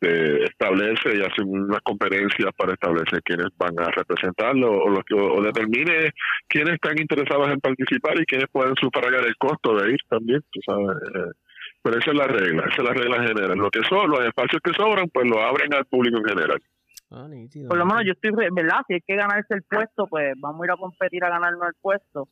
eh, 0.01 0.39
establece 0.43 1.17
y 1.17 1.21
hace 1.21 1.41
unas 1.43 1.81
conferencias 1.81 2.51
para 2.57 2.73
establecer 2.73 3.21
quiénes 3.23 3.47
van 3.57 3.79
a 3.79 3.89
representarlo 3.89 4.71
o, 4.71 4.89
los 4.89 5.03
que, 5.05 5.15
o 5.15 5.41
determine 5.41 6.11
quiénes 6.47 6.75
están 6.75 6.99
interesados 6.99 7.49
en 7.49 7.59
participar 7.59 8.19
y 8.19 8.25
quiénes 8.25 8.47
pueden 8.51 8.75
sufragar 8.75 9.25
el 9.25 9.35
costo 9.37 9.75
de 9.75 9.91
ir 9.91 9.99
también, 10.09 10.41
tú 10.51 10.59
sabes. 10.65 10.97
Pero 11.81 11.99
esa 11.99 12.11
es 12.11 12.17
la 12.17 12.27
regla, 12.27 12.63
esa 12.71 12.81
es 12.81 12.83
la 12.83 12.93
regla 12.93 13.23
general. 13.23 13.57
Lo 13.57 13.69
que 13.69 13.81
son, 13.83 14.09
los 14.09 14.19
espacios 14.25 14.61
que 14.63 14.73
sobran, 14.73 15.07
pues 15.09 15.27
lo 15.27 15.41
abren 15.41 15.73
al 15.73 15.85
público 15.85 16.17
en 16.17 16.25
general. 16.25 16.61
Ah, 17.09 17.27
nítido. 17.29 17.69
Por 17.69 17.77
lo 17.77 17.85
menos 17.85 18.03
yo 18.05 18.11
estoy, 18.11 18.31
re- 18.31 18.49
¿verdad? 18.51 18.79
Si 18.87 18.95
hay 18.95 19.01
que 19.01 19.15
ganarse 19.15 19.53
el 19.53 19.63
puesto, 19.63 20.07
pues 20.07 20.33
vamos 20.39 20.61
a 20.61 20.65
ir 20.65 20.71
a 20.71 20.75
competir 20.77 21.23
a 21.23 21.29
ganarnos 21.29 21.67
el 21.67 21.75
puesto. 21.81 22.27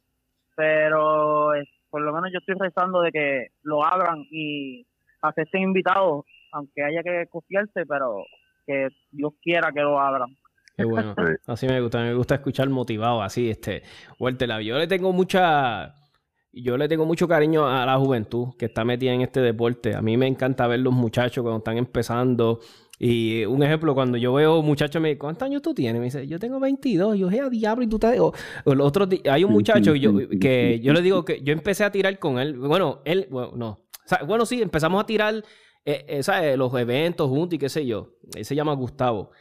Pero 0.56 1.52
por 1.90 2.02
lo 2.02 2.14
menos 2.14 2.30
yo 2.34 2.40
estoy 2.40 2.56
rezando 2.60 3.02
de 3.02 3.12
que 3.12 3.48
lo 3.64 3.86
abran 3.86 4.26
y 4.32 4.86
acepten 5.22 5.62
invitados, 5.64 6.26
aunque 6.52 6.84
haya 6.84 7.04
que 7.04 7.26
costearse, 7.30 7.86
pero 7.86 8.26
que 8.66 8.90
Dios 9.12 9.34
quiera 9.42 9.72
que 9.72 9.82
lo 9.82 10.00
abran. 10.00 10.36
Qué 10.76 10.84
bueno. 10.86 11.14
Sí. 11.18 11.24
Así 11.48 11.68
me 11.68 11.80
gusta, 11.82 12.02
me 12.02 12.14
gusta 12.14 12.36
escuchar 12.36 12.70
motivado 12.70 13.22
así, 13.22 13.50
este, 13.50 13.84
Walter. 14.20 14.60
Yo 14.62 14.78
le 14.78 14.88
tengo 14.88 15.14
mucha, 15.14 15.94
yo 16.56 16.78
le 16.78 16.88
tengo 16.88 17.06
mucho 17.06 17.28
cariño 17.28 17.68
a 17.68 17.86
la 17.86 17.98
juventud 17.98 18.50
que 18.58 18.66
está 18.66 18.84
metida 18.86 19.14
en 19.14 19.22
este 19.22 19.42
deporte. 19.42 19.96
A 19.96 20.02
mí 20.02 20.18
me 20.18 20.28
encanta 20.28 20.68
ver 20.68 20.80
los 20.80 20.94
muchachos 20.94 21.42
cuando 21.42 21.58
están 21.60 21.78
empezando. 21.78 22.60
Y 22.98 23.44
un 23.44 23.62
ejemplo, 23.62 23.94
cuando 23.94 24.18
yo 24.18 24.34
veo 24.34 24.62
muchachos, 24.62 25.02
me 25.02 25.10
dice, 25.10 25.20
¿cuántos 25.20 25.46
años 25.46 25.62
tú 25.62 25.74
tienes? 25.74 26.00
Me 26.00 26.06
dice, 26.06 26.26
yo 26.28 26.40
tengo 26.40 26.60
22. 26.62 27.18
Yo, 27.18 27.28
a 27.28 27.50
diablo, 27.50 27.84
y 27.84 27.88
tú 27.88 28.00
te... 28.00 28.20
O, 28.20 28.32
el 28.66 28.80
otro 28.80 29.06
di- 29.06 29.22
hay 29.30 29.44
un 29.44 29.52
muchacho 29.52 29.92
que 29.94 30.00
yo, 30.00 30.14
que 30.40 30.80
yo 30.82 30.94
le 30.94 31.02
digo 31.02 31.26
que 31.26 31.42
yo 31.42 31.52
empecé 31.52 31.84
a 31.84 31.92
tirar 31.92 32.18
con 32.20 32.40
él. 32.40 32.58
Bueno, 32.58 33.02
él, 33.04 33.28
bueno, 33.30 33.52
no. 33.56 33.68
O 33.70 34.08
sea, 34.08 34.24
bueno, 34.24 34.46
sí, 34.46 34.62
empezamos 34.62 35.04
a 35.04 35.06
tirar, 35.06 35.36
eh, 35.84 36.06
eh, 36.08 36.24
¿sabes? 36.24 36.58
Los 36.58 36.74
eventos 36.80 37.28
juntos 37.28 37.56
y 37.56 37.58
qué 37.60 37.68
sé 37.68 37.86
yo. 37.86 38.12
Él 38.34 38.46
se 38.46 38.56
llama 38.56 38.74
Gustavo. 38.74 39.32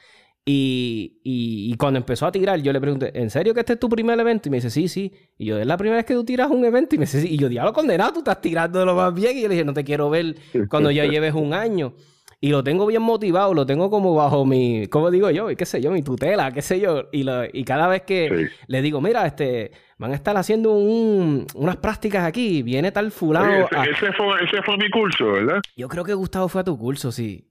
Y, 0.47 1.21
y, 1.25 1.73
y 1.73 1.77
cuando 1.77 1.99
empezó 1.99 2.27
a 2.27 2.33
tirar, 2.33 2.61
yo 2.61 2.73
le 2.73 2.81
pregunté, 2.81 3.19
¿en 3.19 3.31
serio 3.31 3.55
que 3.55 3.61
este 3.61 3.73
es 3.75 3.79
tu 3.79 3.89
primer 3.89 4.19
evento? 4.21 4.49
Y 4.49 4.51
me 4.51 4.59
dice, 4.59 4.69
sí, 4.71 4.89
sí. 4.89 5.11
Y 5.39 5.47
yo, 5.47 5.59
¿es 5.59 5.67
la 5.67 5.77
primera 5.79 5.97
vez 5.97 6.05
que 6.05 6.15
tú 6.15 6.25
tiras 6.25 6.51
un 6.51 6.65
evento? 6.65 6.95
Y 6.95 6.99
me 6.99 7.05
dice, 7.07 7.21
sí. 7.23 7.29
Y 7.33 7.39
yo, 7.39 7.49
diablo 7.49 7.73
condenado, 7.73 8.13
tú 8.13 8.19
estás 8.19 8.41
tirando 8.43 8.85
lo 8.85 8.95
más 8.95 9.15
bien. 9.15 9.39
Y 9.39 9.43
yo 9.43 9.49
le 9.49 9.55
dije, 9.55 9.65
no 9.65 9.73
te 9.73 9.85
quiero 9.85 10.11
ver 10.11 10.37
cuando 10.69 10.91
ya 10.91 11.07
lleves 11.07 11.33
un 11.35 11.55
año. 11.55 11.95
Y 12.41 12.51
lo 12.51 12.63
tengo 12.63 12.85
bien 12.85 13.01
motivado, 13.01 13.55
lo 13.55 13.65
tengo 13.65 13.89
como 13.89 14.15
bajo 14.15 14.45
mi, 14.45 14.87
¿cómo 14.89 15.11
digo 15.11 15.31
yo? 15.31 15.47
¿Qué 15.57 15.65
sé 15.65 15.81
yo? 15.81 15.91
Mi 15.91 16.03
tutela, 16.03 16.53
qué 16.53 16.61
sé 16.61 16.79
yo. 16.79 17.05
Y, 17.11 17.23
lo- 17.23 17.45
y 17.51 17.65
cada 17.65 17.89
vez 17.89 18.03
que 18.03 18.29
Sí. 18.29 18.55
le 18.67 18.83
digo, 18.83 19.01
mira, 19.01 19.27
este, 19.27 19.71
van 19.97 20.13
a 20.13 20.15
estar 20.15 20.37
haciendo 20.37 20.73
un- 20.73 21.47
unas 21.55 21.77
prácticas 21.79 22.23
aquí, 22.27 22.63
viene 22.63 22.93
tal 22.93 23.11
fulano. 23.13 23.51
Oye, 23.65 23.67
a- 23.75 23.85
ese 23.85 24.13
fue, 24.13 24.27
ese 24.45 24.61
fue 24.63 24.77
mi 24.77 24.91
curso, 24.91 25.27
¿verdad? 25.33 25.63
Yo 25.75 25.89
creo 25.89 26.05
que 26.05 26.13
Gustavo 26.13 26.49
fue 26.49 26.61
a 26.61 26.65
tu 26.65 26.77
curso, 26.77 27.11
sí. 27.13 27.49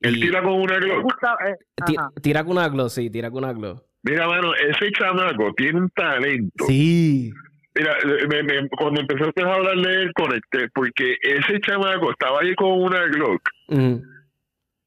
Él 0.00 0.16
Y- 0.16 0.20
tira 0.20 0.42
con 0.42 0.52
una 0.54 0.78
gusta, 1.02 1.36
eh, 1.46 1.94
tira 2.22 2.42
con 2.44 2.52
una 2.52 2.68
glow, 2.68 2.88
sí, 2.88 3.10
tira 3.10 3.30
con 3.30 3.44
una 3.44 3.52
glow. 3.52 3.82
Mira, 4.02 4.26
mano, 4.26 4.54
ese 4.54 4.90
chamaco 4.92 5.52
tiene 5.56 5.78
un 5.80 5.90
talento. 5.90 6.64
Sí. 6.66 7.30
Mira, 7.74 7.96
me- 8.28 8.42
me- 8.42 8.68
cuando 8.70 9.00
empezaste 9.02 9.42
a 9.42 9.54
hablar 9.54 9.76
de 9.76 9.94
él, 10.02 10.12
conecté, 10.14 10.68
porque 10.74 11.16
ese 11.22 11.60
chamaco 11.60 12.10
estaba 12.10 12.40
ahí 12.40 12.54
con 12.54 12.80
una 12.82 13.04
Glock 13.06 13.42
Ujú. 13.68 14.02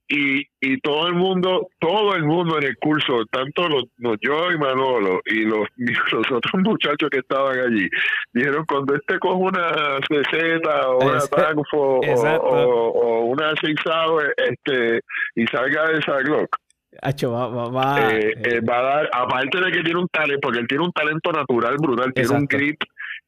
Y, 0.07 0.43
y 0.59 0.79
todo 0.81 1.07
el 1.07 1.13
mundo, 1.15 1.69
todo 1.79 2.13
el 2.15 2.23
mundo 2.23 2.57
en 2.57 2.65
el 2.65 2.77
curso, 2.77 3.25
tanto 3.31 3.67
los, 3.69 3.85
los- 3.97 4.17
yo 4.21 4.51
y 4.51 4.57
Manolo 4.57 5.21
y 5.25 5.41
los, 5.45 5.67
los 6.11 6.31
otros 6.31 6.61
muchachos 6.63 7.09
que 7.09 7.19
estaban 7.19 7.57
allí, 7.57 7.87
dijeron 8.33 8.65
cuando 8.67 8.95
este 8.95 9.17
coja 9.19 9.35
una 9.37 9.97
CZ 10.07 10.67
o 10.87 10.97
una 10.97 11.19
Tagfo 11.27 11.99
o, 11.99 12.01
o, 12.37 12.89
o 12.89 13.25
una 13.25 13.53
Six 13.61 13.81
Hour, 13.85 14.33
este, 14.37 14.99
y 15.35 15.45
salga 15.47 15.87
de 15.87 15.99
esa 15.99 16.17
Glock, 16.19 16.55
Hacho, 17.01 17.31
va, 17.31 17.47
va, 17.47 17.69
va. 17.69 18.11
eh, 18.19 18.33
eh, 18.43 18.59
va 18.61 18.79
a 18.79 18.83
dar, 18.83 19.09
aparte 19.13 19.57
de 19.59 19.71
que 19.71 19.81
tiene 19.81 19.99
un 19.99 20.07
talento, 20.09 20.41
porque 20.41 20.59
él 20.59 20.67
tiene 20.67 20.83
un 20.83 20.91
talento 20.91 21.31
natural 21.31 21.75
brutal, 21.79 22.13
tiene 22.13 22.29
un 22.29 22.45
grip 22.45 22.81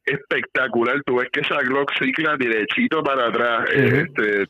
espectacular, 0.05 1.01
tú 1.05 1.15
ves 1.17 1.30
que 1.32 1.39
esa 1.41 1.57
Glock 1.61 1.91
cicla 1.99 2.36
derechito 2.38 3.01
para 3.03 3.28
atrás, 3.28 3.67
este, 3.71 4.45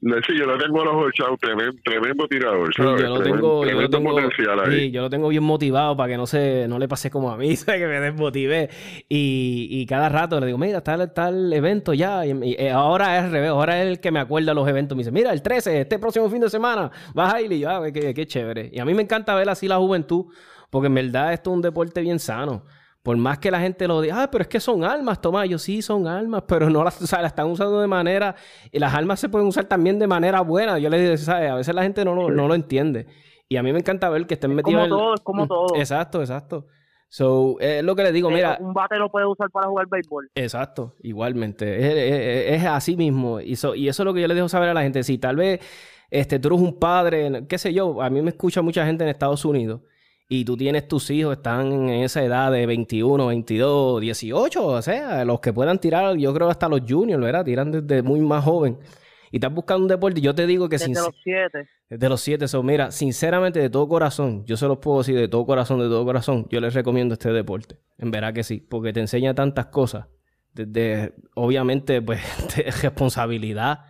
sé, 0.00 0.36
yo 0.38 0.46
lo 0.46 0.56
tengo 0.58 0.80
a 0.80 0.84
los 0.84 0.94
ochados, 0.94 1.38
tremendo, 1.40 1.72
tremendo 1.84 2.28
tirador, 2.28 2.72
sí, 2.72 2.80
yo 2.80 2.84
lo 2.90 2.96
Tremendo- 2.96 3.22
tengo, 3.24 3.64
yo 3.64 3.70
lo 3.82 3.90
tengo, 3.90 4.30
sí, 4.70 4.90
yo 4.92 5.02
lo 5.02 5.10
tengo 5.10 5.28
bien 5.28 5.42
motivado 5.42 5.96
para 5.96 6.12
que 6.12 6.16
no 6.16 6.26
se, 6.26 6.66
no 6.68 6.78
le 6.78 6.86
pase 6.86 7.10
como 7.10 7.32
a 7.32 7.36
mí, 7.36 7.56
¿sabes? 7.56 7.80
que 7.80 7.86
me 7.88 7.98
desmotive. 8.00 8.70
Y, 9.08 9.66
y 9.70 9.86
cada 9.86 10.08
rato 10.08 10.38
le 10.38 10.46
digo, 10.46 10.58
mira, 10.58 10.78
está, 10.78 10.94
el- 10.94 11.00
está 11.00 11.28
el 11.30 11.52
evento 11.52 11.94
ya. 11.94 12.24
Y, 12.24 12.30
y, 12.30 12.54
eh, 12.58 12.70
ahora 12.70 13.18
es 13.18 13.24
al 13.24 13.32
revés, 13.32 13.50
ahora 13.50 13.82
es 13.82 13.88
el 13.88 14.00
que 14.00 14.12
me 14.12 14.20
acuerda 14.20 14.54
los 14.54 14.68
eventos. 14.68 14.96
Me 14.96 15.00
dice, 15.00 15.10
mira, 15.10 15.32
el 15.32 15.42
13, 15.42 15.80
este 15.80 15.98
próximo 15.98 16.30
fin 16.30 16.40
de 16.42 16.50
semana, 16.50 16.90
vas 17.14 17.34
a 17.34 17.40
ir. 17.42 17.50
Y 17.52 17.58
yo, 17.60 17.68
ah, 17.70 17.82
qué, 17.92 18.14
qué 18.14 18.26
chévere. 18.26 18.70
Y 18.72 18.78
a 18.78 18.84
mí 18.84 18.94
me 18.94 19.02
encanta 19.02 19.34
ver 19.34 19.48
así 19.48 19.66
la 19.66 19.78
juventud, 19.78 20.26
porque 20.70 20.86
en 20.86 20.94
verdad 20.94 21.32
esto 21.32 21.50
es 21.50 21.56
un 21.56 21.62
deporte 21.62 22.00
bien 22.02 22.20
sano. 22.20 22.64
Por 23.02 23.16
más 23.16 23.38
que 23.38 23.50
la 23.50 23.60
gente 23.60 23.86
lo 23.88 24.00
diga, 24.00 24.22
ah, 24.24 24.30
pero 24.30 24.42
es 24.42 24.48
que 24.48 24.60
son 24.60 24.84
armas, 24.84 25.20
Tomás. 25.20 25.48
Yo 25.48 25.58
sí, 25.58 25.80
son 25.82 26.06
armas, 26.06 26.42
pero 26.46 26.68
no 26.68 26.82
las, 26.84 27.00
o 27.00 27.06
sea, 27.06 27.22
las 27.22 27.32
están 27.32 27.46
usando 27.46 27.80
de 27.80 27.86
manera. 27.86 28.34
Y 28.72 28.78
las 28.78 28.92
armas 28.92 29.20
se 29.20 29.28
pueden 29.28 29.46
usar 29.48 29.64
también 29.64 29.98
de 29.98 30.06
manera 30.06 30.40
buena. 30.42 30.78
Yo 30.78 30.90
les 30.90 31.02
digo, 31.02 31.16
¿sabes? 31.16 31.50
A 31.50 31.54
veces 31.54 31.74
la 31.74 31.82
gente 31.82 32.04
no 32.04 32.14
lo, 32.14 32.30
no 32.30 32.48
lo 32.48 32.54
entiende. 32.54 33.06
Y 33.48 33.56
a 33.56 33.62
mí 33.62 33.72
me 33.72 33.78
encanta 33.78 34.10
ver 34.10 34.26
que 34.26 34.34
estén 34.34 34.54
metidos. 34.54 34.74
Como 34.74 34.84
en- 34.84 34.90
todo, 34.90 35.14
es 35.14 35.20
como 35.22 35.44
Mm, 35.44 35.48
todo. 35.48 35.76
Exacto, 35.76 36.20
exacto. 36.20 36.66
So, 37.08 37.56
es 37.60 37.82
lo 37.82 37.96
que 37.96 38.02
le 38.02 38.12
digo, 38.12 38.30
mira. 38.30 38.58
Un 38.60 38.74
bate 38.74 38.96
lo 38.96 39.10
puede 39.10 39.24
usar 39.24 39.48
para 39.50 39.68
jugar 39.68 39.86
béisbol. 39.88 40.30
Exacto, 40.34 40.94
igualmente. 41.02 41.78
Es, 41.78 41.94
es- 42.54 42.60
es 42.60 42.66
así 42.66 42.96
mismo. 42.96 43.40
Y, 43.40 43.56
so- 43.56 43.74
y 43.74 43.88
eso 43.88 44.02
es 44.02 44.04
lo 44.04 44.12
que 44.12 44.20
yo 44.20 44.28
le 44.28 44.34
dejo 44.34 44.48
saber 44.50 44.68
a 44.68 44.74
la 44.74 44.82
gente. 44.82 45.02
Si 45.02 45.16
tal 45.16 45.36
vez 45.36 45.60
este, 46.10 46.38
tú 46.38 46.48
eres 46.48 46.60
un 46.60 46.78
padre, 46.78 47.46
qué 47.48 47.56
sé 47.56 47.72
yo, 47.72 48.02
a 48.02 48.10
mí 48.10 48.20
me 48.20 48.30
escucha 48.30 48.60
mucha 48.60 48.84
gente 48.84 49.04
en 49.04 49.10
Estados 49.10 49.44
Unidos 49.46 49.80
y 50.28 50.44
tú 50.44 50.56
tienes 50.56 50.86
tus 50.86 51.10
hijos, 51.10 51.38
están 51.38 51.72
en 51.72 51.88
esa 51.88 52.22
edad 52.22 52.52
de 52.52 52.66
21, 52.66 53.26
22, 53.28 54.00
18, 54.00 54.66
o 54.66 54.82
sea, 54.82 55.24
los 55.24 55.40
que 55.40 55.54
puedan 55.54 55.78
tirar, 55.78 56.16
yo 56.16 56.34
creo 56.34 56.50
hasta 56.50 56.68
los 56.68 56.82
juniors, 56.86 57.22
¿verdad? 57.22 57.44
Tiran 57.44 57.72
desde 57.72 58.02
muy 58.02 58.20
más 58.20 58.44
joven. 58.44 58.78
y 59.32 59.36
estás 59.36 59.52
buscando 59.52 59.84
un 59.84 59.88
deporte, 59.88 60.20
yo 60.20 60.34
te 60.34 60.46
digo 60.46 60.68
que 60.68 60.76
Desde 60.76 60.92
los 60.92 61.14
siete. 61.22 61.66
Desde 61.88 62.08
los 62.10 62.20
siete, 62.20 62.46
so, 62.46 62.62
mira, 62.62 62.90
sinceramente, 62.90 63.58
de 63.58 63.70
todo 63.70 63.88
corazón, 63.88 64.44
yo 64.44 64.58
se 64.58 64.66
los 64.66 64.78
puedo 64.78 64.98
decir 64.98 65.16
de 65.16 65.28
todo 65.28 65.46
corazón, 65.46 65.80
de 65.80 65.86
todo 65.86 66.04
corazón, 66.04 66.46
yo 66.50 66.60
les 66.60 66.74
recomiendo 66.74 67.14
este 67.14 67.32
deporte. 67.32 67.78
En 67.96 68.10
verdad 68.10 68.34
que 68.34 68.44
sí, 68.44 68.60
porque 68.60 68.92
te 68.92 69.00
enseña 69.00 69.34
tantas 69.34 69.66
cosas. 69.66 70.08
Desde, 70.52 71.14
obviamente, 71.34 72.02
pues, 72.02 72.20
de 72.56 72.64
responsabilidad, 72.64 73.80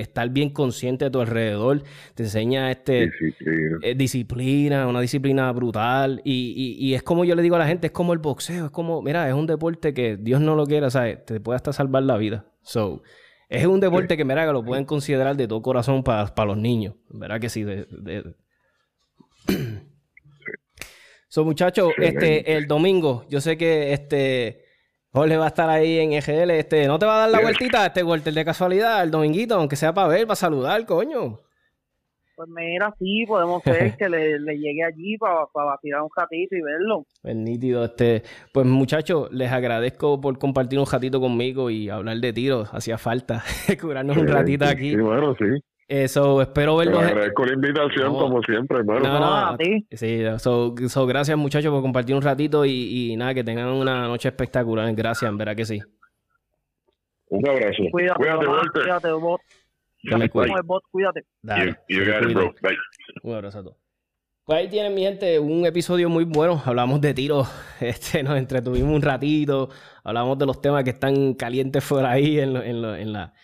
estar 0.00 0.28
bien 0.30 0.50
consciente 0.50 1.04
de 1.06 1.10
tu 1.10 1.20
alrededor, 1.20 1.82
te 2.14 2.22
enseña 2.24 2.70
este 2.70 3.06
Disciplina. 3.10 3.78
eh, 3.82 3.94
disciplina, 3.94 4.86
una 4.86 5.00
disciplina 5.00 5.52
brutal. 5.52 6.20
Y, 6.24 6.52
y- 6.56 6.86
y 6.86 6.94
es 6.94 7.02
como 7.02 7.24
yo 7.24 7.34
le 7.34 7.42
digo 7.42 7.56
a 7.56 7.58
la 7.58 7.66
gente, 7.66 7.88
es 7.88 7.92
como 7.92 8.12
el 8.12 8.18
boxeo, 8.18 8.66
es 8.66 8.70
como, 8.70 9.02
mira, 9.02 9.28
es 9.28 9.34
un 9.34 9.46
deporte 9.46 9.92
que 9.94 10.16
Dios 10.16 10.40
no 10.40 10.54
lo 10.54 10.66
quiera, 10.66 10.90
¿sabes? 10.90 11.24
Te 11.24 11.40
puede 11.40 11.56
hasta 11.56 11.72
salvar 11.72 12.02
la 12.02 12.16
vida. 12.16 12.46
So, 12.62 13.02
es 13.48 13.64
un 13.66 13.80
deporte 13.80 14.16
que, 14.16 14.24
mira, 14.24 14.46
que 14.46 14.52
lo 14.52 14.64
pueden 14.64 14.84
considerar 14.84 15.36
de 15.36 15.48
todo 15.48 15.62
corazón 15.62 16.02
para 16.02 16.30
los 16.44 16.56
niños. 16.58 16.94
¿Verdad 17.08 17.40
que 17.40 17.48
sí? 17.48 17.62
De, 17.64 17.86
de- 17.90 18.34
So, 21.30 21.44
muchachos, 21.44 21.92
este, 21.98 22.56
el 22.56 22.66
domingo, 22.66 23.26
yo 23.28 23.40
sé 23.42 23.58
que 23.58 23.92
este 23.92 24.64
Jorge 25.18 25.36
va 25.36 25.46
a 25.46 25.48
estar 25.48 25.68
ahí 25.68 25.98
en 25.98 26.12
EGL. 26.12 26.50
Este, 26.52 26.86
¿no 26.86 26.96
te 26.96 27.04
va 27.04 27.16
a 27.16 27.18
dar 27.22 27.30
la 27.30 27.40
vueltita, 27.40 27.84
este 27.84 28.04
Walter, 28.04 28.32
de 28.32 28.44
casualidad, 28.44 29.02
el 29.02 29.10
dominguito, 29.10 29.56
aunque 29.56 29.74
sea 29.74 29.92
para 29.92 30.06
ver, 30.06 30.28
para 30.28 30.36
saludar, 30.36 30.86
coño? 30.86 31.40
Pues 32.36 32.48
mira, 32.50 32.94
sí, 33.00 33.24
podemos 33.26 33.60
ser 33.64 33.96
que 33.98 34.08
le, 34.08 34.38
le 34.38 34.56
llegue 34.56 34.84
allí 34.84 35.18
para 35.18 35.76
tirar 35.82 36.02
un 36.02 36.10
ratito 36.16 36.54
y 36.54 36.62
verlo. 36.62 37.04
Pues 37.20 37.34
nítido, 37.34 37.84
este, 37.84 38.22
pues 38.52 38.64
muchachos, 38.64 39.28
les 39.32 39.50
agradezco 39.50 40.20
por 40.20 40.38
compartir 40.38 40.78
un 40.78 40.86
ratito 40.86 41.20
conmigo 41.20 41.68
y 41.68 41.90
hablar 41.90 42.18
de 42.18 42.32
tiros, 42.32 42.72
hacía 42.72 42.96
falta 42.96 43.42
curarnos 43.80 44.16
un 44.16 44.28
ratito 44.28 44.66
aquí. 44.66 44.90
Sí, 44.90 44.96
bueno, 44.98 45.34
sí. 45.36 45.46
Eso, 45.88 46.42
espero 46.42 46.78
Te 46.78 46.84
verlos. 46.84 47.02
agradezco 47.02 47.44
la 47.46 47.54
invitación, 47.54 48.12
No. 48.12 48.18
como 48.18 48.42
siempre, 48.42 48.78
hermano. 48.78 49.00
No, 49.00 49.18
no, 49.20 49.34
a 49.48 49.56
ti. 49.56 49.86
Sí, 49.90 50.22
so, 50.38 50.74
so, 50.86 51.06
gracias 51.06 51.38
muchachos 51.38 51.72
por 51.72 51.80
compartir 51.80 52.14
un 52.14 52.20
ratito 52.20 52.66
y, 52.66 53.12
y 53.12 53.16
nada, 53.16 53.32
que 53.32 53.42
tengan 53.42 53.68
una 53.68 54.06
noche 54.06 54.28
espectacular. 54.28 54.94
Gracias, 54.94 55.30
en 55.30 55.38
verdad 55.38 55.56
que 55.56 55.64
sí. 55.64 55.80
Un 57.30 57.48
abrazo. 57.48 57.82
Cuídate, 57.90 58.18
Cuídate, 58.18 58.46
mamá, 58.46 58.58
Walter. 58.58 58.82
cuídate, 58.82 59.12
bot. 59.12 59.40
Cuídate. 60.02 60.30
cuídate. 60.90 61.24
Dale, 61.42 61.76
You, 61.88 61.98
you 61.98 62.04
se 62.04 62.10
got 62.10 62.20
it, 62.20 62.24
cuidan. 62.26 62.34
bro. 62.34 62.54
Bye. 62.62 62.76
Un 63.22 63.34
abrazo 63.34 63.58
a 63.58 63.62
todos. 63.62 63.76
Pues 64.44 64.58
ahí 64.60 64.68
tienen, 64.68 64.94
mi 64.94 65.02
gente, 65.02 65.38
un 65.38 65.66
episodio 65.66 66.08
muy 66.08 66.24
bueno. 66.24 66.62
Hablamos 66.64 67.00
de 67.02 67.12
tiros, 67.14 67.48
este, 67.80 68.22
nos 68.22 68.36
entretuvimos 68.38 68.94
un 68.94 69.02
ratito, 69.02 69.68
hablamos 70.04 70.38
de 70.38 70.46
los 70.46 70.60
temas 70.60 70.84
que 70.84 70.90
están 70.90 71.34
calientes 71.34 71.86
por 71.86 72.04
ahí 72.04 72.38
en, 72.40 72.54
lo- 72.54 72.62
en, 72.62 72.80
lo- 72.82 72.94
en 72.96 73.12
la, 73.12 73.34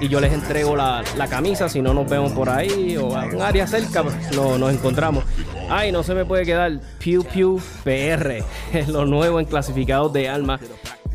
y 0.00 0.08
yo 0.08 0.20
les 0.20 0.32
entrego 0.32 0.76
la, 0.76 1.02
la 1.16 1.28
camisa. 1.28 1.68
Si 1.68 1.80
no 1.80 1.94
nos 1.94 2.08
vemos 2.08 2.32
por 2.32 2.48
ahí 2.50 2.96
o 2.96 3.16
a 3.16 3.24
un 3.26 3.40
área 3.42 3.66
cerca, 3.66 4.02
pues, 4.02 4.14
no, 4.34 4.58
nos 4.58 4.72
encontramos. 4.72 5.24
Ay, 5.70 5.92
no 5.92 6.02
se 6.02 6.14
me 6.14 6.24
puede 6.24 6.44
quedar 6.44 6.72
Pew 7.02 7.24
Pew 7.24 7.60
PR, 7.84 8.42
es 8.72 8.88
lo 8.88 9.04
nuevo 9.06 9.40
en 9.40 9.46
clasificados 9.46 10.12
de 10.12 10.28
alma. 10.28 10.58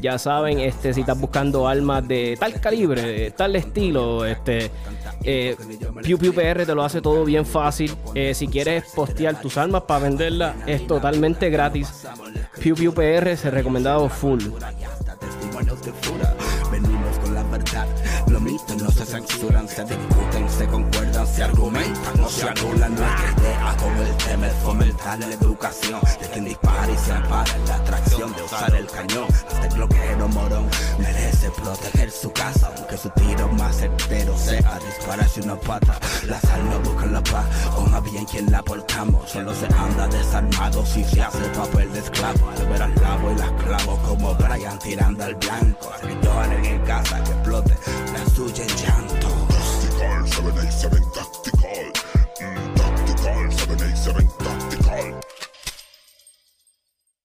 Ya 0.01 0.17
saben, 0.17 0.59
este, 0.59 0.93
si 0.93 1.01
estás 1.01 1.19
buscando 1.19 1.67
armas 1.67 2.07
de 2.07 2.37
tal 2.39 2.59
calibre, 2.59 3.01
de 3.01 3.31
tal 3.31 3.55
estilo, 3.55 4.25
este, 4.25 4.71
eh, 5.23 5.55
Pew 6.03 6.33
PR 6.33 6.65
te 6.65 6.75
lo 6.75 6.83
hace 6.83 7.01
todo 7.01 7.25
bien 7.25 7.45
fácil. 7.45 7.95
Eh, 8.13 8.33
si 8.33 8.47
quieres 8.47 8.85
postear 8.95 9.41
tus 9.41 9.57
armas 9.57 9.83
para 9.83 10.01
venderlas, 10.01 10.55
es 10.65 10.85
totalmente 10.87 11.49
gratis. 11.49 12.05
Pew 12.61 12.75
Pew 12.75 12.93
PR 12.93 13.35
se 13.35 13.51
recomendado 13.51 14.07
full. 14.09 14.41
se 20.47 20.65
se 21.35 21.43
argumentan, 21.43 22.17
no 22.17 22.29
se 22.29 22.49
anulan. 22.49 22.95
Nuestra 22.95 23.33
idea 23.37 23.75
con 23.77 23.97
el 23.97 24.15
tema 24.17 24.47
es 24.47 24.53
fomentar 24.63 25.19
la 25.19 25.27
educación 25.27 25.99
de 26.19 26.27
quien 26.29 26.45
dispara 26.45 26.91
y 26.91 26.97
se 26.97 27.11
ampara 27.11 27.55
en 27.55 27.65
la 27.67 27.75
atracción 27.75 28.33
de 28.35 28.43
usar 28.43 28.75
el 28.75 28.87
cañón. 28.87 29.27
Este 29.49 29.75
bloqueo 29.75 30.27
morón 30.29 30.67
merece 30.99 31.49
proteger 31.51 32.11
su 32.11 32.31
casa, 32.31 32.71
aunque 32.75 32.97
su 32.97 33.09
tiro 33.09 33.47
más 33.49 33.77
certero 33.77 34.37
sea 34.37 34.79
dispararse 34.85 35.41
una 35.41 35.55
pata. 35.55 35.99
Las 36.25 36.43
almas 36.45 36.83
buscan 36.83 37.13
la 37.13 37.23
paz, 37.23 37.45
o 37.75 37.81
más 37.81 38.03
bien 38.03 38.25
quien 38.25 38.51
la 38.51 38.63
portamos. 38.63 39.29
Solo 39.29 39.53
se 39.53 39.65
anda 39.65 40.07
desarmado 40.07 40.85
si 40.85 41.03
se 41.03 41.21
hace 41.21 41.49
papel 41.49 41.91
de 41.93 41.99
esclavo. 41.99 42.49
Al 42.49 42.67
ver 42.67 42.81
al 42.81 42.95
lavo 42.95 43.31
y 43.31 43.35
las 43.35 43.51
clavo 43.63 43.97
como 44.07 44.35
Brian 44.35 44.79
tirando 44.79 45.23
al 45.23 45.35
blanco. 45.35 45.91
En 46.57 46.81
casa, 46.81 47.23
que 47.23 47.31
explotan 47.31 47.77
suena 50.53 50.69
y 50.69 50.71
se 50.71 50.87
aventa. 50.87 51.36